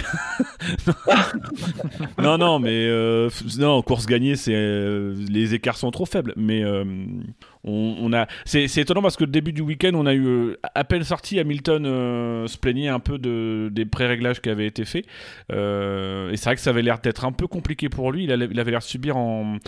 non 2.18 2.38
non 2.38 2.60
mais 2.60 2.86
euh, 2.86 3.28
non 3.58 3.82
course 3.82 4.06
gagnée 4.06 4.36
c'est 4.36 4.52
les 4.52 5.54
écarts 5.54 5.78
sont 5.78 5.90
trop 5.90 6.06
faibles. 6.06 6.32
Mais 6.36 6.62
euh, 6.62 6.84
on, 7.64 8.12
a 8.12 8.26
c'est 8.44 8.64
étonnant 8.76 9.02
parce 9.02 9.16
que 9.16 9.24
début 9.24 9.52
du 9.52 9.62
week-end 9.62 9.92
on 9.94 10.06
a 10.06 10.14
eu 10.14 10.26
euh, 10.26 10.58
à 10.74 10.84
peine 10.84 11.02
sorti 11.02 11.38
Hamilton 11.38 11.84
euh, 11.86 12.46
se 12.46 12.56
plaignait 12.56 12.88
un 12.88 13.00
peu 13.00 13.18
de 13.18 13.68
des 13.72 13.84
pré-réglages 13.84 14.40
qui 14.40 14.50
avaient 14.50 14.66
été 14.66 14.84
faits. 14.84 15.04
Euh, 15.52 16.30
et 16.30 16.36
c'est 16.36 16.44
vrai 16.44 16.54
que 16.54 16.60
ça 16.60 16.70
avait 16.70 16.82
l'air 16.82 16.98
d'être 17.00 17.24
un 17.24 17.32
peu 17.32 17.46
compliqué 17.46 17.88
pour 17.88 18.12
lui. 18.12 18.24
Il, 18.24 18.32
avait 18.32 18.70
l'air 18.70 18.78
de 18.78 18.84
subir 18.84 19.16
en, 19.16 19.58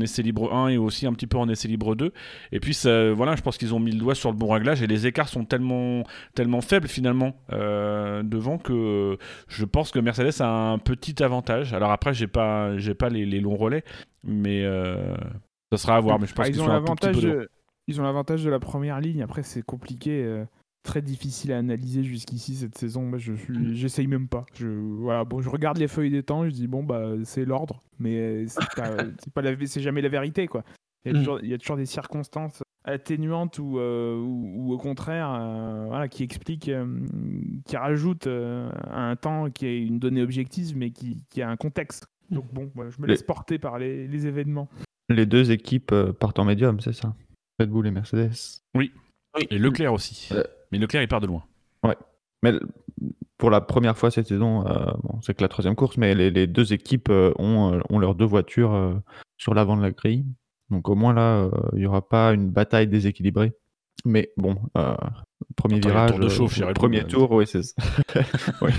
essai 0.00 0.22
libre 0.22 0.52
1 0.52 0.68
et 0.68 0.78
aussi 0.78 1.06
un 1.06 1.12
petit 1.12 1.26
peu 1.26 1.38
en 1.38 1.48
essai 1.48 1.68
libre 1.68 1.94
2 1.94 2.12
et 2.52 2.60
puis 2.60 2.76
voilà 3.14 3.36
je 3.36 3.42
pense 3.42 3.58
qu'ils 3.58 3.74
ont 3.74 3.80
mis 3.80 3.92
le 3.92 3.98
doigt 3.98 4.14
sur 4.14 4.30
le 4.30 4.36
bon 4.36 4.48
réglage 4.48 4.82
et 4.82 4.86
les 4.86 5.06
écarts 5.06 5.28
sont 5.28 5.44
tellement 5.44 6.04
tellement 6.34 6.60
faibles 6.60 6.88
finalement 6.88 7.36
devant 7.50 8.58
que 8.58 9.18
je 9.48 9.64
pense 9.64 9.90
que 9.90 9.98
Mercedes 9.98 10.40
a 10.40 10.48
un 10.48 10.78
petit 10.78 11.22
avantage. 11.22 11.74
Alors 11.74 11.90
après 11.90 12.14
j'ai 12.14 12.26
pas 12.26 12.76
j'ai 12.78 12.94
pas 12.94 13.08
les, 13.08 13.26
les 13.26 13.40
longs 13.40 13.56
relais 13.56 13.84
mais 14.24 14.64
ça 15.72 15.76
sera 15.78 15.96
à 15.96 16.00
voir 16.00 16.18
mais 16.18 16.26
je 16.26 16.34
pense 16.34 16.46
Ah, 16.46 16.48
qu'ils 16.50 16.56
ils, 16.56 16.62
ont 16.62 16.66
l'avantage 16.68 17.16
de... 17.20 17.48
ils 17.86 18.00
ont 18.00 18.04
l'avantage 18.04 18.44
de 18.44 18.50
la 18.50 18.58
première 18.58 19.00
ligne. 19.00 19.22
Après, 19.22 19.42
c'est 19.42 19.62
compliqué, 19.62 20.22
euh, 20.24 20.44
très 20.82 21.02
difficile 21.02 21.52
à 21.52 21.58
analyser 21.58 22.02
jusqu'ici 22.02 22.54
cette 22.54 22.76
saison. 22.76 23.02
Moi, 23.02 23.18
je 23.18 23.32
Mm. 23.32 23.36
suis, 23.38 23.76
j'essaye 23.76 24.06
même 24.06 24.28
pas. 24.28 24.46
Je, 24.54 24.66
voilà, 24.68 25.24
bon, 25.24 25.40
je 25.42 25.48
regarde 25.48 25.78
les 25.78 25.88
feuilles 25.88 26.10
des 26.10 26.22
temps, 26.22 26.44
je 26.44 26.50
dis 26.50 26.66
bon 26.66 26.82
bah 26.82 27.12
c'est 27.24 27.44
l'ordre, 27.44 27.82
mais 27.98 28.16
euh, 28.16 28.44
c'est 28.48 28.60
pas, 28.74 28.90
pas 29.34 29.42
la, 29.42 29.54
jamais 29.76 30.00
la 30.02 30.08
vérité 30.08 30.46
quoi. 30.46 30.64
Il 31.04 31.12
y, 31.12 31.14
a 31.14 31.18
Mm. 31.18 31.22
toujours, 31.22 31.40
il 31.42 31.48
y 31.48 31.54
a 31.54 31.58
toujours 31.58 31.76
des 31.76 31.86
circonstances 31.86 32.62
atténuantes 32.84 33.58
ou, 33.58 33.78
euh, 33.78 34.16
ou, 34.16 34.68
ou 34.70 34.72
au 34.72 34.78
contraire 34.78 35.30
euh, 35.32 35.84
voilà, 35.86 36.08
qui 36.08 36.22
expliquent, 36.22 36.70
qui 37.66 37.76
rajoutent 37.76 38.26
un 38.26 39.16
temps 39.16 39.50
qui 39.50 39.66
est 39.66 39.80
une 39.82 39.98
donnée 39.98 40.22
objective 40.22 40.76
mais 40.76 40.90
qui, 40.90 41.22
qui 41.28 41.42
a 41.42 41.48
un 41.50 41.56
contexte. 41.56 42.06
Donc 42.30 42.52
bon, 42.52 42.70
voilà, 42.74 42.90
je 42.90 43.00
me 43.00 43.06
Les- 43.06 43.12
laisse 43.14 43.22
porter 43.22 43.58
par 43.58 43.78
les, 43.78 44.06
les 44.08 44.26
événements. 44.26 44.68
Les 45.10 45.26
deux 45.26 45.50
équipes 45.50 45.92
euh, 45.92 46.12
partent 46.12 46.38
en 46.38 46.44
médium, 46.44 46.80
c'est 46.80 46.92
ça? 46.92 47.14
Red 47.58 47.68
Bull 47.70 47.86
et 47.86 47.90
Mercedes. 47.90 48.62
Et 49.50 49.58
Leclerc 49.58 49.92
aussi. 49.92 50.28
Euh. 50.32 50.42
Mais 50.72 50.78
Leclerc, 50.78 51.02
il 51.02 51.08
part 51.08 51.20
de 51.20 51.26
loin. 51.26 51.44
Mais 52.42 52.50
l- 52.50 52.60
pour 53.36 53.50
la 53.50 53.60
première 53.60 53.98
fois 53.98 54.10
cette 54.10 54.28
saison, 54.28 54.66
euh, 54.66 54.92
bon, 55.02 55.20
c'est 55.20 55.34
que 55.34 55.42
la 55.42 55.48
troisième 55.48 55.74
course, 55.74 55.96
mais 55.98 56.14
les, 56.14 56.30
les 56.30 56.46
deux 56.46 56.72
équipes 56.72 57.08
euh, 57.10 57.32
ont, 57.38 57.74
euh, 57.74 57.80
ont 57.90 57.98
leurs 57.98 58.14
deux 58.14 58.24
voitures 58.24 58.72
euh, 58.72 58.94
sur 59.36 59.52
l'avant 59.52 59.76
de 59.76 59.82
la 59.82 59.90
grille. 59.90 60.24
Donc 60.70 60.88
au 60.88 60.94
moins 60.94 61.12
là, 61.12 61.42
euh, 61.44 61.50
il 61.72 61.80
n'y 61.80 61.86
aura 61.86 62.08
pas 62.08 62.32
une 62.32 62.48
bataille 62.50 62.86
déséquilibrée. 62.86 63.52
Mais 64.06 64.30
bon, 64.38 64.56
euh, 64.78 64.94
premier 65.56 65.76
Attends, 65.78 65.88
virage, 65.88 66.10
tour 66.12 66.20
de 66.20 66.28
chauffe 66.28 66.60
euh, 66.62 66.72
premier 66.72 67.04
tour, 67.04 67.30
oui, 67.32 67.46
c'est 67.46 67.62
ça. 67.62 67.74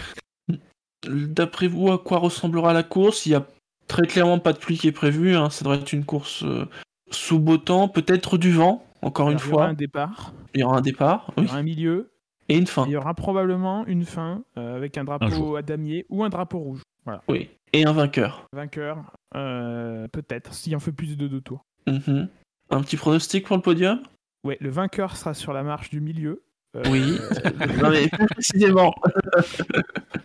D'après 1.07 1.67
vous, 1.67 1.91
à 1.91 1.97
quoi 1.97 2.19
ressemblera 2.19 2.73
la 2.73 2.83
course? 2.83 3.25
Il 3.25 3.31
y 3.31 3.35
a 3.35 3.45
très 3.91 4.07
clairement 4.07 4.39
pas 4.39 4.53
de 4.53 4.57
pluie 4.57 4.77
qui 4.77 4.87
est 4.87 4.91
prévue. 4.93 5.35
hein. 5.35 5.49
Ça 5.49 5.63
devrait 5.63 5.79
être 5.79 5.93
une 5.93 6.05
course 6.05 6.43
euh, 6.43 6.65
sous 7.11 7.39
beau 7.39 7.57
temps, 7.57 7.87
peut-être 7.89 8.37
du 8.37 8.51
vent, 8.51 8.85
encore 9.01 9.29
une 9.29 9.37
Alors, 9.37 9.45
il 9.45 9.49
y 9.49 9.53
aura 9.53 9.63
fois. 9.63 9.69
un 9.71 9.73
départ, 9.73 10.33
Il 10.53 10.61
y 10.61 10.63
aura 10.63 10.77
un 10.77 10.81
départ 10.81 11.31
il 11.35 11.41
oui, 11.41 11.45
y 11.47 11.49
aura 11.49 11.57
un 11.59 11.63
milieu, 11.63 12.11
et 12.49 12.55
une 12.57 12.63
et 12.63 12.65
fin. 12.65 12.85
il 12.85 12.91
y 12.91 12.95
aura 12.97 13.13
probablement 13.13 13.85
une 13.85 14.05
fin 14.05 14.43
euh, 14.57 14.75
avec 14.77 14.97
un 14.97 15.03
drapeau 15.03 15.55
à 15.57 15.61
damier 15.61 16.05
ou 16.09 16.23
un 16.23 16.29
drapeau 16.29 16.59
rouge. 16.59 16.81
Voilà. 17.05 17.21
Oui. 17.27 17.49
Et 17.73 17.85
un 17.85 17.93
vainqueur. 17.93 18.45
Vainqueur, 18.53 18.97
euh, 19.35 20.07
peut-être, 20.09 20.53
s'il 20.53 20.75
en 20.75 20.79
fait 20.79 20.91
plus 20.91 21.17
de 21.17 21.27
deux 21.27 21.41
tours. 21.41 21.63
Mhm. 21.87 22.27
Un 22.69 22.81
petit 22.81 22.97
pronostic 22.97 23.45
pour 23.45 23.55
le 23.57 23.61
podium? 23.61 24.01
Ouais, 24.45 24.57
le 24.61 24.69
vainqueur 24.69 25.15
sera 25.17 25.33
sur 25.33 25.51
la 25.53 25.63
marche 25.63 25.89
du 25.89 25.99
milieu. 26.01 26.43
Euh, 26.77 26.83
Oui. 26.89 27.17
non 27.81 27.89
mais 27.89 28.07
plus 28.07 28.25
précisément. 28.27 28.93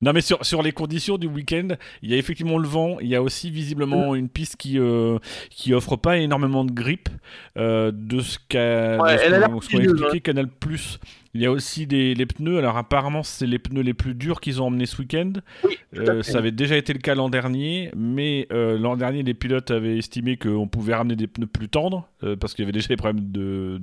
Non, 0.00 0.12
mais 0.12 0.20
sur, 0.20 0.44
sur 0.46 0.62
les 0.62 0.70
conditions 0.72 1.18
du 1.18 1.26
week-end, 1.26 1.68
il 2.02 2.10
y 2.10 2.14
a 2.14 2.16
effectivement 2.16 2.58
le 2.58 2.68
vent. 2.68 2.98
Il 3.00 3.08
y 3.08 3.16
a 3.16 3.22
aussi 3.22 3.50
visiblement 3.50 4.14
une 4.14 4.28
piste 4.28 4.56
qui, 4.56 4.78
euh, 4.78 5.18
qui 5.50 5.74
offre 5.74 5.96
pas 5.96 6.18
énormément 6.18 6.64
de 6.64 6.70
grip. 6.72 7.08
euh, 7.56 7.90
de 7.92 8.20
ce 8.20 8.38
qu'a 8.48 9.02
Ouais, 9.02 9.16
expliqué 9.16 10.20
Canal 10.20 10.48
Plus. 10.48 11.00
Il 11.34 11.42
y 11.42 11.46
a 11.46 11.50
aussi 11.52 11.86
des, 11.86 12.14
les 12.14 12.26
pneus. 12.26 12.58
Alors, 12.58 12.76
apparemment, 12.76 13.22
c'est 13.22 13.46
les 13.46 13.58
pneus 13.58 13.82
les 13.82 13.94
plus 13.94 14.14
durs 14.14 14.40
qu'ils 14.40 14.62
ont 14.62 14.66
emmenés 14.66 14.86
ce 14.86 14.98
week-end. 14.98 15.32
Oui, 15.64 15.78
Euh, 15.96 16.22
ça 16.22 16.38
avait 16.38 16.52
déjà 16.52 16.76
été 16.76 16.92
le 16.92 16.98
cas 16.98 17.14
l'an 17.14 17.28
dernier, 17.30 17.90
mais 17.96 18.46
euh, 18.52 18.78
l'an 18.78 18.96
dernier, 18.96 19.22
les 19.22 19.34
pilotes 19.34 19.70
avaient 19.70 19.96
estimé 19.96 20.36
qu'on 20.36 20.68
pouvait 20.68 20.94
ramener 20.94 21.16
des 21.16 21.26
pneus 21.26 21.46
plus 21.46 21.68
tendres 21.68 22.08
euh, 22.22 22.36
parce 22.36 22.52
qu'il 22.52 22.62
y 22.62 22.66
avait 22.66 22.72
déjà 22.72 22.88
des 22.88 22.96
problèmes 22.96 23.30
de, 23.30 23.80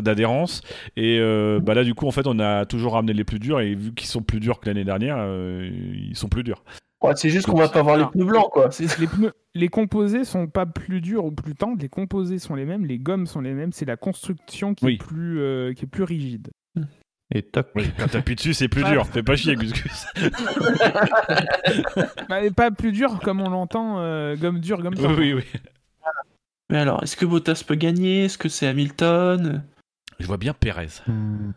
d'adhérence. 0.00 0.62
Et 0.96 1.18
bah 1.62 1.74
là, 1.74 1.84
du 1.84 1.94
coup, 1.94 2.06
en 2.06 2.10
fait, 2.10 2.26
on 2.26 2.38
a 2.38 2.64
toujours 2.64 2.94
ramené 2.94 3.12
les 3.12 3.24
plus 3.24 3.38
durs 3.38 3.60
et 3.60 3.74
vu 3.74 3.92
qu'ils 3.94 4.08
sont 4.08 4.22
plus 4.22 4.40
durs 4.40 4.60
que 4.60 4.66
l'année 4.68 4.84
dernière, 4.84 5.18
ils 5.18 6.16
sont 6.16 6.28
plus 6.28 6.42
durs. 6.42 6.62
Ouais, 7.00 7.12
c'est 7.14 7.30
juste 7.30 7.46
qu'on 7.46 7.56
va 7.56 7.68
pas 7.68 7.82
voir 7.82 7.96
les 7.96 8.06
pneus 8.06 8.24
blancs, 8.24 8.50
quoi. 8.50 8.72
C'est- 8.72 8.98
Les, 8.98 9.06
pneus, 9.06 9.32
les 9.54 9.68
composés 9.68 10.24
sont 10.24 10.48
pas 10.48 10.66
plus 10.66 11.00
durs 11.00 11.24
ou 11.24 11.30
plus 11.30 11.54
tendres, 11.54 11.80
les 11.80 11.88
composés 11.88 12.40
sont 12.40 12.56
les 12.56 12.64
mêmes, 12.64 12.84
les 12.86 12.98
gommes 12.98 13.26
sont 13.26 13.40
les 13.40 13.54
mêmes, 13.54 13.72
c'est 13.72 13.84
la 13.84 13.96
construction 13.96 14.74
qui, 14.74 14.84
Oui. 14.84 14.94
est, 14.94 15.04
plus, 15.06 15.38
euh, 15.40 15.72
qui 15.74 15.84
est 15.84 15.88
plus 15.88 16.02
rigide. 16.02 16.48
Et 17.34 17.42
toc. 17.42 17.68
Oui, 17.74 17.84
quand 17.98 18.08
t'appuies 18.08 18.36
dessus, 18.36 18.54
c'est 18.54 18.68
plus 18.68 18.82
dur. 18.84 19.06
Fais 19.06 19.22
pas 19.22 19.36
chier, 19.36 19.54
Gus 19.54 19.72
Gus. 19.72 20.06
Bah, 22.28 22.40
pas 22.56 22.70
plus 22.70 22.92
dur 22.92 23.20
comme 23.20 23.40
on 23.40 23.50
l'entend, 23.50 23.98
euh, 23.98 24.36
gomme 24.36 24.60
dure, 24.60 24.80
gomme 24.82 24.94
oui, 24.96 25.02
tendre. 25.02 25.18
oui, 25.18 25.32
oui. 25.34 25.44
Mais 26.70 26.78
alors, 26.78 27.02
est-ce 27.02 27.16
que 27.16 27.26
Bottas 27.26 27.62
peut 27.66 27.74
gagner? 27.76 28.24
Est-ce 28.24 28.38
que 28.38 28.48
c'est 28.48 28.66
Hamilton? 28.66 29.62
Je 30.18 30.26
vois 30.26 30.36
bien 30.36 30.52
Pérez. 30.52 30.88
Hmm. 31.06 31.52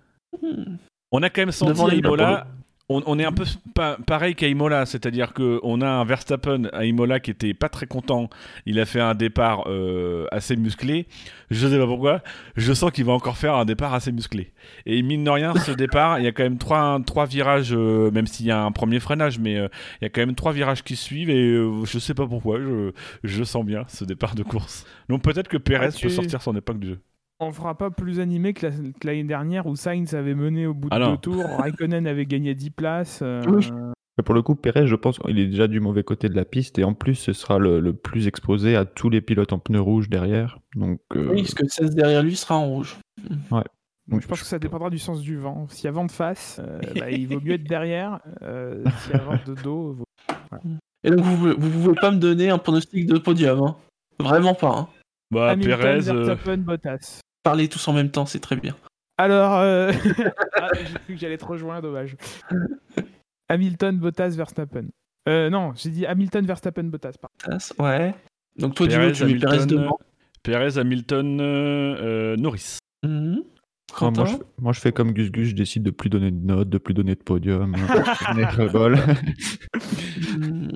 On 1.11 1.21
a 1.23 1.29
quand 1.29 1.41
même 1.41 1.51
senti 1.51 1.97
Imola. 1.97 2.47
On, 2.93 3.01
on 3.05 3.19
est 3.19 3.25
un 3.25 3.31
peu 3.31 3.45
pa- 3.73 3.97
pareil 4.05 4.35
qu'à 4.35 4.47
Imola, 4.47 4.85
c'est-à-dire 4.85 5.33
qu'on 5.33 5.81
a 5.81 5.87
un 5.87 6.03
Verstappen 6.03 6.65
à 6.73 6.83
Imola 6.85 7.19
qui 7.19 7.31
était 7.31 7.53
pas 7.53 7.69
très 7.69 7.85
content. 7.85 8.29
Il 8.65 8.79
a 8.79 8.85
fait 8.85 8.99
un 8.99 9.15
départ 9.15 9.63
euh, 9.67 10.25
assez 10.31 10.55
musclé. 10.55 11.07
Je 11.49 11.67
sais 11.67 11.77
pas 11.77 11.85
pourquoi. 11.85 12.21
Je 12.55 12.73
sens 12.73 12.91
qu'il 12.91 13.05
va 13.05 13.13
encore 13.13 13.37
faire 13.37 13.55
un 13.55 13.65
départ 13.65 13.93
assez 13.93 14.11
musclé. 14.11 14.51
Et 14.85 15.01
mine 15.01 15.23
de 15.23 15.29
rien, 15.29 15.53
ce 15.55 15.71
départ, 15.71 16.19
il 16.19 16.25
y 16.25 16.27
a 16.27 16.31
quand 16.31 16.43
même 16.43 16.57
trois, 16.57 16.99
trois 17.05 17.25
virages, 17.25 17.73
euh, 17.73 18.11
même 18.11 18.27
s'il 18.27 18.45
y 18.45 18.51
a 18.51 18.61
un 18.61 18.71
premier 18.71 18.99
freinage, 18.99 19.39
mais 19.39 19.57
euh, 19.57 19.67
il 20.01 20.05
y 20.05 20.07
a 20.07 20.09
quand 20.09 20.21
même 20.21 20.35
trois 20.35 20.51
virages 20.51 20.83
qui 20.83 20.95
suivent 20.95 21.29
et 21.29 21.53
je 21.85 21.99
sais 21.99 22.13
pas 22.13 22.27
pourquoi. 22.27 22.59
Je, 22.59 22.91
je 23.23 23.43
sens 23.43 23.65
bien 23.65 23.83
ce 23.87 24.03
départ 24.05 24.35
de 24.35 24.43
course. 24.43 24.85
Donc 25.09 25.21
peut-être 25.21 25.47
que 25.47 25.57
Pérez 25.57 25.87
Ah, 25.87 25.91
tu- 25.91 26.07
peut 26.07 26.13
sortir 26.13 26.41
son 26.41 26.55
épingle 26.55 26.79
du 26.79 26.87
jeu. 26.89 26.99
On 27.43 27.51
fera 27.51 27.75
pas 27.75 27.89
plus 27.89 28.19
animé 28.19 28.53
que 28.53 28.67
la- 28.67 28.71
que 28.71 29.07
l'année 29.07 29.23
dernière 29.23 29.65
où 29.65 29.75
Sainz 29.75 30.13
avait 30.13 30.35
mené 30.35 30.67
au 30.67 30.73
bout 30.73 30.89
de 30.89 30.95
Ah 30.95 31.09
deux 31.11 31.17
tours, 31.17 31.43
Raikkonen 31.57 32.05
avait 32.07 32.25
gagné 32.27 32.53
10 32.55 32.69
places. 32.69 33.19
euh, 33.23 33.41
Oui. 33.47 33.67
Mais 34.17 34.23
Pour 34.23 34.35
le 34.35 34.41
coup, 34.41 34.55
Pérez, 34.55 34.85
je 34.87 34.95
pense 34.95 35.17
qu'il 35.19 35.39
est 35.39 35.47
déjà 35.47 35.67
du 35.67 35.79
mauvais 35.79 36.03
côté 36.03 36.29
de 36.29 36.35
la 36.35 36.45
piste 36.45 36.77
et 36.77 36.83
en 36.83 36.93
plus, 36.93 37.15
ce 37.15 37.33
sera 37.33 37.57
le, 37.59 37.79
le 37.79 37.93
plus 37.93 38.27
exposé 38.27 38.75
à 38.75 38.85
tous 38.85 39.09
les 39.09 39.21
pilotes 39.21 39.53
en 39.53 39.59
pneus 39.59 39.79
rouges 39.81 40.09
derrière. 40.09 40.59
Donc, 40.75 40.99
euh, 41.15 41.29
Oui, 41.31 41.41
parce 41.41 41.53
que 41.55 41.63
le 41.63 41.69
16 41.69 41.95
derrière 41.95 42.21
lui 42.21 42.35
sera 42.35 42.55
en 42.57 42.67
rouge. 42.67 42.97
donc 44.07 44.21
je 44.21 44.27
pense 44.27 44.41
que 44.41 44.45
ça 44.45 44.59
dépendra 44.59 44.89
du 44.89 44.99
sens 44.99 45.21
du 45.21 45.37
vent. 45.37 45.65
S'il 45.69 45.85
y 45.85 45.87
a 45.87 45.91
vent 45.91 46.05
de 46.05 46.11
face, 46.11 46.59
euh, 46.63 46.79
bah, 46.97 47.09
il 47.09 47.27
vaut 47.27 47.39
mieux 47.41 47.53
être 47.53 47.63
derrière. 47.67 48.19
euh, 48.43 48.83
S'il 48.99 49.13
y 49.13 49.15
a 49.15 49.19
vent 49.23 49.39
de 49.47 49.55
dos, 49.55 49.93
vaut- 49.93 50.05
Et 51.03 51.09
donc, 51.09 51.21
vous, 51.21 51.37
vous 51.57 51.69
pouvez 51.69 51.95
pas 51.95 52.11
me 52.11 52.19
donner 52.19 52.49
un 52.49 52.57
pronostic 52.59 53.07
de 53.07 53.17
podium. 53.17 53.63
hein. 53.63 53.75
Vraiment 54.19 54.53
pas. 54.53 54.77
hein. 54.77 54.87
Bah, 55.31 55.51
Hamilton, 55.51 55.77
Pérez. 55.79 56.09
euh, 56.09 56.23
Verstappen, 56.25 56.57
Bottas. 56.57 57.21
Parlez 57.43 57.67
tous 57.67 57.87
en 57.87 57.93
même 57.93 58.11
temps, 58.11 58.25
c'est 58.25 58.39
très 58.39 58.55
bien. 58.55 58.75
Alors, 59.17 59.55
euh, 59.57 59.91
ah, 60.55 60.69
j'ai 60.73 60.83
cru 60.99 61.13
que 61.13 61.17
j'allais 61.17 61.37
te 61.37 61.45
rejoindre, 61.45 61.81
dommage. 61.83 62.15
Hamilton, 63.49 63.97
Bottas, 63.97 64.29
Verstappen. 64.29 64.85
Euh, 65.29 65.49
non, 65.49 65.73
j'ai 65.75 65.89
dit 65.89 66.05
Hamilton, 66.05 66.45
Verstappen, 66.45 66.83
Bottas. 66.85 67.13
Bottas, 67.21 67.73
Ouais. 67.79 68.13
Donc, 68.57 68.75
toi, 68.75 68.87
Pérez, 68.87 69.11
Dino, 69.11 69.27
tu 69.27 69.33
mets 69.33 69.39
Pérez 69.39 69.55
Hamilton, 69.57 69.77
devant. 69.83 69.99
Pérez, 70.43 70.77
Hamilton, 70.77 71.39
euh, 71.41 71.95
euh, 72.33 72.35
Norris. 72.37 72.77
Mhm. 73.03 73.43
moi, 74.01 74.11
je, 74.25 74.31
fais- 74.31 74.43
moi, 74.59 74.73
je 74.73 74.79
fais 74.79 74.91
comme 74.91 75.11
Gus 75.13 75.31
Gus, 75.31 75.49
je 75.49 75.55
décide 75.55 75.83
de 75.83 75.91
plus 75.91 76.09
donner 76.09 76.31
de 76.31 76.45
notes, 76.45 76.69
de 76.69 76.77
plus 76.77 76.93
donner 76.93 77.15
de 77.15 77.23
podium. 77.23 77.75
Donner 77.75 78.45
rebol. 78.57 78.97
Mhm. 80.37 80.71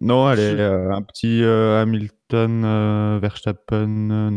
non, 0.00 0.26
allez, 0.26 0.42
euh, 0.58 0.92
un 0.92 1.02
petit 1.02 1.42
euh, 1.42 1.80
Hamilton, 1.82 2.62
euh, 2.64 3.18
Verstappen, 3.20 4.10
euh, 4.10 4.30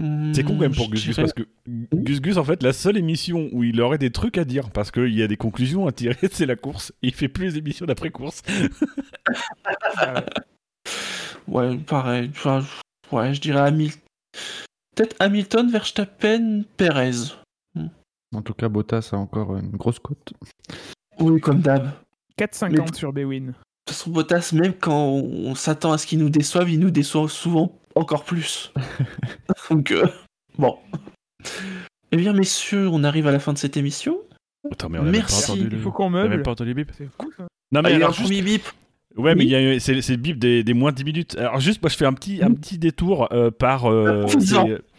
Norris. 0.00 0.34
C'est 0.34 0.42
con 0.42 0.54
quand 0.54 0.60
même 0.60 0.74
pour 0.74 0.90
Gus 0.90 1.06
Gus 1.06 1.16
parce 1.16 1.32
que 1.32 1.42
Gus 1.66 2.20
Gus 2.20 2.36
en 2.36 2.44
fait 2.44 2.62
la 2.62 2.72
seule 2.72 2.96
émission 2.96 3.48
où 3.52 3.64
il 3.64 3.80
aurait 3.80 3.98
des 3.98 4.10
trucs 4.10 4.38
à 4.38 4.44
dire 4.44 4.70
parce 4.70 4.90
qu'il 4.90 5.14
y 5.14 5.22
a 5.22 5.26
des 5.26 5.36
conclusions 5.36 5.86
à 5.86 5.92
tirer 5.92 6.16
c'est 6.30 6.46
la 6.46 6.56
course 6.56 6.92
il 7.02 7.14
fait 7.14 7.28
plus 7.28 7.46
les 7.46 7.58
émissions 7.58 7.86
d'après 7.86 8.10
course 8.10 8.42
Ouais, 11.50 11.76
pareil. 11.78 12.30
Enfin, 12.30 12.64
ouais, 13.10 13.34
je 13.34 13.40
dirais 13.40 13.60
Hamilton. 13.60 14.00
Peut-être 14.94 15.16
Hamilton, 15.18 15.70
Verstappen, 15.70 16.62
Pérez. 16.76 17.34
En 18.32 18.42
tout 18.42 18.54
cas, 18.54 18.68
Bottas 18.68 19.10
a 19.12 19.16
encore 19.16 19.56
une 19.56 19.70
grosse 19.70 19.98
cote. 19.98 20.32
Oui, 21.18 21.40
comme 21.40 21.60
d'hab. 21.60 21.84
De 22.38 22.44
4,50 22.44 22.94
sur 22.94 23.12
Bewin. 23.12 23.52
Toute 23.90 23.98
façon, 23.98 24.10
Bottas, 24.10 24.50
même 24.54 24.72
quand 24.74 24.96
on 25.06 25.54
s'attend 25.54 25.92
à 25.92 25.98
ce 25.98 26.06
qu'il 26.06 26.18
nous 26.18 26.30
déçoive, 26.30 26.70
il 26.70 26.80
nous 26.80 26.90
déçoit 26.90 27.28
souvent 27.28 27.72
encore 27.94 28.24
plus. 28.24 28.72
Donc, 29.70 29.90
euh, 29.92 30.06
bon. 30.58 30.76
Eh 32.12 32.16
bien, 32.16 32.32
messieurs, 32.32 32.88
on 32.88 33.04
arrive 33.04 33.26
à 33.26 33.32
la 33.32 33.38
fin 33.38 33.52
de 33.52 33.58
cette 33.58 33.76
émission. 33.76 34.16
Attends 34.70 34.88
mais 34.90 34.98
on 34.98 35.02
a 35.02 35.04
même 35.04 35.12
pas 35.14 35.18
Merci. 35.18 35.68
Il 35.72 35.78
faut 35.80 35.90
qu'on 35.90 36.04
on 36.12 36.14
a 36.14 36.22
même 36.22 36.30
meuble. 36.30 36.42
pas 36.42 36.50
entendu 36.50 36.70
le 36.70 36.74
bip 36.74 36.92
C'est 36.96 37.06
fou 37.06 37.30
ça. 37.36 37.44
non 37.72 37.80
Ah, 37.80 37.82
mais 37.82 37.90
il 37.90 37.92
y 37.92 37.94
a 37.94 37.96
un 37.96 38.00
alors 38.00 38.12
juste... 38.12 38.24
premier 38.28 38.42
bip. 38.42 38.62
ouais 39.16 39.34
mais 39.34 39.44
Oui. 39.44 39.46
il 39.46 39.50
y 39.52 39.56
a 39.76 39.80
c'est 39.80 40.00
c'est 40.02 40.12
le 40.12 40.18
bip 40.18 40.38
des, 40.38 40.62
des 40.62 40.74
moins 40.74 40.90
de 40.92 40.96
10 40.96 41.04
minutes 41.04 41.36
alors 41.38 41.60
juste 41.60 41.80
moi 41.82 41.88
je 41.88 41.96
fais 41.96 42.04
un 42.04 42.12
petit 42.12 42.42
un 42.42 42.52
petit 42.52 42.76
détour 42.76 43.28
euh, 43.32 43.50
par 43.50 43.86
euh. 43.90 44.26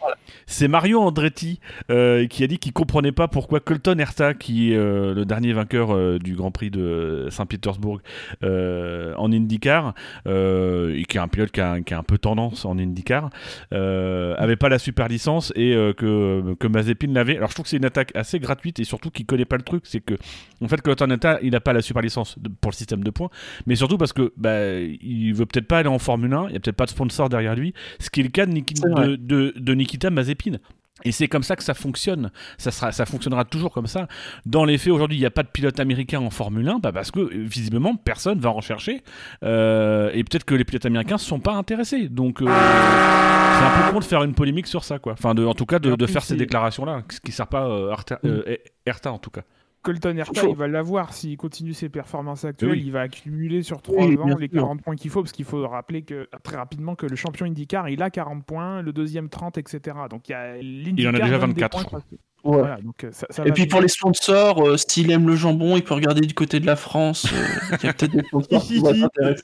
c'est- 0.46 0.68
Mario 0.68 1.00
Andretti 1.02 1.60
euh, 1.90 2.28
qui 2.28 2.44
a 2.44 2.48
dit 2.48 2.58
qu'il 2.60 2.74
comprenait 2.74 3.12
pas 3.12 3.28
pourquoi 3.28 3.60
Colton 3.60 3.98
Herta, 4.00 4.34
qui 4.34 4.72
est 4.72 4.76
euh, 4.78 5.14
le 5.14 5.26
dernier 5.26 5.54
vainqueur 5.54 5.94
euh, 5.96 6.18
du 6.20 6.36
Grand 6.36 6.52
Prix 6.52 6.72
de 6.72 7.28
Saint-Pétersbourg 7.30 8.00
en 8.44 9.32
IndyCar, 9.32 9.94
et 10.26 11.04
qui 11.08 11.18
est 11.18 11.20
un 11.20 11.28
pilote 11.28 11.52
qui 11.52 11.62
a, 11.62 11.82
qui 11.82 11.94
a 11.94 12.00
un 12.00 12.04
peu 12.04 12.18
tendance 12.18 12.66
en 12.66 12.78
IndyCar, 12.78 13.30
avait 13.72 14.56
pas 14.56 14.70
la 14.70 14.80
super 14.80 15.08
licence 15.08 15.52
et 15.56 15.72
que, 15.98 16.56
que 16.60 16.68
Mazepin 16.68 17.08
l'avait. 17.14 17.38
Alors 17.38 17.50
je 17.50 17.56
trouve 17.56 17.64
que 17.64 17.70
c'est 17.70 17.78
une 17.78 17.86
attaque 17.86 18.12
assez 18.16 18.40
gratuite 18.40 18.80
et 18.80 18.84
surtout 18.84 19.10
qu'il 19.10 19.26
connaît 19.26 19.46
pas 19.46 19.58
le 19.58 19.64
truc, 19.64 19.84
c'est 19.86 20.02
que 20.02 20.16
en 20.64 20.68
fait 20.68 20.82
Colton 20.82 21.10
Herta 21.10 21.40
il 21.42 21.56
a 21.56 21.60
pas 21.62 21.74
la 21.74 21.82
super 21.82 22.02
licence 22.02 22.38
de- 22.40 22.50
pour 22.50 22.72
le 22.72 22.76
système 22.76 23.04
de 23.04 23.10
points, 23.12 23.30
mais 23.66 23.76
surtout 23.76 23.98
parce 23.98 24.14
que 24.14 24.34
bah, 24.38 24.74
il 24.80 25.34
veut 25.34 25.46
peut-être 25.46 25.68
pas 25.68 25.80
aller 25.80 25.90
en 25.90 26.00
Formule 26.00 26.34
1, 26.34 26.48
il 26.50 26.54
y 26.54 26.58
a 26.58 26.60
peut-être 26.60 26.76
pas 26.76 26.86
de 26.86 26.90
sponsor 26.92 27.30
derrière 27.30 27.56
lui, 27.56 27.74
ce 28.00 28.10
qui 28.10 28.22
est 28.22 28.24
le 28.24 28.30
cas 28.30 28.46
de, 28.46 28.52
Niki- 28.52 28.80
C'est 28.80 28.90
vrai. 28.90 29.08
de, 29.10 29.16
de- 29.16 29.54
de 29.58 29.76
Nikita 30.12 30.56
Mazepin. 30.56 30.58
Et 31.04 31.12
c'est 31.12 31.28
comme 31.28 31.44
ça 31.44 31.56
que 31.56 31.64
ça 31.64 31.74
fonctionne. 31.74 32.32
Ça, 32.58 32.72
sera, 32.72 32.92
ça 32.92 33.06
fonctionnera 33.06 33.46
toujours 33.46 33.72
comme 33.72 33.88
ça. 33.88 34.08
Dans 34.46 34.66
les 34.66 34.78
faits, 34.78 34.94
aujourd'hui, 34.94 35.18
il 35.18 35.22
n'y 35.22 35.26
a 35.26 35.32
pas 35.32 35.44
de 35.44 35.48
pilote 35.48 35.80
américain 35.80 36.20
en 36.20 36.30
Formule 36.30 36.68
1 36.68 36.80
bah 36.80 36.92
parce 36.92 37.12
que, 37.12 37.20
visiblement, 37.34 37.96
personne 37.96 38.40
va 38.40 38.50
en 38.50 38.54
rechercher. 38.54 39.02
Euh, 39.44 40.12
et 40.14 40.24
peut-être 40.24 40.46
que 40.46 40.54
les 40.54 40.64
pilotes 40.64 40.86
américains 40.86 41.16
ne 41.16 41.20
sont 41.20 41.40
pas 41.40 41.54
intéressés. 41.54 42.08
Donc, 42.10 42.42
euh, 42.42 42.46
c'est 42.46 43.66
un 43.66 43.86
peu 43.86 43.94
con 43.94 44.00
de 44.00 44.04
faire 44.04 44.24
une 44.24 44.34
polémique 44.34 44.68
sur 44.68 44.84
ça. 44.84 45.00
Quoi. 45.00 45.14
Enfin, 45.14 45.34
de, 45.34 45.46
en 45.46 45.54
tout 45.54 45.66
cas, 45.66 45.80
de, 45.80 46.06
faire 46.06 46.24
ces 46.24 46.36
déclarations-là, 46.36 47.04
ce 47.10 47.20
qui 47.20 47.32
ne 47.32 47.36
sert 47.36 47.48
pas 47.48 47.68
euh, 47.68 47.96
euh, 48.26 48.58
Herta, 48.86 49.12
en 49.12 49.18
tout 49.18 49.32
cas. 49.32 49.42
Colton 49.84 50.16
Herta, 50.18 50.44
il 50.48 50.56
va 50.56 50.68
l'avoir 50.68 51.14
s'il 51.14 51.38
continue 51.38 51.74
ses 51.74 51.90
performances 51.90 52.46
actuelles. 52.46 52.72
Oui. 52.72 52.84
Il 52.86 52.92
va 52.92 53.02
accumuler 53.02 53.64
sur 53.64 53.82
3 53.82 54.06
Oui, 54.06 54.18
ans 54.18 54.38
les 54.38 54.48
sûr. 54.48 54.60
40 54.62 54.82
points 54.84 54.96
qu'il 54.96 55.10
faut, 55.10 55.22
parce 55.22 55.32
qu'il 55.32 55.46
faut 55.46 55.68
rappeler 55.68 56.04
que 56.04 56.28
très 56.44 56.58
rapidement 56.58 56.96
que 56.96 57.06
le 57.08 57.16
champion 57.16 57.46
IndyCar, 57.48 57.90
il 57.90 58.02
a 58.04 58.10
40 58.12 58.46
points, 58.46 58.82
le 58.82 58.94
deuxième 58.94 59.30
30, 59.30 59.58
etc. 59.58 59.98
Donc 60.10 60.30
il 60.30 60.34
y 60.34 60.36
a 60.36 60.58
Il 60.58 61.08
en 61.08 61.14
a 61.14 61.20
déjà 61.20 61.40
donne 61.40 61.54
des 61.54 61.62
24, 61.62 61.72
points 61.72 61.82
je 61.82 61.86
crois. 61.88 62.00
parce 62.00 62.10
que- 62.12 62.16
Ouais. 62.44 62.58
Voilà, 62.58 62.82
donc 62.82 63.04
euh, 63.04 63.12
ça, 63.12 63.28
ça 63.30 63.46
Et 63.46 63.52
puis 63.52 63.68
pour 63.68 63.82
les 63.82 63.88
sponsors, 63.88 64.68
euh, 64.68 64.76
s'il 64.76 65.12
aime 65.12 65.28
le 65.28 65.36
jambon, 65.36 65.78
il 65.78 65.84
peut 65.84 65.94
regarder 65.94 66.22
du 66.22 66.34
côté 66.34 66.60
de 66.60 66.66
la 66.66 66.76
France. 66.76 67.28
euh, 67.32 67.76
Il 67.84 67.86
y 67.86 67.90
a 67.90 67.94
peut-être 67.94 68.14
des 68.14 68.24
sponsors 68.24 68.64
qui 68.64 68.80
vont 68.80 68.92
s'intéresser. 68.96 69.44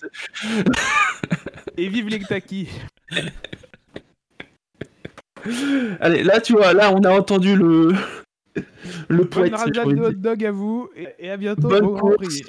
Et 1.77 1.87
vive 1.89 2.07
les 2.07 2.17
Kentucky 2.17 2.67
Allez, 5.99 6.23
là, 6.23 6.41
tu 6.41 6.53
vois, 6.53 6.73
là, 6.73 6.91
on 6.91 7.01
a 7.03 7.11
entendu 7.11 7.55
le 7.55 7.93
le 9.07 9.17
Bonne 9.17 9.27
poète. 9.29 9.53
rajade 9.55 9.73
j'ai 9.73 9.81
envie 9.81 9.95
de 9.95 9.99
de 9.99 10.05
hot 10.05 10.11
dog 10.13 10.45
à 10.45 10.51
vous, 10.51 10.89
et, 10.95 11.07
et 11.19 11.31
à 11.31 11.37
bientôt 11.37 11.67
Bonne 11.67 11.85
au 11.85 11.93
Grand. 11.93 12.11
Prix. 12.15 12.43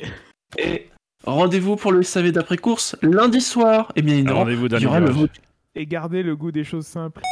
Et 0.59 0.89
rendez-vous 1.25 1.77
pour 1.77 1.93
le 1.93 2.03
SAV 2.03 2.33
d'après-course 2.33 2.97
lundi 3.03 3.41
soir. 3.41 3.93
Et 3.97 4.03
bien 4.03 4.15
évidemment, 4.15 4.41
Rendez-vous 4.41 4.67
il 4.67 4.83
y 4.83 4.87
aura 4.87 5.01
le 5.01 5.07
virage. 5.07 5.21
vote. 5.23 5.31
Et 5.75 5.87
gardez 5.87 6.23
le 6.23 6.37
goût 6.37 6.53
des 6.53 6.65
choses 6.65 6.87
simples. 6.87 7.23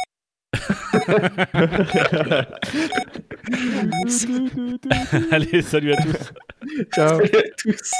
Allez, 5.31 5.61
salut 5.61 5.93
à 5.93 5.97
tous. 5.97 6.33
Ciao. 6.93 7.19
Salut 7.19 7.35
à 7.35 7.41
tous. 7.57 7.91